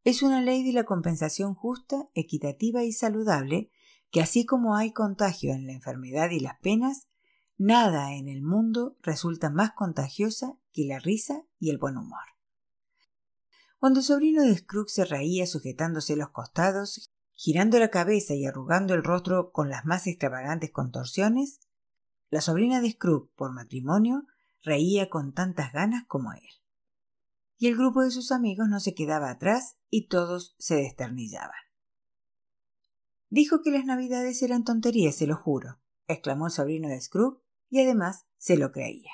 Es 0.04 0.22
una 0.22 0.40
ley 0.40 0.62
de 0.62 0.72
la 0.72 0.84
compensación 0.84 1.54
justa, 1.54 2.08
equitativa 2.14 2.84
y 2.84 2.92
saludable 2.92 3.70
que 4.10 4.20
así 4.20 4.46
como 4.46 4.76
hay 4.76 4.92
contagio 4.92 5.52
en 5.52 5.66
la 5.66 5.72
enfermedad 5.72 6.30
y 6.30 6.38
las 6.38 6.58
penas, 6.60 7.08
nada 7.56 8.14
en 8.14 8.28
el 8.28 8.42
mundo 8.42 8.96
resulta 9.02 9.50
más 9.50 9.72
contagiosa 9.72 10.56
que 10.72 10.84
la 10.84 11.00
risa 11.00 11.42
y 11.58 11.70
el 11.70 11.78
buen 11.78 11.96
humor. 11.96 12.22
Cuando 13.78 14.00
el 14.00 14.06
sobrino 14.06 14.42
de 14.42 14.56
Scrooge 14.56 14.90
se 14.90 15.04
reía 15.04 15.46
sujetándose 15.46 16.16
los 16.16 16.30
costados, 16.30 17.12
girando 17.32 17.78
la 17.78 17.90
cabeza 17.90 18.34
y 18.34 18.46
arrugando 18.46 18.94
el 18.94 19.02
rostro 19.02 19.50
con 19.52 19.68
las 19.68 19.84
más 19.84 20.06
extravagantes 20.06 20.70
contorsiones, 20.70 21.60
la 22.34 22.40
sobrina 22.40 22.80
de 22.80 22.90
Scrooge, 22.90 23.30
por 23.36 23.52
matrimonio, 23.52 24.26
reía 24.60 25.08
con 25.08 25.34
tantas 25.34 25.72
ganas 25.72 26.04
como 26.08 26.32
él. 26.32 26.42
Y 27.58 27.68
el 27.68 27.76
grupo 27.76 28.02
de 28.02 28.10
sus 28.10 28.32
amigos 28.32 28.68
no 28.68 28.80
se 28.80 28.92
quedaba 28.92 29.30
atrás 29.30 29.76
y 29.88 30.08
todos 30.08 30.56
se 30.58 30.74
desternillaban. 30.74 31.54
Dijo 33.28 33.62
que 33.62 33.70
las 33.70 33.84
navidades 33.84 34.42
eran 34.42 34.64
tonterías, 34.64 35.14
se 35.14 35.28
lo 35.28 35.36
juro, 35.36 35.78
exclamó 36.08 36.46
el 36.46 36.52
sobrino 36.52 36.88
de 36.88 37.00
Scrooge, 37.00 37.38
y 37.70 37.80
además 37.80 38.26
se 38.36 38.56
lo 38.56 38.72
creía. 38.72 39.12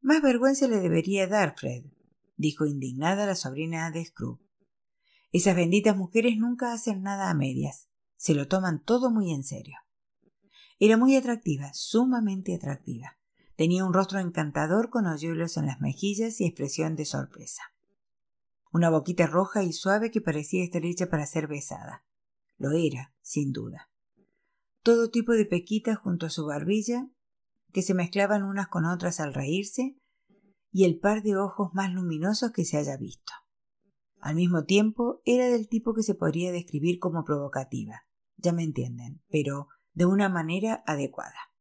Más 0.00 0.22
vergüenza 0.22 0.68
le 0.68 0.80
debería 0.80 1.26
dar, 1.26 1.54
Fred, 1.58 1.84
dijo 2.38 2.64
indignada 2.64 3.26
la 3.26 3.34
sobrina 3.34 3.90
de 3.90 4.06
Scrooge. 4.06 4.42
Esas 5.32 5.54
benditas 5.54 5.98
mujeres 5.98 6.38
nunca 6.38 6.72
hacen 6.72 7.02
nada 7.02 7.28
a 7.28 7.34
medias, 7.34 7.90
se 8.16 8.34
lo 8.34 8.48
toman 8.48 8.82
todo 8.82 9.10
muy 9.10 9.34
en 9.34 9.44
serio. 9.44 9.81
Era 10.84 10.96
muy 10.96 11.14
atractiva, 11.14 11.72
sumamente 11.74 12.56
atractiva. 12.56 13.16
Tenía 13.54 13.84
un 13.84 13.94
rostro 13.94 14.18
encantador 14.18 14.90
con 14.90 15.06
hoyuelos 15.06 15.56
en 15.56 15.66
las 15.66 15.80
mejillas 15.80 16.40
y 16.40 16.44
expresión 16.44 16.96
de 16.96 17.04
sorpresa. 17.04 17.62
Una 18.72 18.90
boquita 18.90 19.28
roja 19.28 19.62
y 19.62 19.72
suave 19.72 20.10
que 20.10 20.20
parecía 20.20 20.64
estar 20.64 20.84
hecha 20.84 21.08
para 21.08 21.24
ser 21.24 21.46
besada. 21.46 22.04
Lo 22.58 22.72
era, 22.72 23.14
sin 23.20 23.52
duda. 23.52 23.92
Todo 24.82 25.08
tipo 25.08 25.34
de 25.34 25.46
pequitas 25.46 25.98
junto 25.98 26.26
a 26.26 26.30
su 26.30 26.46
barbilla, 26.46 27.08
que 27.72 27.82
se 27.82 27.94
mezclaban 27.94 28.42
unas 28.42 28.66
con 28.66 28.84
otras 28.84 29.20
al 29.20 29.34
reírse, 29.34 29.96
y 30.72 30.84
el 30.84 30.98
par 30.98 31.22
de 31.22 31.36
ojos 31.36 31.72
más 31.74 31.92
luminosos 31.92 32.50
que 32.50 32.64
se 32.64 32.76
haya 32.76 32.96
visto. 32.96 33.32
Al 34.20 34.34
mismo 34.34 34.64
tiempo, 34.64 35.22
era 35.24 35.46
del 35.46 35.68
tipo 35.68 35.94
que 35.94 36.02
se 36.02 36.16
podría 36.16 36.50
describir 36.50 36.98
como 36.98 37.22
provocativa. 37.22 38.02
Ya 38.36 38.52
me 38.52 38.64
entienden, 38.64 39.22
pero 39.30 39.68
de 39.94 40.06
una 40.06 40.28
manera 40.28 40.82
adecuada. 40.86 41.52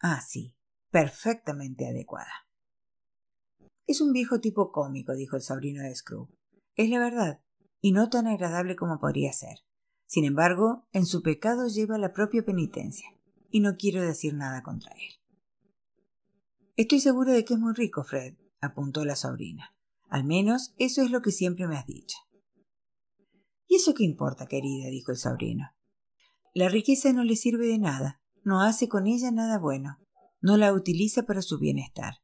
Ah, 0.00 0.20
sí, 0.20 0.54
perfectamente 0.90 1.88
adecuada. 1.88 2.46
Es 3.86 4.00
un 4.00 4.12
viejo 4.12 4.40
tipo 4.40 4.72
cómico, 4.72 5.14
dijo 5.14 5.36
el 5.36 5.42
sobrino 5.42 5.82
de 5.82 5.94
Scrooge. 5.94 6.32
Es 6.74 6.88
la 6.88 6.98
verdad, 6.98 7.40
y 7.80 7.92
no 7.92 8.08
tan 8.08 8.26
agradable 8.26 8.76
como 8.76 8.98
podría 8.98 9.32
ser. 9.32 9.58
Sin 10.06 10.24
embargo, 10.24 10.86
en 10.92 11.06
su 11.06 11.22
pecado 11.22 11.68
lleva 11.68 11.98
la 11.98 12.12
propia 12.12 12.44
penitencia, 12.44 13.08
y 13.50 13.60
no 13.60 13.76
quiero 13.76 14.02
decir 14.02 14.34
nada 14.34 14.62
contra 14.62 14.92
él. 14.92 15.14
Estoy 16.76 17.00
seguro 17.00 17.32
de 17.32 17.44
que 17.44 17.54
es 17.54 17.60
muy 17.60 17.74
rico, 17.74 18.04
Fred, 18.04 18.36
apuntó 18.60 19.04
la 19.04 19.16
sobrina. 19.16 19.74
Al 20.08 20.24
menos 20.24 20.74
eso 20.78 21.02
es 21.02 21.10
lo 21.10 21.22
que 21.22 21.30
siempre 21.30 21.66
me 21.66 21.76
has 21.76 21.86
dicho. 21.86 22.16
¿Y 23.66 23.76
eso 23.76 23.94
qué 23.94 24.04
importa, 24.04 24.46
querida? 24.46 24.88
dijo 24.88 25.12
el 25.12 25.18
sobrino. 25.18 25.73
La 26.54 26.68
riqueza 26.68 27.12
no 27.12 27.24
le 27.24 27.34
sirve 27.34 27.66
de 27.66 27.78
nada, 27.78 28.22
no 28.44 28.60
hace 28.60 28.88
con 28.88 29.08
ella 29.08 29.32
nada 29.32 29.58
bueno, 29.58 29.98
no 30.40 30.56
la 30.56 30.72
utiliza 30.72 31.24
para 31.24 31.42
su 31.42 31.58
bienestar. 31.58 32.22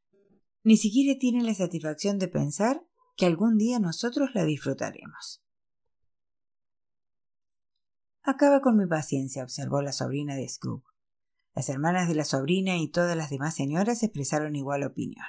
Ni 0.62 0.76
siquiera 0.76 1.18
tiene 1.18 1.42
la 1.42 1.52
satisfacción 1.52 2.20
de 2.20 2.28
pensar 2.28 2.86
que 3.16 3.26
algún 3.26 3.58
día 3.58 3.80
nosotros 3.80 4.30
la 4.32 4.44
disfrutaremos. 4.44 5.42
Acaba 8.22 8.60
con 8.60 8.76
mi 8.76 8.86
paciencia, 8.86 9.42
observó 9.42 9.82
la 9.82 9.90
sobrina 9.92 10.36
de 10.36 10.48
Scrooge. 10.48 10.86
Las 11.52 11.68
hermanas 11.68 12.06
de 12.06 12.14
la 12.14 12.24
sobrina 12.24 12.76
y 12.76 12.86
todas 12.86 13.16
las 13.16 13.30
demás 13.30 13.56
señoras 13.56 14.04
expresaron 14.04 14.54
igual 14.54 14.84
opinión. 14.84 15.26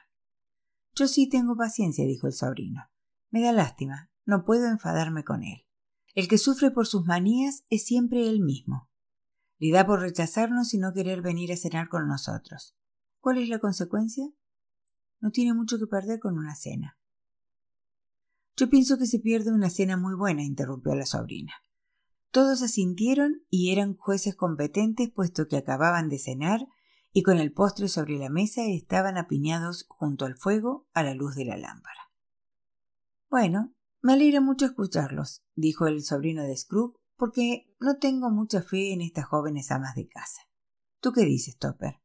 Yo 0.93 1.07
sí 1.07 1.27
tengo 1.27 1.57
paciencia, 1.57 2.05
dijo 2.05 2.27
el 2.27 2.33
sobrino. 2.33 2.83
Me 3.31 3.41
da 3.41 3.51
lástima, 3.51 4.11
no 4.25 4.45
puedo 4.45 4.67
enfadarme 4.67 5.23
con 5.23 5.41
él. 5.41 5.65
El 6.13 6.27
que 6.27 6.37
sufre 6.37 6.69
por 6.69 6.85
sus 6.85 7.05
manías 7.07 7.63
es 7.71 7.83
siempre 7.83 8.29
él 8.29 8.41
mismo. 8.41 8.90
Le 9.61 9.71
da 9.71 9.85
por 9.85 9.99
rechazarnos 9.99 10.73
y 10.73 10.79
no 10.79 10.91
querer 10.91 11.21
venir 11.21 11.51
a 11.51 11.55
cenar 11.55 11.87
con 11.87 12.07
nosotros. 12.07 12.75
¿Cuál 13.19 13.37
es 13.37 13.47
la 13.47 13.59
consecuencia? 13.59 14.25
No 15.19 15.29
tiene 15.29 15.53
mucho 15.53 15.77
que 15.77 15.85
perder 15.85 16.19
con 16.19 16.39
una 16.39 16.55
cena. 16.55 16.97
Yo 18.57 18.71
pienso 18.71 18.97
que 18.97 19.05
se 19.05 19.19
pierde 19.19 19.51
una 19.51 19.69
cena 19.69 19.97
muy 19.97 20.15
buena, 20.15 20.41
interrumpió 20.41 20.95
la 20.95 21.05
sobrina. 21.05 21.53
Todos 22.31 22.63
asintieron 22.63 23.43
y 23.51 23.71
eran 23.71 23.95
jueces 23.95 24.35
competentes 24.35 25.11
puesto 25.11 25.47
que 25.47 25.57
acababan 25.57 26.09
de 26.09 26.17
cenar 26.17 26.67
y 27.13 27.21
con 27.21 27.37
el 27.37 27.53
postre 27.53 27.87
sobre 27.87 28.17
la 28.17 28.31
mesa 28.31 28.65
estaban 28.65 29.15
apiñados 29.15 29.85
junto 29.89 30.25
al 30.25 30.37
fuego 30.37 30.87
a 30.93 31.03
la 31.03 31.13
luz 31.13 31.35
de 31.35 31.45
la 31.45 31.57
lámpara. 31.57 32.09
Bueno, 33.29 33.75
me 34.01 34.13
alegra 34.13 34.41
mucho 34.41 34.65
escucharlos, 34.65 35.43
dijo 35.53 35.85
el 35.85 36.01
sobrino 36.03 36.41
de 36.41 36.57
Scrooge, 36.57 37.00
porque 37.21 37.71
no 37.79 37.97
tengo 37.97 38.31
mucha 38.31 38.63
fe 38.63 38.93
en 38.93 39.01
estas 39.01 39.25
jóvenes 39.25 39.69
amas 39.69 39.93
de 39.93 40.07
casa. 40.07 40.41
¿Tú 41.01 41.11
qué 41.11 41.21
dices, 41.21 41.55
Topper? 41.55 42.01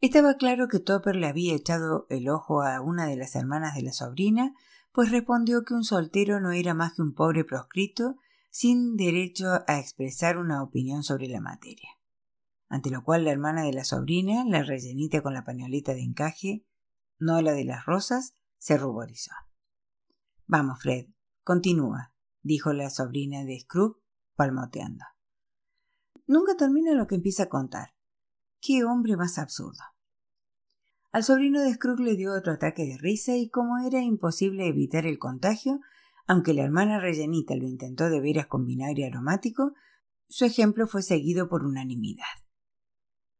Estaba 0.00 0.38
claro 0.38 0.66
que 0.66 0.78
Topper 0.80 1.14
le 1.14 1.26
había 1.26 1.54
echado 1.54 2.06
el 2.08 2.30
ojo 2.30 2.62
a 2.62 2.80
una 2.80 3.04
de 3.04 3.16
las 3.16 3.36
hermanas 3.36 3.74
de 3.74 3.82
la 3.82 3.92
sobrina, 3.92 4.54
pues 4.92 5.10
respondió 5.10 5.62
que 5.62 5.74
un 5.74 5.84
soltero 5.84 6.40
no 6.40 6.52
era 6.52 6.72
más 6.72 6.94
que 6.94 7.02
un 7.02 7.12
pobre 7.12 7.44
proscrito 7.44 8.16
sin 8.48 8.96
derecho 8.96 9.44
a 9.66 9.78
expresar 9.78 10.38
una 10.38 10.62
opinión 10.62 11.02
sobre 11.02 11.28
la 11.28 11.42
materia. 11.42 11.90
Ante 12.70 12.88
lo 12.88 13.04
cual 13.04 13.26
la 13.26 13.32
hermana 13.32 13.62
de 13.64 13.74
la 13.74 13.84
sobrina, 13.84 14.42
la 14.46 14.62
rellenita 14.62 15.20
con 15.20 15.34
la 15.34 15.44
pañoleta 15.44 15.92
de 15.92 16.04
encaje, 16.04 16.64
no 17.18 17.42
la 17.42 17.52
de 17.52 17.66
las 17.66 17.84
rosas, 17.84 18.32
se 18.56 18.78
ruborizó. 18.78 19.32
Vamos, 20.46 20.80
Fred, 20.80 21.08
continúa, 21.44 22.14
dijo 22.42 22.72
la 22.72 22.90
sobrina 22.90 23.44
de 23.44 23.60
Scrooge, 23.60 24.00
palmoteando. 24.36 25.04
Nunca 26.26 26.56
termina 26.56 26.92
lo 26.92 27.06
que 27.06 27.14
empieza 27.14 27.44
a 27.44 27.48
contar. 27.48 27.94
¡Qué 28.60 28.84
hombre 28.84 29.16
más 29.16 29.38
absurdo! 29.38 29.82
Al 31.10 31.24
sobrino 31.24 31.62
de 31.62 31.72
Scrooge 31.72 32.02
le 32.02 32.16
dio 32.16 32.34
otro 32.34 32.52
ataque 32.52 32.84
de 32.84 32.98
risa 32.98 33.36
y 33.36 33.48
como 33.48 33.78
era 33.78 34.02
imposible 34.02 34.68
evitar 34.68 35.06
el 35.06 35.18
contagio, 35.18 35.80
aunque 36.26 36.52
la 36.52 36.62
hermana 36.62 37.00
rellenita 37.00 37.56
lo 37.56 37.64
intentó 37.64 38.10
de 38.10 38.20
veras 38.20 38.46
con 38.46 38.66
vinagre 38.66 39.06
aromático, 39.06 39.72
su 40.28 40.44
ejemplo 40.44 40.86
fue 40.86 41.02
seguido 41.02 41.48
por 41.48 41.64
unanimidad. 41.64 42.24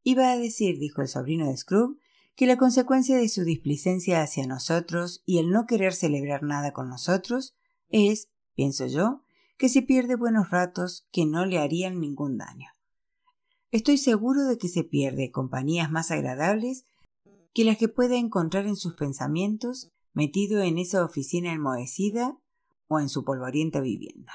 Iba 0.01 0.31
a 0.31 0.37
decir, 0.37 0.79
dijo 0.79 1.01
el 1.01 1.07
sobrino 1.07 1.47
de 1.47 1.55
Scrooge, 1.55 1.99
que 2.35 2.47
la 2.47 2.57
consecuencia 2.57 3.17
de 3.17 3.29
su 3.29 3.43
displicencia 3.43 4.21
hacia 4.23 4.47
nosotros 4.47 5.21
y 5.25 5.37
el 5.37 5.51
no 5.51 5.65
querer 5.67 5.93
celebrar 5.93 6.41
nada 6.41 6.71
con 6.73 6.89
nosotros 6.89 7.55
es, 7.89 8.29
pienso 8.59 8.87
yo, 8.87 9.23
que 9.57 9.69
se 9.69 9.81
pierde 9.81 10.17
buenos 10.17 10.49
ratos 10.49 11.07
que 11.13 11.25
no 11.25 11.45
le 11.45 11.59
harían 11.59 12.01
ningún 12.01 12.37
daño. 12.37 12.67
Estoy 13.71 13.97
seguro 13.97 14.43
de 14.43 14.57
que 14.57 14.67
se 14.67 14.83
pierde 14.83 15.31
compañías 15.31 15.89
más 15.89 16.11
agradables 16.11 16.83
que 17.53 17.63
las 17.63 17.77
que 17.77 17.87
pueda 17.87 18.17
encontrar 18.17 18.67
en 18.67 18.75
sus 18.75 18.95
pensamientos 18.95 19.93
metido 20.11 20.61
en 20.61 20.77
esa 20.77 21.05
oficina 21.05 21.53
enmohecida 21.53 22.37
o 22.89 22.99
en 22.99 23.07
su 23.07 23.23
polvorienta 23.23 23.79
vivienda. 23.79 24.33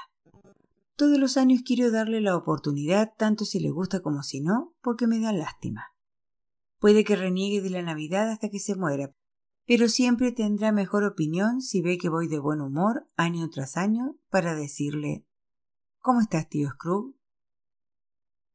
Todos 0.95 1.19
los 1.19 1.37
años 1.37 1.61
quiero 1.63 1.91
darle 1.91 2.19
la 2.19 2.35
oportunidad, 2.35 3.13
tanto 3.15 3.45
si 3.45 3.59
le 3.59 3.69
gusta 3.69 3.99
como 3.99 4.23
si 4.23 4.41
no, 4.41 4.73
porque 4.81 5.05
me 5.05 5.19
da 5.19 5.33
lástima. 5.33 5.93
Puede 6.79 7.03
que 7.03 7.15
reniegue 7.15 7.61
de 7.61 7.69
la 7.69 7.83
Navidad 7.83 8.31
hasta 8.31 8.49
que 8.49 8.59
se 8.59 8.73
muera, 8.73 9.13
pero 9.67 9.89
siempre 9.89 10.31
tendrá 10.31 10.71
mejor 10.71 11.03
opinión 11.03 11.61
si 11.61 11.81
ve 11.81 11.97
que 11.97 12.09
voy 12.09 12.27
de 12.27 12.39
buen 12.39 12.61
humor 12.61 13.07
año 13.15 13.49
tras 13.49 13.77
año 13.77 14.17
para 14.29 14.55
decirle 14.55 15.25
¿Cómo 15.99 16.21
estás, 16.21 16.47
tío 16.47 16.69
Scrooge? 16.69 17.15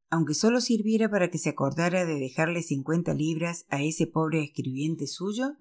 Aunque 0.08 0.34
solo 0.34 0.60
sirviera 0.60 1.08
para 1.08 1.30
que 1.30 1.38
se 1.38 1.50
acordara 1.50 2.04
de 2.04 2.14
dejarle 2.14 2.62
cincuenta 2.62 3.12
libras 3.12 3.66
a 3.70 3.82
ese 3.82 4.06
pobre 4.06 4.42
escribiente 4.42 5.08
suyo, 5.08 5.56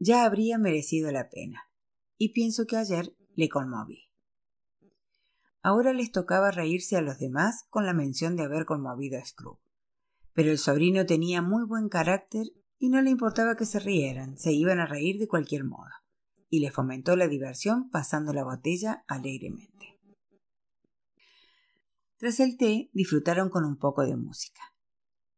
ya 0.00 0.24
habría 0.24 0.58
merecido 0.58 1.12
la 1.12 1.28
pena. 1.28 1.70
Y 2.16 2.32
pienso 2.32 2.66
que 2.66 2.76
ayer 2.76 3.16
le 3.36 3.48
conmoví. 3.48 4.10
Ahora 5.62 5.92
les 5.92 6.10
tocaba 6.10 6.50
reírse 6.50 6.96
a 6.96 7.00
los 7.00 7.18
demás 7.18 7.64
con 7.68 7.86
la 7.86 7.92
mención 7.92 8.34
de 8.34 8.44
haber 8.44 8.64
conmovido 8.64 9.18
a 9.18 9.24
Scrooge. 9.24 9.60
Pero 10.32 10.50
el 10.50 10.58
sobrino 10.58 11.06
tenía 11.06 11.42
muy 11.42 11.64
buen 11.64 11.88
carácter 11.88 12.46
y 12.80 12.88
no 12.88 13.02
le 13.02 13.10
importaba 13.10 13.56
que 13.56 13.66
se 13.66 13.78
rieran, 13.78 14.38
se 14.38 14.52
iban 14.52 14.80
a 14.80 14.86
reír 14.86 15.18
de 15.18 15.28
cualquier 15.28 15.64
modo, 15.64 15.90
y 16.48 16.60
le 16.60 16.72
fomentó 16.72 17.14
la 17.14 17.28
diversión 17.28 17.90
pasando 17.90 18.32
la 18.32 18.42
botella 18.42 19.04
alegremente. 19.06 20.00
Tras 22.16 22.40
el 22.40 22.56
té 22.56 22.90
disfrutaron 22.94 23.50
con 23.50 23.66
un 23.66 23.76
poco 23.76 24.02
de 24.02 24.16
música. 24.16 24.62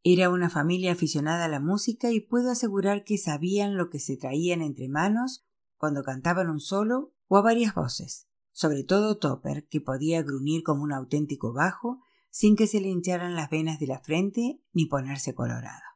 Era 0.03 0.29
una 0.29 0.49
familia 0.49 0.93
aficionada 0.93 1.45
a 1.45 1.49
la 1.49 1.59
música 1.59 2.11
y 2.11 2.21
puedo 2.21 2.49
asegurar 2.49 3.03
que 3.03 3.17
sabían 3.17 3.75
lo 3.75 3.89
que 3.89 3.99
se 3.99 4.15
traían 4.15 4.61
entre 4.61 4.87
manos 4.87 5.45
cuando 5.77 6.03
cantaban 6.03 6.49
un 6.49 6.61
solo 6.61 7.13
o 7.27 7.37
a 7.37 7.41
varias 7.41 7.75
voces, 7.75 8.27
sobre 8.53 8.85
todo 8.85 9.17
Topper, 9.17 9.67
que 9.67 9.81
podía 9.81 10.23
gruñir 10.23 10.63
como 10.63 10.83
un 10.83 10.93
auténtico 10.93 11.51
bajo 11.51 11.99
sin 12.29 12.55
que 12.55 12.67
se 12.67 12.79
le 12.79 12.87
hincharan 12.87 13.35
las 13.35 13.49
venas 13.49 13.79
de 13.79 13.87
la 13.87 13.99
frente 13.99 14.61
ni 14.71 14.85
ponerse 14.85 15.35
colorado. 15.35 15.92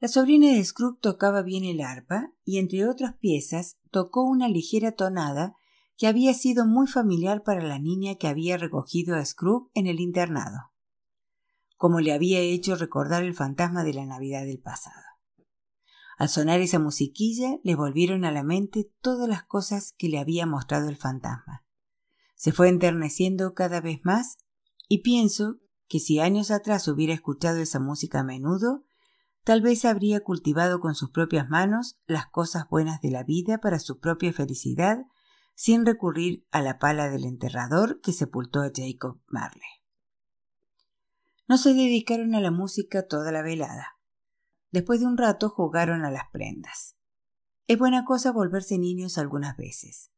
La 0.00 0.08
sobrina 0.08 0.48
de 0.48 0.64
Scrooge 0.64 1.00
tocaba 1.00 1.42
bien 1.42 1.64
el 1.64 1.80
arpa 1.80 2.32
y 2.44 2.58
entre 2.58 2.88
otras 2.88 3.16
piezas 3.16 3.78
tocó 3.90 4.22
una 4.22 4.48
ligera 4.48 4.92
tonada 4.92 5.56
que 5.96 6.06
había 6.06 6.34
sido 6.34 6.66
muy 6.66 6.86
familiar 6.86 7.42
para 7.42 7.62
la 7.62 7.78
niña 7.78 8.14
que 8.14 8.28
había 8.28 8.56
recogido 8.56 9.16
a 9.16 9.24
Scrooge 9.24 9.70
en 9.74 9.86
el 9.86 10.00
internado 10.00 10.70
como 11.78 12.00
le 12.00 12.12
había 12.12 12.40
hecho 12.40 12.74
recordar 12.74 13.22
el 13.22 13.34
fantasma 13.34 13.84
de 13.84 13.94
la 13.94 14.04
Navidad 14.04 14.44
del 14.44 14.58
pasado. 14.58 15.00
Al 16.18 16.28
sonar 16.28 16.60
esa 16.60 16.80
musiquilla 16.80 17.60
le 17.62 17.76
volvieron 17.76 18.24
a 18.24 18.32
la 18.32 18.42
mente 18.42 18.90
todas 19.00 19.28
las 19.28 19.44
cosas 19.44 19.94
que 19.96 20.08
le 20.08 20.18
había 20.18 20.44
mostrado 20.44 20.88
el 20.88 20.96
fantasma. 20.96 21.64
Se 22.34 22.50
fue 22.50 22.68
enterneciendo 22.68 23.54
cada 23.54 23.80
vez 23.80 24.00
más 24.02 24.38
y 24.88 25.02
pienso 25.02 25.60
que 25.86 26.00
si 26.00 26.18
años 26.18 26.50
atrás 26.50 26.88
hubiera 26.88 27.14
escuchado 27.14 27.58
esa 27.58 27.78
música 27.78 28.20
a 28.20 28.24
menudo, 28.24 28.84
tal 29.48 29.62
vez 29.62 29.86
habría 29.86 30.20
cultivado 30.20 30.78
con 30.78 30.94
sus 30.94 31.08
propias 31.08 31.48
manos 31.48 31.96
las 32.06 32.26
cosas 32.26 32.68
buenas 32.68 33.00
de 33.00 33.10
la 33.10 33.22
vida 33.22 33.56
para 33.56 33.78
su 33.78 33.98
propia 33.98 34.30
felicidad 34.30 35.06
sin 35.54 35.86
recurrir 35.86 36.46
a 36.50 36.60
la 36.60 36.78
pala 36.78 37.08
del 37.08 37.24
enterrador 37.24 37.98
que 38.02 38.12
sepultó 38.12 38.60
a 38.60 38.70
Jacob 38.74 39.22
Marley. 39.26 39.70
No 41.46 41.56
se 41.56 41.72
dedicaron 41.72 42.34
a 42.34 42.42
la 42.42 42.50
música 42.50 43.06
toda 43.06 43.32
la 43.32 43.40
velada. 43.40 43.96
Después 44.70 45.00
de 45.00 45.06
un 45.06 45.16
rato 45.16 45.48
jugaron 45.48 46.04
a 46.04 46.10
las 46.10 46.28
prendas. 46.30 46.94
Es 47.68 47.78
buena 47.78 48.04
cosa 48.04 48.32
volverse 48.32 48.76
niños 48.76 49.16
algunas 49.16 49.56
veces. 49.56 50.10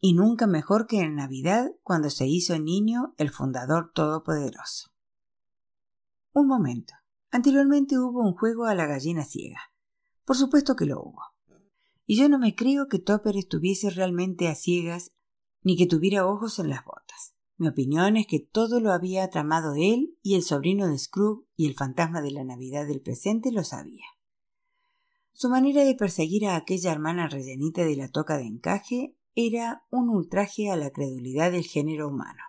Y 0.00 0.14
nunca 0.14 0.46
mejor 0.46 0.86
que 0.86 1.02
en 1.02 1.14
Navidad, 1.14 1.72
cuando 1.82 2.08
se 2.08 2.26
hizo 2.26 2.58
niño 2.58 3.12
el 3.18 3.28
fundador 3.28 3.92
todopoderoso. 3.92 4.92
Un 6.32 6.46
momento. 6.46 6.94
Anteriormente 7.30 7.98
hubo 7.98 8.20
un 8.20 8.34
juego 8.34 8.64
a 8.64 8.74
la 8.74 8.86
gallina 8.86 9.24
ciega. 9.24 9.60
Por 10.24 10.36
supuesto 10.36 10.76
que 10.76 10.86
lo 10.86 11.00
hubo. 11.00 11.22
Y 12.06 12.16
yo 12.16 12.28
no 12.28 12.38
me 12.38 12.54
creo 12.54 12.88
que 12.88 12.98
Topper 12.98 13.36
estuviese 13.36 13.90
realmente 13.90 14.48
a 14.48 14.54
ciegas 14.54 15.12
ni 15.62 15.76
que 15.76 15.86
tuviera 15.86 16.26
ojos 16.26 16.58
en 16.58 16.70
las 16.70 16.84
botas. 16.84 17.34
Mi 17.58 17.68
opinión 17.68 18.16
es 18.16 18.26
que 18.26 18.38
todo 18.38 18.80
lo 18.80 18.92
había 18.92 19.28
tramado 19.30 19.74
él 19.74 20.16
y 20.22 20.34
el 20.34 20.42
sobrino 20.42 20.88
de 20.88 20.98
Scrooge 20.98 21.46
y 21.56 21.66
el 21.66 21.74
fantasma 21.74 22.20
de 22.20 22.30
la 22.30 22.44
Navidad 22.44 22.86
del 22.86 23.00
presente 23.00 23.50
lo 23.50 23.64
sabía. 23.64 24.04
Su 25.32 25.48
manera 25.48 25.84
de 25.84 25.94
perseguir 25.94 26.46
a 26.46 26.56
aquella 26.56 26.92
hermana 26.92 27.28
rellenita 27.28 27.84
de 27.84 27.96
la 27.96 28.08
toca 28.08 28.36
de 28.36 28.44
encaje 28.44 29.16
era 29.34 29.84
un 29.90 30.08
ultraje 30.08 30.70
a 30.70 30.76
la 30.76 30.90
credulidad 30.90 31.52
del 31.52 31.64
género 31.64 32.08
humano. 32.08 32.42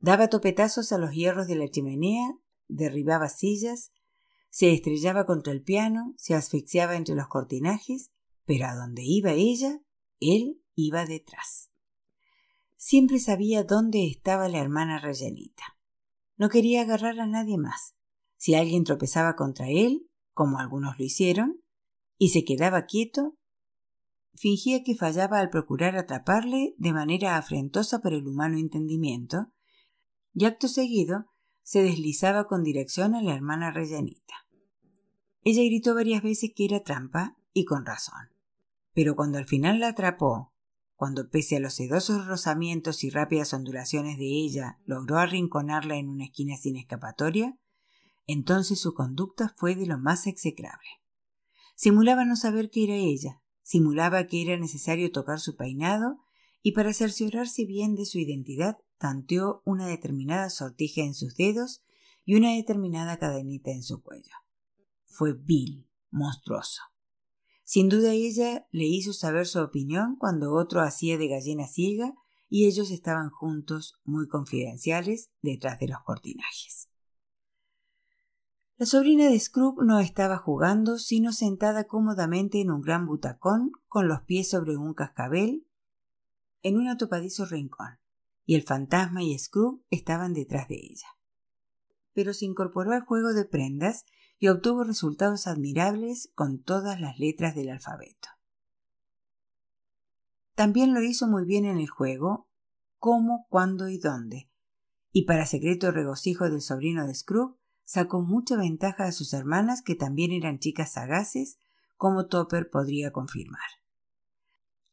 Daba 0.00 0.28
topetazos 0.28 0.92
a 0.92 0.98
los 0.98 1.12
hierros 1.12 1.46
de 1.46 1.56
la 1.56 1.68
chimenea, 1.68 2.36
derribaba 2.68 3.28
sillas, 3.28 3.92
se 4.50 4.72
estrellaba 4.72 5.26
contra 5.26 5.52
el 5.52 5.62
piano, 5.62 6.14
se 6.16 6.34
asfixiaba 6.34 6.96
entre 6.96 7.14
los 7.14 7.28
cortinajes, 7.28 8.10
pero 8.44 8.66
a 8.66 8.74
donde 8.74 9.02
iba 9.04 9.32
ella, 9.32 9.80
él 10.20 10.62
iba 10.74 11.04
detrás. 11.04 11.70
Siempre 12.76 13.18
sabía 13.18 13.64
dónde 13.64 14.06
estaba 14.06 14.48
la 14.48 14.58
hermana 14.58 14.98
rellenita. 14.98 15.76
No 16.36 16.48
quería 16.48 16.82
agarrar 16.82 17.18
a 17.20 17.26
nadie 17.26 17.58
más. 17.58 17.94
Si 18.36 18.54
alguien 18.54 18.84
tropezaba 18.84 19.34
contra 19.34 19.68
él, 19.68 20.08
como 20.32 20.58
algunos 20.58 20.98
lo 20.98 21.04
hicieron, 21.04 21.60
y 22.16 22.30
se 22.30 22.44
quedaba 22.44 22.86
quieto, 22.86 23.36
fingía 24.34 24.84
que 24.84 24.94
fallaba 24.94 25.40
al 25.40 25.50
procurar 25.50 25.96
atraparle 25.96 26.74
de 26.78 26.92
manera 26.92 27.36
afrentosa 27.36 27.98
por 28.00 28.14
el 28.14 28.26
humano 28.26 28.56
entendimiento, 28.56 29.52
y 30.32 30.44
acto 30.44 30.68
seguido 30.68 31.26
se 31.68 31.82
deslizaba 31.82 32.46
con 32.46 32.64
dirección 32.64 33.14
a 33.14 33.20
la 33.20 33.34
hermana 33.34 33.70
rellenita. 33.70 34.46
Ella 35.44 35.62
gritó 35.64 35.94
varias 35.94 36.22
veces 36.22 36.52
que 36.56 36.64
era 36.64 36.82
trampa, 36.82 37.36
y 37.52 37.66
con 37.66 37.84
razón. 37.84 38.30
Pero 38.94 39.14
cuando 39.14 39.36
al 39.36 39.44
final 39.44 39.78
la 39.78 39.88
atrapó 39.88 40.54
cuando 40.96 41.28
pese 41.28 41.56
a 41.56 41.60
los 41.60 41.74
sedosos 41.74 42.26
rozamientos 42.26 43.04
y 43.04 43.10
rápidas 43.10 43.52
ondulaciones 43.52 44.16
de 44.16 44.24
ella 44.24 44.78
logró 44.86 45.18
arrinconarla 45.18 45.96
en 45.96 46.08
una 46.08 46.24
esquina 46.24 46.56
sin 46.56 46.76
escapatoria, 46.76 47.58
entonces 48.26 48.80
su 48.80 48.94
conducta 48.94 49.52
fue 49.54 49.74
de 49.74 49.84
lo 49.84 49.98
más 49.98 50.26
execrable. 50.26 50.88
Simulaba 51.74 52.24
no 52.24 52.36
saber 52.36 52.70
que 52.70 52.84
era 52.84 52.94
ella, 52.94 53.42
simulaba 53.62 54.26
que 54.26 54.40
era 54.40 54.56
necesario 54.56 55.12
tocar 55.12 55.38
su 55.38 55.54
peinado 55.54 56.16
y 56.68 56.72
para 56.72 56.92
cerciorarse 56.92 57.64
bien 57.64 57.94
de 57.94 58.04
su 58.04 58.18
identidad 58.18 58.76
tanteó 58.98 59.62
una 59.64 59.86
determinada 59.86 60.50
sortija 60.50 61.00
en 61.00 61.14
sus 61.14 61.34
dedos 61.34 61.82
y 62.26 62.34
una 62.34 62.52
determinada 62.52 63.16
cadenita 63.16 63.70
en 63.70 63.82
su 63.82 64.02
cuello. 64.02 64.34
Fue 65.06 65.32
vil, 65.32 65.88
monstruoso. 66.10 66.82
Sin 67.64 67.88
duda 67.88 68.12
ella 68.12 68.66
le 68.70 68.84
hizo 68.84 69.14
saber 69.14 69.46
su 69.46 69.60
opinión 69.60 70.16
cuando 70.18 70.52
otro 70.52 70.82
hacía 70.82 71.16
de 71.16 71.28
gallina 71.28 71.66
ciega 71.66 72.12
y 72.50 72.66
ellos 72.66 72.90
estaban 72.90 73.30
juntos, 73.30 73.94
muy 74.04 74.28
confidenciales, 74.28 75.30
detrás 75.40 75.80
de 75.80 75.88
los 75.88 76.02
cortinajes. 76.04 76.90
La 78.76 78.84
sobrina 78.84 79.30
de 79.30 79.40
Scrooge 79.40 79.86
no 79.86 80.00
estaba 80.00 80.36
jugando, 80.36 80.98
sino 80.98 81.32
sentada 81.32 81.84
cómodamente 81.84 82.60
en 82.60 82.70
un 82.70 82.82
gran 82.82 83.06
butacón, 83.06 83.72
con 83.86 84.06
los 84.06 84.20
pies 84.20 84.50
sobre 84.50 84.76
un 84.76 84.92
cascabel, 84.92 85.64
en 86.62 86.76
un 86.76 86.88
atopadizo 86.88 87.46
rincón, 87.46 87.98
y 88.44 88.54
el 88.54 88.62
fantasma 88.62 89.22
y 89.22 89.38
Scrooge 89.38 89.82
estaban 89.90 90.32
detrás 90.32 90.68
de 90.68 90.76
ella. 90.76 91.08
Pero 92.12 92.32
se 92.32 92.46
incorporó 92.46 92.92
al 92.92 93.02
juego 93.04 93.32
de 93.32 93.44
prendas 93.44 94.04
y 94.38 94.48
obtuvo 94.48 94.84
resultados 94.84 95.46
admirables 95.46 96.30
con 96.34 96.62
todas 96.62 97.00
las 97.00 97.18
letras 97.18 97.54
del 97.54 97.70
alfabeto. 97.70 98.28
También 100.54 100.94
lo 100.94 101.02
hizo 101.02 101.28
muy 101.28 101.44
bien 101.44 101.64
en 101.64 101.78
el 101.78 101.88
juego, 101.88 102.48
cómo, 102.98 103.46
cuándo 103.48 103.88
y 103.88 103.98
dónde, 103.98 104.50
y 105.12 105.24
para 105.24 105.46
secreto 105.46 105.90
regocijo 105.90 106.48
del 106.50 106.60
sobrino 106.60 107.06
de 107.06 107.14
Scrooge, 107.14 107.56
sacó 107.84 108.20
mucha 108.20 108.56
ventaja 108.56 109.04
a 109.04 109.12
sus 109.12 109.32
hermanas 109.32 109.82
que 109.82 109.94
también 109.94 110.32
eran 110.32 110.58
chicas 110.58 110.92
sagaces, 110.92 111.58
como 111.96 112.26
Topper 112.26 112.70
podría 112.70 113.12
confirmar. 113.12 113.77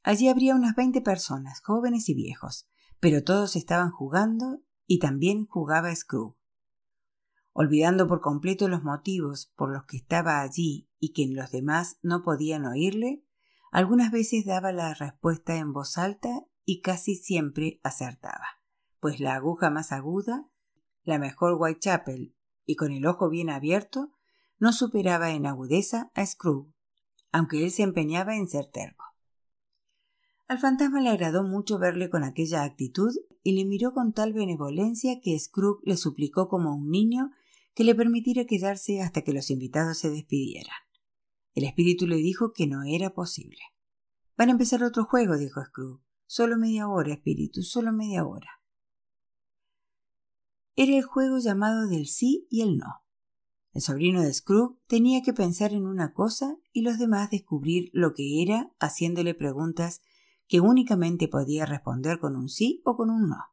Allí 0.06 0.30
habría 0.30 0.56
unas 0.56 0.76
veinte 0.76 1.02
personas, 1.02 1.62
jóvenes 1.62 2.08
y 2.08 2.14
viejos, 2.14 2.70
pero 3.02 3.26
todos 3.26 3.58
estaban 3.58 3.92
jugando 3.92 4.62
y 4.88 5.00
también 5.00 5.46
jugaba 5.46 5.94
Scrooge 5.94 6.38
olvidando 7.58 8.06
por 8.06 8.20
completo 8.20 8.68
los 8.68 8.84
motivos 8.84 9.54
por 9.56 9.72
los 9.72 9.86
que 9.86 9.96
estaba 9.96 10.42
allí 10.42 10.90
y 11.00 11.14
que 11.14 11.26
los 11.34 11.52
demás 11.52 12.00
no 12.02 12.22
podían 12.22 12.66
oírle, 12.66 13.24
algunas 13.72 14.12
veces 14.12 14.46
daba 14.46 14.74
la 14.74 14.94
respuesta 14.94 15.56
en 15.56 15.72
voz 15.72 15.98
alta 15.98 16.44
y 16.66 16.82
casi 16.82 17.16
siempre 17.16 17.80
acertaba, 17.82 18.46
pues 19.00 19.22
la 19.22 19.36
aguja 19.36 19.70
más 19.70 19.94
aguda, 19.94 20.50
la 21.04 21.18
mejor 21.18 21.56
Whitechapel 21.58 22.36
y 22.66 22.76
con 22.76 22.92
el 22.92 23.06
ojo 23.06 23.30
bien 23.30 23.50
abierto, 23.50 24.12
no 24.60 24.74
superaba 24.74 25.32
en 25.32 25.46
agudeza 25.46 26.12
a 26.14 26.26
Scrooge, 26.26 26.74
aunque 27.32 27.64
él 27.64 27.72
se 27.72 27.84
empeñaba 27.84 28.36
en 28.36 28.50
ser 28.50 28.66
terco. 28.66 29.05
Al 30.48 30.60
fantasma 30.60 31.02
le 31.02 31.10
agradó 31.10 31.44
mucho 31.44 31.80
verle 31.80 32.10
con 32.10 32.24
aquella 32.24 32.64
actitud 32.64 33.12
y 33.42 33.54
le 33.54 33.66
miró 33.66 33.94
con 33.94 34.14
tal 34.14 34.34
benevolencia 34.34 35.20
que 35.20 35.38
Scrooge 35.40 35.82
le 35.86 35.98
suplicó 35.98 36.50
como 36.50 36.76
un 36.76 36.92
niño 36.92 37.32
que 37.74 37.84
le 37.84 37.96
permitiera 37.96 38.46
quedarse 38.46 39.02
hasta 39.02 39.24
que 39.24 39.34
los 39.34 39.50
invitados 39.50 39.98
se 39.98 40.10
despidieran. 40.10 40.76
El 41.56 41.64
espíritu 41.64 42.06
le 42.06 42.18
dijo 42.18 42.54
que 42.54 42.68
no 42.68 42.84
era 42.84 43.14
posible. 43.14 43.60
Van 44.38 44.50
a 44.50 44.52
empezar 44.52 44.84
otro 44.84 45.06
juego, 45.06 45.38
dijo 45.38 45.64
Scrooge. 45.64 46.04
Solo 46.28 46.58
media 46.58 46.88
hora, 46.88 47.14
espíritu, 47.14 47.64
solo 47.64 47.92
media 47.92 48.26
hora. 48.26 48.62
Era 50.76 50.96
el 50.98 51.04
juego 51.04 51.40
llamado 51.40 51.88
del 51.88 52.08
sí 52.08 52.48
y 52.50 52.62
el 52.62 52.78
no. 52.78 53.04
El 53.74 53.82
sobrino 53.82 54.22
de 54.22 54.34
Scrooge 54.34 54.78
tenía 54.88 55.22
que 55.22 55.34
pensar 55.34 55.74
en 55.74 55.86
una 55.86 56.14
cosa 56.14 56.58
y 56.72 56.82
los 56.82 57.00
demás 57.00 57.32
descubrir 57.32 57.90
lo 57.94 58.14
que 58.14 58.42
era 58.42 58.72
haciéndole 58.80 59.34
preguntas 59.34 60.02
que 60.48 60.60
únicamente 60.60 61.28
podía 61.28 61.66
responder 61.66 62.20
con 62.20 62.36
un 62.36 62.50
sí 62.50 62.82
o 62.86 62.96
con 62.96 63.10
un 63.10 63.30
no. 63.30 63.44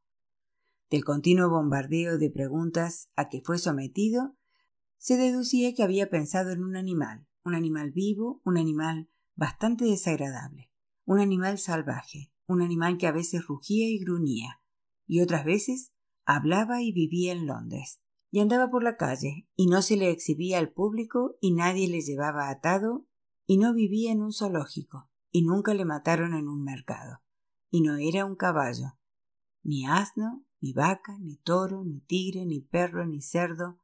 Del 0.90 1.05
continuo 1.05 1.49
bombardeo 1.49 2.18
de 2.18 2.30
preguntas 2.30 3.11
a 3.16 3.28
que 3.28 3.40
fue 3.40 3.59
sometido, 3.59 4.36
se 4.99 5.16
deducía 5.16 5.74
que 5.74 5.82
había 5.82 6.11
pensado 6.11 6.51
en 6.51 6.62
un 6.62 6.76
animal, 6.76 7.26
un 7.45 7.55
animal 7.55 7.93
vivo, 7.93 8.40
un 8.45 8.59
animal 8.59 9.09
bastante 9.34 9.84
desagradable, 9.84 10.70
un 11.05 11.18
animal 11.18 11.59
salvaje, 11.59 12.32
un 12.47 12.62
animal 12.62 12.99
que 12.99 13.07
a 13.07 13.12
veces 13.12 13.47
rugía 13.47 13.88
y 13.88 13.99
gruñía, 13.99 14.61
y 15.07 15.20
otras 15.20 15.45
veces 15.45 15.93
hablaba 16.24 16.82
y 16.82 16.93
vivía 16.93 17.32
en 17.32 17.47
Londres, 17.47 18.01
y 18.30 18.40
andaba 18.40 18.70
por 18.70 18.82
la 18.82 18.97
calle, 18.97 19.49
y 19.57 19.66
no 19.66 19.82
se 19.82 19.97
le 19.97 20.11
exhibía 20.11 20.59
al 20.59 20.72
público, 20.72 21.36
y 21.40 21.53
nadie 21.53 21.88
le 21.88 22.01
llevaba 22.01 22.49
atado, 22.49 23.07
y 23.47 23.59
no 23.59 23.74
vivía 23.74 24.12
en 24.12 24.22
un 24.22 24.32
zoológico, 24.32 25.11
y 25.33 25.43
nunca 25.43 25.74
le 25.74 25.85
mataron 25.85 26.35
en 26.35 26.47
un 26.47 26.62
mercado, 26.62 27.20
y 27.70 27.80
no 27.80 27.97
era 27.97 28.24
un 28.26 28.37
caballo, 28.37 28.99
ni 29.62 29.87
asno, 29.87 30.45
ni 30.61 30.72
vaca, 30.72 31.18
ni 31.18 31.37
toro, 31.39 31.85
ni 31.85 32.01
tigre, 32.01 32.47
ni 32.47 32.61
perro, 32.61 33.07
ni 33.07 33.22
cerdo, 33.22 33.80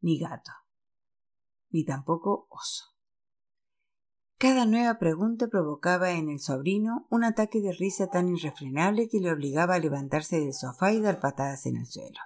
ni 0.00 0.18
gato, 0.18 0.52
ni 1.70 1.84
tampoco 1.84 2.48
oso. 2.50 2.96
Cada 4.38 4.66
nueva 4.66 4.98
pregunta 4.98 5.46
provocaba 5.46 6.10
en 6.10 6.28
el 6.28 6.40
sobrino 6.40 7.06
un 7.08 7.24
ataque 7.24 7.60
de 7.62 7.72
risa 7.72 8.08
tan 8.08 8.28
irrefrenable 8.28 9.08
que 9.08 9.18
le 9.18 9.32
obligaba 9.32 9.76
a 9.76 9.78
levantarse 9.78 10.38
del 10.38 10.52
sofá 10.52 10.92
y 10.92 11.00
dar 11.00 11.20
patadas 11.20 11.64
en 11.64 11.76
el 11.76 11.86
suelo. 11.86 12.18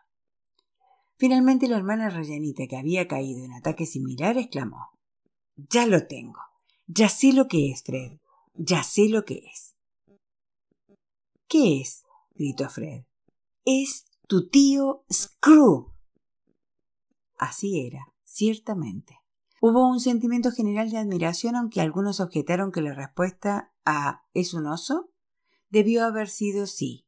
Finalmente 1.18 1.68
la 1.68 1.76
hermana 1.76 2.08
rellenita, 2.08 2.66
que 2.66 2.78
había 2.78 3.06
caído 3.06 3.44
en 3.44 3.52
ataque 3.52 3.86
similar, 3.86 4.38
exclamó 4.38 4.98
Ya 5.54 5.86
lo 5.86 6.06
tengo. 6.06 6.40
Ya 6.86 7.08
sé 7.08 7.32
lo 7.32 7.46
que 7.46 7.70
es, 7.70 7.84
Fred. 7.84 8.19
Ya 8.54 8.82
sé 8.82 9.08
lo 9.08 9.24
que 9.24 9.42
es. 9.52 9.76
¿Qué 11.48 11.80
es? 11.80 12.04
gritó 12.34 12.68
Fred. 12.68 13.04
Es 13.64 14.06
tu 14.26 14.48
tío 14.48 15.04
Screw. 15.12 15.92
Así 17.36 17.86
era, 17.86 18.12
ciertamente. 18.24 19.18
Hubo 19.60 19.88
un 19.88 20.00
sentimiento 20.00 20.52
general 20.52 20.90
de 20.90 20.98
admiración, 20.98 21.56
aunque 21.56 21.80
algunos 21.80 22.20
objetaron 22.20 22.72
que 22.72 22.80
la 22.80 22.94
respuesta 22.94 23.72
a 23.84 24.24
¿es 24.32 24.54
un 24.54 24.66
oso? 24.66 25.10
debió 25.68 26.04
haber 26.04 26.28
sido 26.28 26.66
sí, 26.66 27.06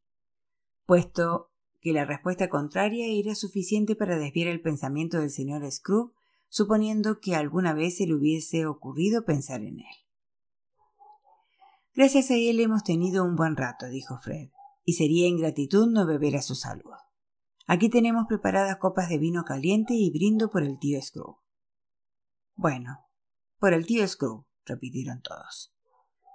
puesto 0.87 1.51
que 1.81 1.93
la 1.93 2.05
respuesta 2.05 2.49
contraria 2.49 3.07
era 3.09 3.35
suficiente 3.35 3.97
para 3.97 4.19
desviar 4.19 4.49
el 4.49 4.61
pensamiento 4.61 5.19
del 5.19 5.31
señor 5.31 5.69
Scrooge, 5.71 6.15
suponiendo 6.49 7.19
que 7.21 7.35
alguna 7.35 7.73
vez 7.73 7.97
se 7.97 8.07
le 8.07 8.15
hubiese 8.15 8.67
ocurrido 8.67 9.25
pensar 9.25 9.63
en 9.63 9.81
él. 9.81 10.02
Gracias 11.95 12.31
a 12.31 12.37
él 12.37 12.59
hemos 12.61 12.85
tenido 12.85 13.23
un 13.23 13.37
buen 13.37 13.55
rato, 13.55 13.87
dijo 13.89 14.19
Fred, 14.19 14.49
y 14.83 14.95
sería 14.95 15.29
ingratitud 15.29 15.89
no 15.89 16.07
beber 16.07 16.37
a 16.37 16.43
su 16.43 16.55
salud. 16.55 16.95
Aquí 17.67 17.91
tenemos 17.91 18.25
preparadas 18.27 18.79
copas 18.79 19.11
de 19.11 19.19
vino 19.19 19.45
caliente 19.45 19.93
y 19.95 20.11
brindo 20.11 20.51
por 20.51 20.63
el 20.63 20.79
tío 20.79 21.01
Scrooge. 21.03 21.41
Bueno, 22.55 22.99
por 23.59 23.75
el 23.75 23.85
tío 23.85 24.09
Scrooge, 24.09 24.47
repitieron 24.65 25.21
todos. 25.21 25.75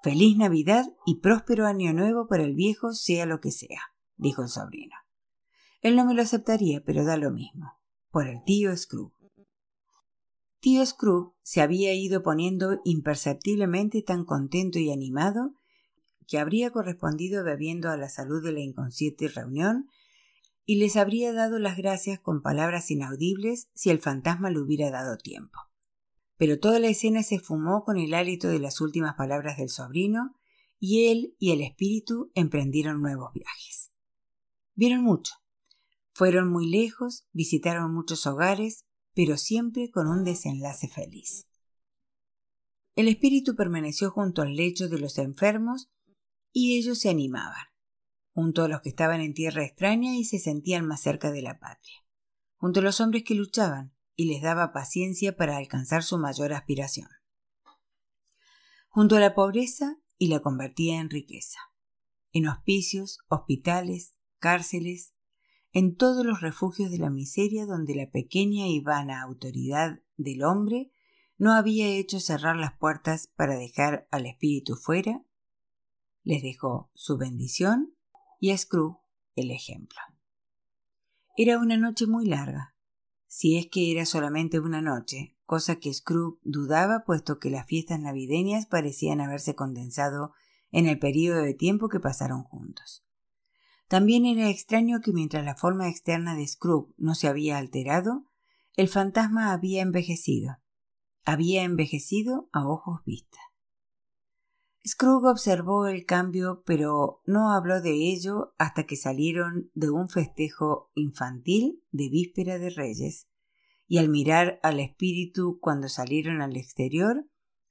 Feliz 0.03 0.37
Navidad 0.37 0.85
y 1.07 1.21
próspero 1.21 1.65
año 1.65 1.91
nuevo 1.91 2.27
para 2.27 2.43
el 2.43 2.53
viejo, 2.53 2.93
sea 2.93 3.25
lo 3.25 3.39
que 3.39 3.51
sea, 3.51 3.81
dijo 4.15 4.43
el 4.43 4.49
sobrino. 4.49 4.95
Él 5.81 5.95
no 5.95 6.05
me 6.05 6.13
lo 6.13 6.21
aceptaría, 6.21 6.83
pero 6.85 7.03
da 7.03 7.17
lo 7.17 7.31
mismo. 7.31 7.79
Por 8.11 8.27
el 8.27 8.43
tío 8.43 8.75
Scrooge. 8.77 9.16
Tío 10.67 10.85
Scrooge 10.85 11.31
se 11.43 11.61
había 11.61 11.93
ido 11.93 12.23
poniendo 12.23 12.81
imperceptiblemente 12.83 14.01
tan 14.01 14.25
contento 14.25 14.79
y 14.79 14.91
animado 14.91 15.53
que 16.27 16.39
habría 16.39 16.71
correspondido 16.71 17.45
bebiendo 17.45 17.89
a 17.89 17.95
la 17.95 18.09
salud 18.09 18.43
de 18.43 18.51
la 18.51 18.59
inconsciente 18.59 19.29
reunión 19.29 19.87
y 20.65 20.75
les 20.75 20.97
habría 20.97 21.31
dado 21.31 21.57
las 21.57 21.77
gracias 21.77 22.19
con 22.19 22.41
palabras 22.41 22.91
inaudibles 22.91 23.69
si 23.75 23.91
el 23.91 23.99
fantasma 23.99 24.49
le 24.49 24.59
hubiera 24.59 24.91
dado 24.91 25.15
tiempo. 25.15 25.57
Pero 26.35 26.59
toda 26.59 26.79
la 26.79 26.89
escena 26.89 27.23
se 27.23 27.39
fumó 27.39 27.85
con 27.85 27.97
el 27.97 28.13
hálito 28.13 28.49
de 28.49 28.59
las 28.59 28.81
últimas 28.81 29.15
palabras 29.15 29.55
del 29.55 29.69
sobrino, 29.69 30.35
y 30.81 31.07
él 31.07 31.33
y 31.39 31.51
el 31.51 31.61
espíritu 31.61 32.29
emprendieron 32.35 33.01
nuevos 33.01 33.31
viajes. 33.31 33.93
Vieron 34.75 35.01
mucho, 35.01 35.33
fueron 36.11 36.49
muy 36.49 36.69
lejos, 36.69 37.25
visitaron 37.31 37.93
muchos 37.93 38.27
hogares, 38.27 38.86
pero 39.17 39.35
siempre 39.35 39.89
con 39.89 40.07
un 40.07 40.23
desenlace 40.23 40.87
feliz. 40.87 41.47
El 42.93 43.07
espíritu 43.07 43.55
permaneció 43.55 44.11
junto 44.11 44.43
al 44.43 44.53
lecho 44.53 44.89
de 44.89 44.99
los 44.99 45.17
enfermos 45.17 45.89
y 46.53 46.77
ellos 46.77 46.99
se 46.99 47.09
animaban, 47.09 47.65
junto 48.35 48.63
a 48.63 48.67
los 48.67 48.81
que 48.81 48.89
estaban 48.89 49.19
en 49.21 49.33
tierra 49.33 49.65
extraña 49.65 50.15
y 50.15 50.23
se 50.23 50.37
sentían 50.37 50.85
más 50.85 51.01
cerca 51.01 51.31
de 51.31 51.41
la 51.41 51.57
patria, 51.57 52.05
junto 52.57 52.79
a 52.79 52.83
los 52.83 53.01
hombres 53.01 53.23
que 53.23 53.33
luchaban 53.33 53.91
y 54.15 54.25
les 54.25 54.43
daba 54.43 54.71
paciencia 54.71 55.35
para 55.35 55.57
alcanzar 55.57 56.03
su 56.03 56.19
mayor 56.19 56.53
aspiración, 56.53 57.09
junto 58.87 59.15
a 59.15 59.19
la 59.19 59.33
pobreza 59.33 59.97
y 60.19 60.27
la 60.27 60.41
convertía 60.41 60.99
en 60.99 61.09
riqueza, 61.09 61.57
en 62.33 62.47
hospicios, 62.47 63.17
hospitales, 63.29 64.13
cárceles, 64.37 65.15
en 65.77 65.95
todos 65.95 66.25
los 66.25 66.41
refugios 66.41 66.89
de 66.89 66.97
la 66.97 67.11
miseria 67.11 67.67
donde 67.67 67.93
la 67.93 68.09
pequeña 68.09 68.67
y 68.67 68.79
vana 68.79 69.21
autoridad 69.21 69.99
del 70.15 70.41
hombre 70.41 70.91
no 71.37 71.53
había 71.53 71.85
hecho 71.87 72.19
cerrar 72.19 72.55
las 72.55 72.75
puertas 72.75 73.27
para 73.35 73.57
dejar 73.57 74.07
al 74.09 74.25
espíritu 74.25 74.75
fuera, 74.75 75.23
les 76.23 76.41
dejó 76.41 76.89
su 76.95 77.19
bendición 77.19 77.93
y 78.39 78.49
a 78.49 78.57
Scrooge 78.57 78.97
el 79.35 79.51
ejemplo. 79.51 79.99
Era 81.37 81.59
una 81.59 81.77
noche 81.77 82.07
muy 82.07 82.25
larga, 82.25 82.73
si 83.27 83.55
es 83.59 83.67
que 83.67 83.91
era 83.91 84.07
solamente 84.07 84.59
una 84.59 84.81
noche, 84.81 85.37
cosa 85.45 85.75
que 85.75 85.93
Scrooge 85.93 86.39
dudaba 86.41 87.03
puesto 87.05 87.37
que 87.37 87.51
las 87.51 87.67
fiestas 87.67 87.99
navideñas 87.99 88.65
parecían 88.65 89.21
haberse 89.21 89.53
condensado 89.53 90.33
en 90.71 90.87
el 90.87 90.97
período 90.97 91.43
de 91.43 91.53
tiempo 91.53 91.87
que 91.87 91.99
pasaron 91.99 92.41
juntos. 92.41 93.06
También 93.87 94.25
era 94.25 94.49
extraño 94.49 94.99
que 95.01 95.13
mientras 95.13 95.45
la 95.45 95.55
forma 95.55 95.87
externa 95.87 96.35
de 96.35 96.45
Scrooge 96.45 96.93
no 96.97 97.15
se 97.15 97.27
había 97.27 97.57
alterado, 97.57 98.25
el 98.75 98.89
fantasma 98.89 99.53
había 99.53 99.81
envejecido. 99.81 100.57
Había 101.23 101.63
envejecido 101.63 102.49
a 102.51 102.67
ojos 102.67 103.01
vista. 103.05 103.39
Scrooge 104.85 105.27
observó 105.27 105.87
el 105.87 106.05
cambio, 106.05 106.63
pero 106.65 107.21
no 107.25 107.51
habló 107.51 107.81
de 107.81 108.11
ello 108.11 108.53
hasta 108.57 108.85
que 108.85 108.95
salieron 108.95 109.71
de 109.73 109.89
un 109.89 110.09
festejo 110.09 110.91
infantil 110.95 111.83
de 111.91 112.09
víspera 112.09 112.57
de 112.59 112.69
Reyes, 112.69 113.27
y 113.87 113.97
al 113.97 114.09
mirar 114.09 114.59
al 114.63 114.79
espíritu 114.79 115.59
cuando 115.61 115.89
salieron 115.89 116.41
al 116.41 116.55
exterior, 116.55 117.25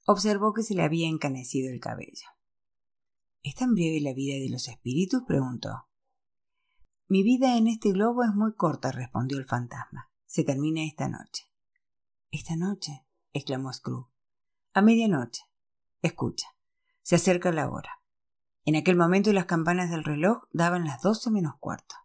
observó 0.05 0.53
que 0.53 0.63
se 0.63 0.73
le 0.73 0.83
había 0.83 1.07
encanecido 1.07 1.71
el 1.71 1.79
cabello. 1.79 2.27
¿Es 3.43 3.55
tan 3.55 3.73
breve 3.73 4.01
la 4.01 4.13
vida 4.13 4.35
de 4.35 4.49
los 4.49 4.67
espíritus? 4.67 5.23
preguntó. 5.27 5.86
Mi 7.09 7.23
vida 7.23 7.57
en 7.57 7.67
este 7.67 7.93
globo 7.93 8.23
es 8.23 8.35
muy 8.35 8.53
corta, 8.53 8.91
respondió 8.91 9.37
el 9.37 9.45
fantasma. 9.45 10.11
Se 10.25 10.43
termina 10.43 10.83
esta 10.83 11.07
noche. 11.07 11.45
¿Esta 12.31 12.57
noche? 12.57 13.05
exclamó 13.31 13.71
Scrooge. 13.71 14.11
A 14.73 14.81
medianoche. 14.81 15.43
Escucha. 16.01 16.47
Se 17.03 17.15
acerca 17.15 17.53
la 17.53 17.69
hora. 17.69 18.01
En 18.65 18.75
aquel 18.75 18.97
momento 18.97 19.31
las 19.31 19.45
campanas 19.45 19.89
del 19.89 20.03
reloj 20.03 20.43
daban 20.51 20.83
las 20.83 21.01
doce 21.01 21.31
menos 21.31 21.55
cuarto. 21.61 21.95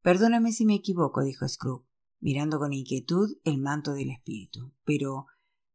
Perdóname 0.00 0.52
si 0.52 0.64
me 0.64 0.74
equivoco, 0.74 1.22
dijo 1.22 1.46
Scrooge, 1.46 1.86
mirando 2.18 2.58
con 2.58 2.72
inquietud 2.72 3.36
el 3.44 3.58
manto 3.58 3.92
del 3.92 4.10
espíritu, 4.10 4.72
pero 4.84 5.26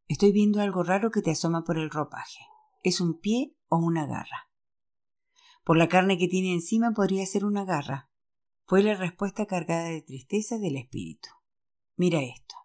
estoy 0.08 0.32
viendo 0.32 0.60
algo 0.60 0.82
raro 0.82 1.12
que 1.12 1.22
te 1.22 1.30
asoma 1.30 1.64
por 1.64 1.78
el 1.78 1.92
ropaje. 1.92 2.40
¿Es 2.84 3.00
un 3.00 3.20
pie 3.20 3.56
o 3.68 3.78
una 3.78 4.08
garra? 4.08 4.50
Por 5.64 5.78
la 5.78 5.90
carne 5.90 6.18
que 6.18 6.30
tiene 6.30 6.54
encima 6.54 6.94
podría 6.94 7.26
ser 7.26 7.44
una 7.44 7.66
garra. 7.66 8.07
Fue 8.68 8.84
la 8.84 8.96
respuesta 8.96 9.46
cargada 9.46 9.88
de 9.88 10.02
tristeza 10.02 10.58
del 10.58 10.76
espíritu. 10.76 11.30
Mira 11.96 12.22
esto. 12.22 12.56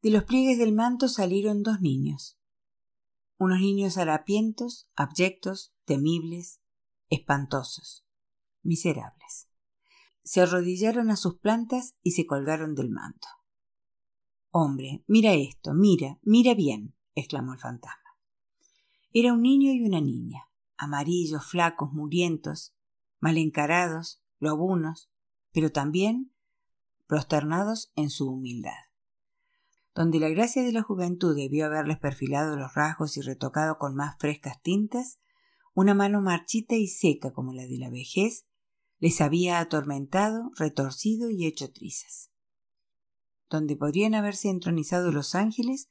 De 0.00 0.10
los 0.10 0.22
pliegues 0.22 0.58
del 0.58 0.72
manto 0.72 1.08
salieron 1.08 1.64
dos 1.64 1.80
niños. 1.80 2.38
Unos 3.36 3.58
niños 3.58 3.98
harapientos, 3.98 4.88
abyectos, 4.94 5.74
temibles, 5.84 6.60
espantosos, 7.10 8.06
miserables. 8.62 9.48
Se 10.22 10.40
arrodillaron 10.40 11.10
a 11.10 11.16
sus 11.16 11.38
plantas 11.38 11.96
y 12.04 12.12
se 12.12 12.24
colgaron 12.24 12.76
del 12.76 12.90
manto. 12.90 13.26
Hombre, 14.50 15.02
mira 15.08 15.34
esto, 15.34 15.74
mira, 15.74 16.20
mira 16.22 16.54
bien, 16.54 16.94
exclamó 17.16 17.54
el 17.54 17.58
fantasma. 17.58 18.16
Era 19.12 19.32
un 19.32 19.42
niño 19.42 19.72
y 19.72 19.82
una 19.82 20.00
niña 20.00 20.48
amarillos, 20.76 21.44
flacos, 21.44 21.92
murientos, 21.92 22.72
mal 23.18 23.36
encarados, 23.36 24.22
lobunos, 24.38 25.10
pero 25.52 25.72
también 25.72 26.32
prosternados 27.06 27.92
en 27.96 28.10
su 28.10 28.30
humildad. 28.30 28.72
Donde 29.94 30.20
la 30.20 30.28
gracia 30.28 30.62
de 30.62 30.72
la 30.72 30.82
juventud 30.82 31.34
debió 31.34 31.66
haberles 31.66 31.98
perfilado 31.98 32.56
los 32.56 32.74
rasgos 32.74 33.16
y 33.16 33.20
retocado 33.20 33.78
con 33.78 33.94
más 33.94 34.16
frescas 34.18 34.60
tintas, 34.62 35.18
una 35.74 35.94
mano 35.94 36.20
marchita 36.20 36.76
y 36.76 36.86
seca 36.86 37.32
como 37.32 37.52
la 37.52 37.66
de 37.66 37.78
la 37.78 37.90
vejez 37.90 38.46
les 38.98 39.20
había 39.20 39.60
atormentado, 39.60 40.50
retorcido 40.56 41.30
y 41.30 41.46
hecho 41.46 41.72
trizas. 41.72 42.30
Donde 43.48 43.76
podrían 43.76 44.14
haberse 44.14 44.50
entronizado 44.50 45.12
los 45.12 45.34
ángeles, 45.34 45.88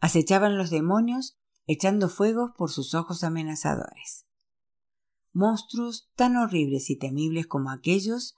acechaban 0.00 0.58
los 0.58 0.70
demonios 0.70 1.38
echando 1.66 2.08
fuegos 2.08 2.52
por 2.56 2.70
sus 2.70 2.94
ojos 2.94 3.24
amenazadores. 3.24 4.26
Monstruos 5.34 6.08
tan 6.14 6.36
horribles 6.36 6.90
y 6.90 6.96
temibles 6.96 7.48
como 7.48 7.70
aquellos 7.70 8.36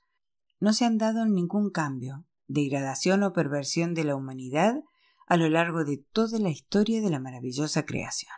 no 0.61 0.73
se 0.73 0.87
han 0.87 0.97
dado 0.97 1.27
ningún 1.27 1.71
cambio, 1.71 2.25
degradación 2.49 3.23
o 3.23 3.35
perversión 3.35 3.93
de 3.93 4.05
la 4.05 4.17
humanidad 4.17 4.83
a 5.27 5.37
lo 5.37 5.49
largo 5.51 5.85
de 5.85 5.99
toda 5.99 6.39
la 6.39 6.49
historia 6.49 7.03
de 7.03 7.11
la 7.11 7.21
maravillosa 7.21 7.85
creación. 7.85 8.33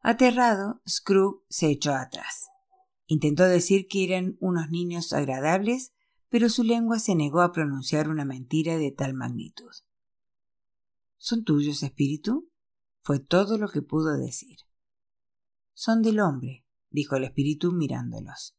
Aterrado, 0.00 0.80
Scrooge 0.88 1.44
se 1.50 1.68
echó 1.68 1.92
atrás. 1.92 2.48
Intentó 3.06 3.44
decir 3.44 3.86
que 3.86 4.04
eran 4.04 4.38
unos 4.40 4.70
niños 4.70 5.12
agradables, 5.12 5.92
pero 6.30 6.48
su 6.48 6.64
lengua 6.64 6.98
se 6.98 7.14
negó 7.14 7.42
a 7.42 7.52
pronunciar 7.52 8.08
una 8.08 8.24
mentira 8.24 8.78
de 8.78 8.92
tal 8.92 9.12
magnitud. 9.12 9.70
¿Son 11.18 11.44
tuyos, 11.44 11.82
espíritu? 11.82 12.50
fue 13.02 13.18
todo 13.18 13.58
lo 13.58 13.68
que 13.68 13.82
pudo 13.82 14.16
decir. 14.16 14.58
Son 15.72 16.02
del 16.02 16.20
hombre, 16.20 16.66
dijo 16.90 17.16
el 17.16 17.24
espíritu 17.24 17.72
mirándolos, 17.72 18.56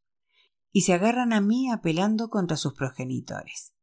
y 0.72 0.82
se 0.82 0.94
agarran 0.94 1.34
a 1.34 1.42
mí 1.42 1.72
apelando 1.72 2.30
contra 2.30 2.58
sus 2.58 2.74
progenitores. 2.74 3.74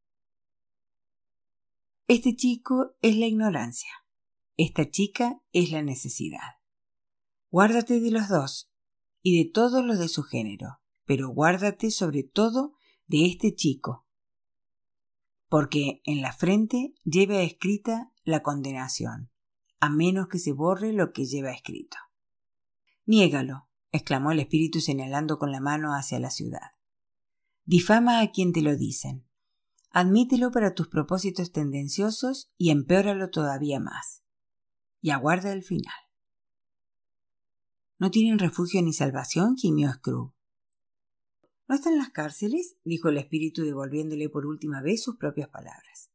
Este 2.07 2.35
chico 2.35 2.95
es 3.01 3.17
la 3.17 3.25
ignorancia, 3.25 3.91
esta 4.55 4.89
chica 4.89 5.41
es 5.51 5.71
la 5.71 5.81
necesidad. 5.81 6.57
Guárdate 7.49 7.99
de 7.99 8.11
los 8.11 8.29
dos 8.29 8.71
y 9.21 9.43
de 9.43 9.51
todos 9.51 9.85
los 9.85 9.99
de 9.99 10.07
su 10.07 10.23
género, 10.23 10.79
pero 11.05 11.29
guárdate 11.29 11.91
sobre 11.91 12.23
todo 12.23 12.73
de 13.07 13.25
este 13.25 13.55
chico, 13.55 14.05
porque 15.49 16.01
en 16.05 16.21
la 16.21 16.33
frente 16.33 16.93
lleva 17.03 17.41
escrita 17.41 18.11
la 18.23 18.43
condenación, 18.43 19.31
a 19.79 19.89
menos 19.89 20.27
que 20.27 20.39
se 20.39 20.51
borre 20.51 20.91
lo 20.93 21.13
que 21.13 21.25
lleva 21.25 21.51
escrito. 21.51 21.97
Niégalo, 23.05 23.66
exclamó 23.97 24.31
el 24.31 24.39
espíritu 24.39 24.79
señalando 24.79 25.37
con 25.37 25.51
la 25.51 25.59
mano 25.59 25.93
hacia 25.93 26.19
la 26.19 26.29
ciudad. 26.29 26.71
Difama 27.65 28.21
a 28.21 28.31
quien 28.31 28.53
te 28.53 28.61
lo 28.61 28.75
dicen. 28.77 29.25
Admítelo 29.91 30.51
para 30.51 30.73
tus 30.73 30.87
propósitos 30.87 31.51
tendenciosos 31.51 32.51
y 32.57 32.71
empeóralo 32.71 33.29
todavía 33.29 33.79
más. 33.79 34.23
Y 35.01 35.09
aguarda 35.09 35.51
el 35.51 35.63
final. 35.63 35.93
¿No 37.99 38.11
tienen 38.11 38.39
refugio 38.39 38.81
ni 38.81 38.93
salvación? 38.93 39.57
gimió 39.57 39.91
Scrooge. 39.91 40.35
¿No 41.67 41.75
están 41.75 41.97
las 41.97 42.09
cárceles? 42.09 42.77
dijo 42.83 43.09
el 43.09 43.17
espíritu 43.17 43.63
devolviéndole 43.63 44.29
por 44.29 44.45
última 44.45 44.81
vez 44.81 45.03
sus 45.03 45.17
propias 45.17 45.49
palabras. 45.49 46.09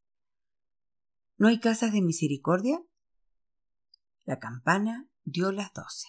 ¿No 1.36 1.48
hay 1.48 1.60
casas 1.60 1.92
de 1.92 2.02
misericordia? 2.02 2.80
La 4.24 4.38
campana 4.38 5.08
dio 5.24 5.50
las 5.50 5.72
doce. 5.72 6.08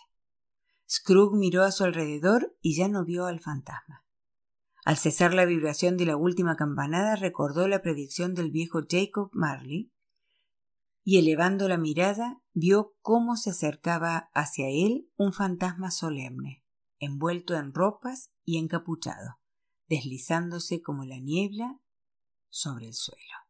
Scrooge 0.90 1.38
miró 1.38 1.64
a 1.64 1.72
su 1.72 1.84
alrededor 1.84 2.56
y 2.62 2.76
ya 2.76 2.88
no 2.88 3.06
vio 3.06 3.26
al 3.26 3.40
fantasma. 3.40 4.06
Al 4.86 4.98
cesar 4.98 5.34
la 5.34 5.46
vibración 5.46 5.96
de 5.96 6.06
la 6.06 6.18
última 6.18 6.56
campanada 6.58 7.16
recordó 7.16 7.68
la 7.68 7.82
predicción 7.82 8.34
del 8.34 8.52
viejo 8.52 8.82
Jacob 8.90 9.30
Marley 9.32 9.94
y 11.04 11.18
elevando 11.18 11.68
la 11.68 11.78
mirada 11.78 12.42
vio 12.54 12.96
cómo 13.02 13.36
se 13.38 13.52
acercaba 13.52 14.30
hacia 14.34 14.68
él 14.70 15.10
un 15.16 15.34
fantasma 15.34 15.92
solemne, 15.92 16.64
envuelto 17.00 17.56
en 17.56 17.74
ropas 17.74 18.32
y 18.44 18.58
encapuchado, 18.58 19.40
deslizándose 19.88 20.82
como 20.82 21.06
la 21.06 21.20
niebla 21.20 21.80
sobre 22.50 22.88
el 22.88 22.94
suelo. 22.94 23.43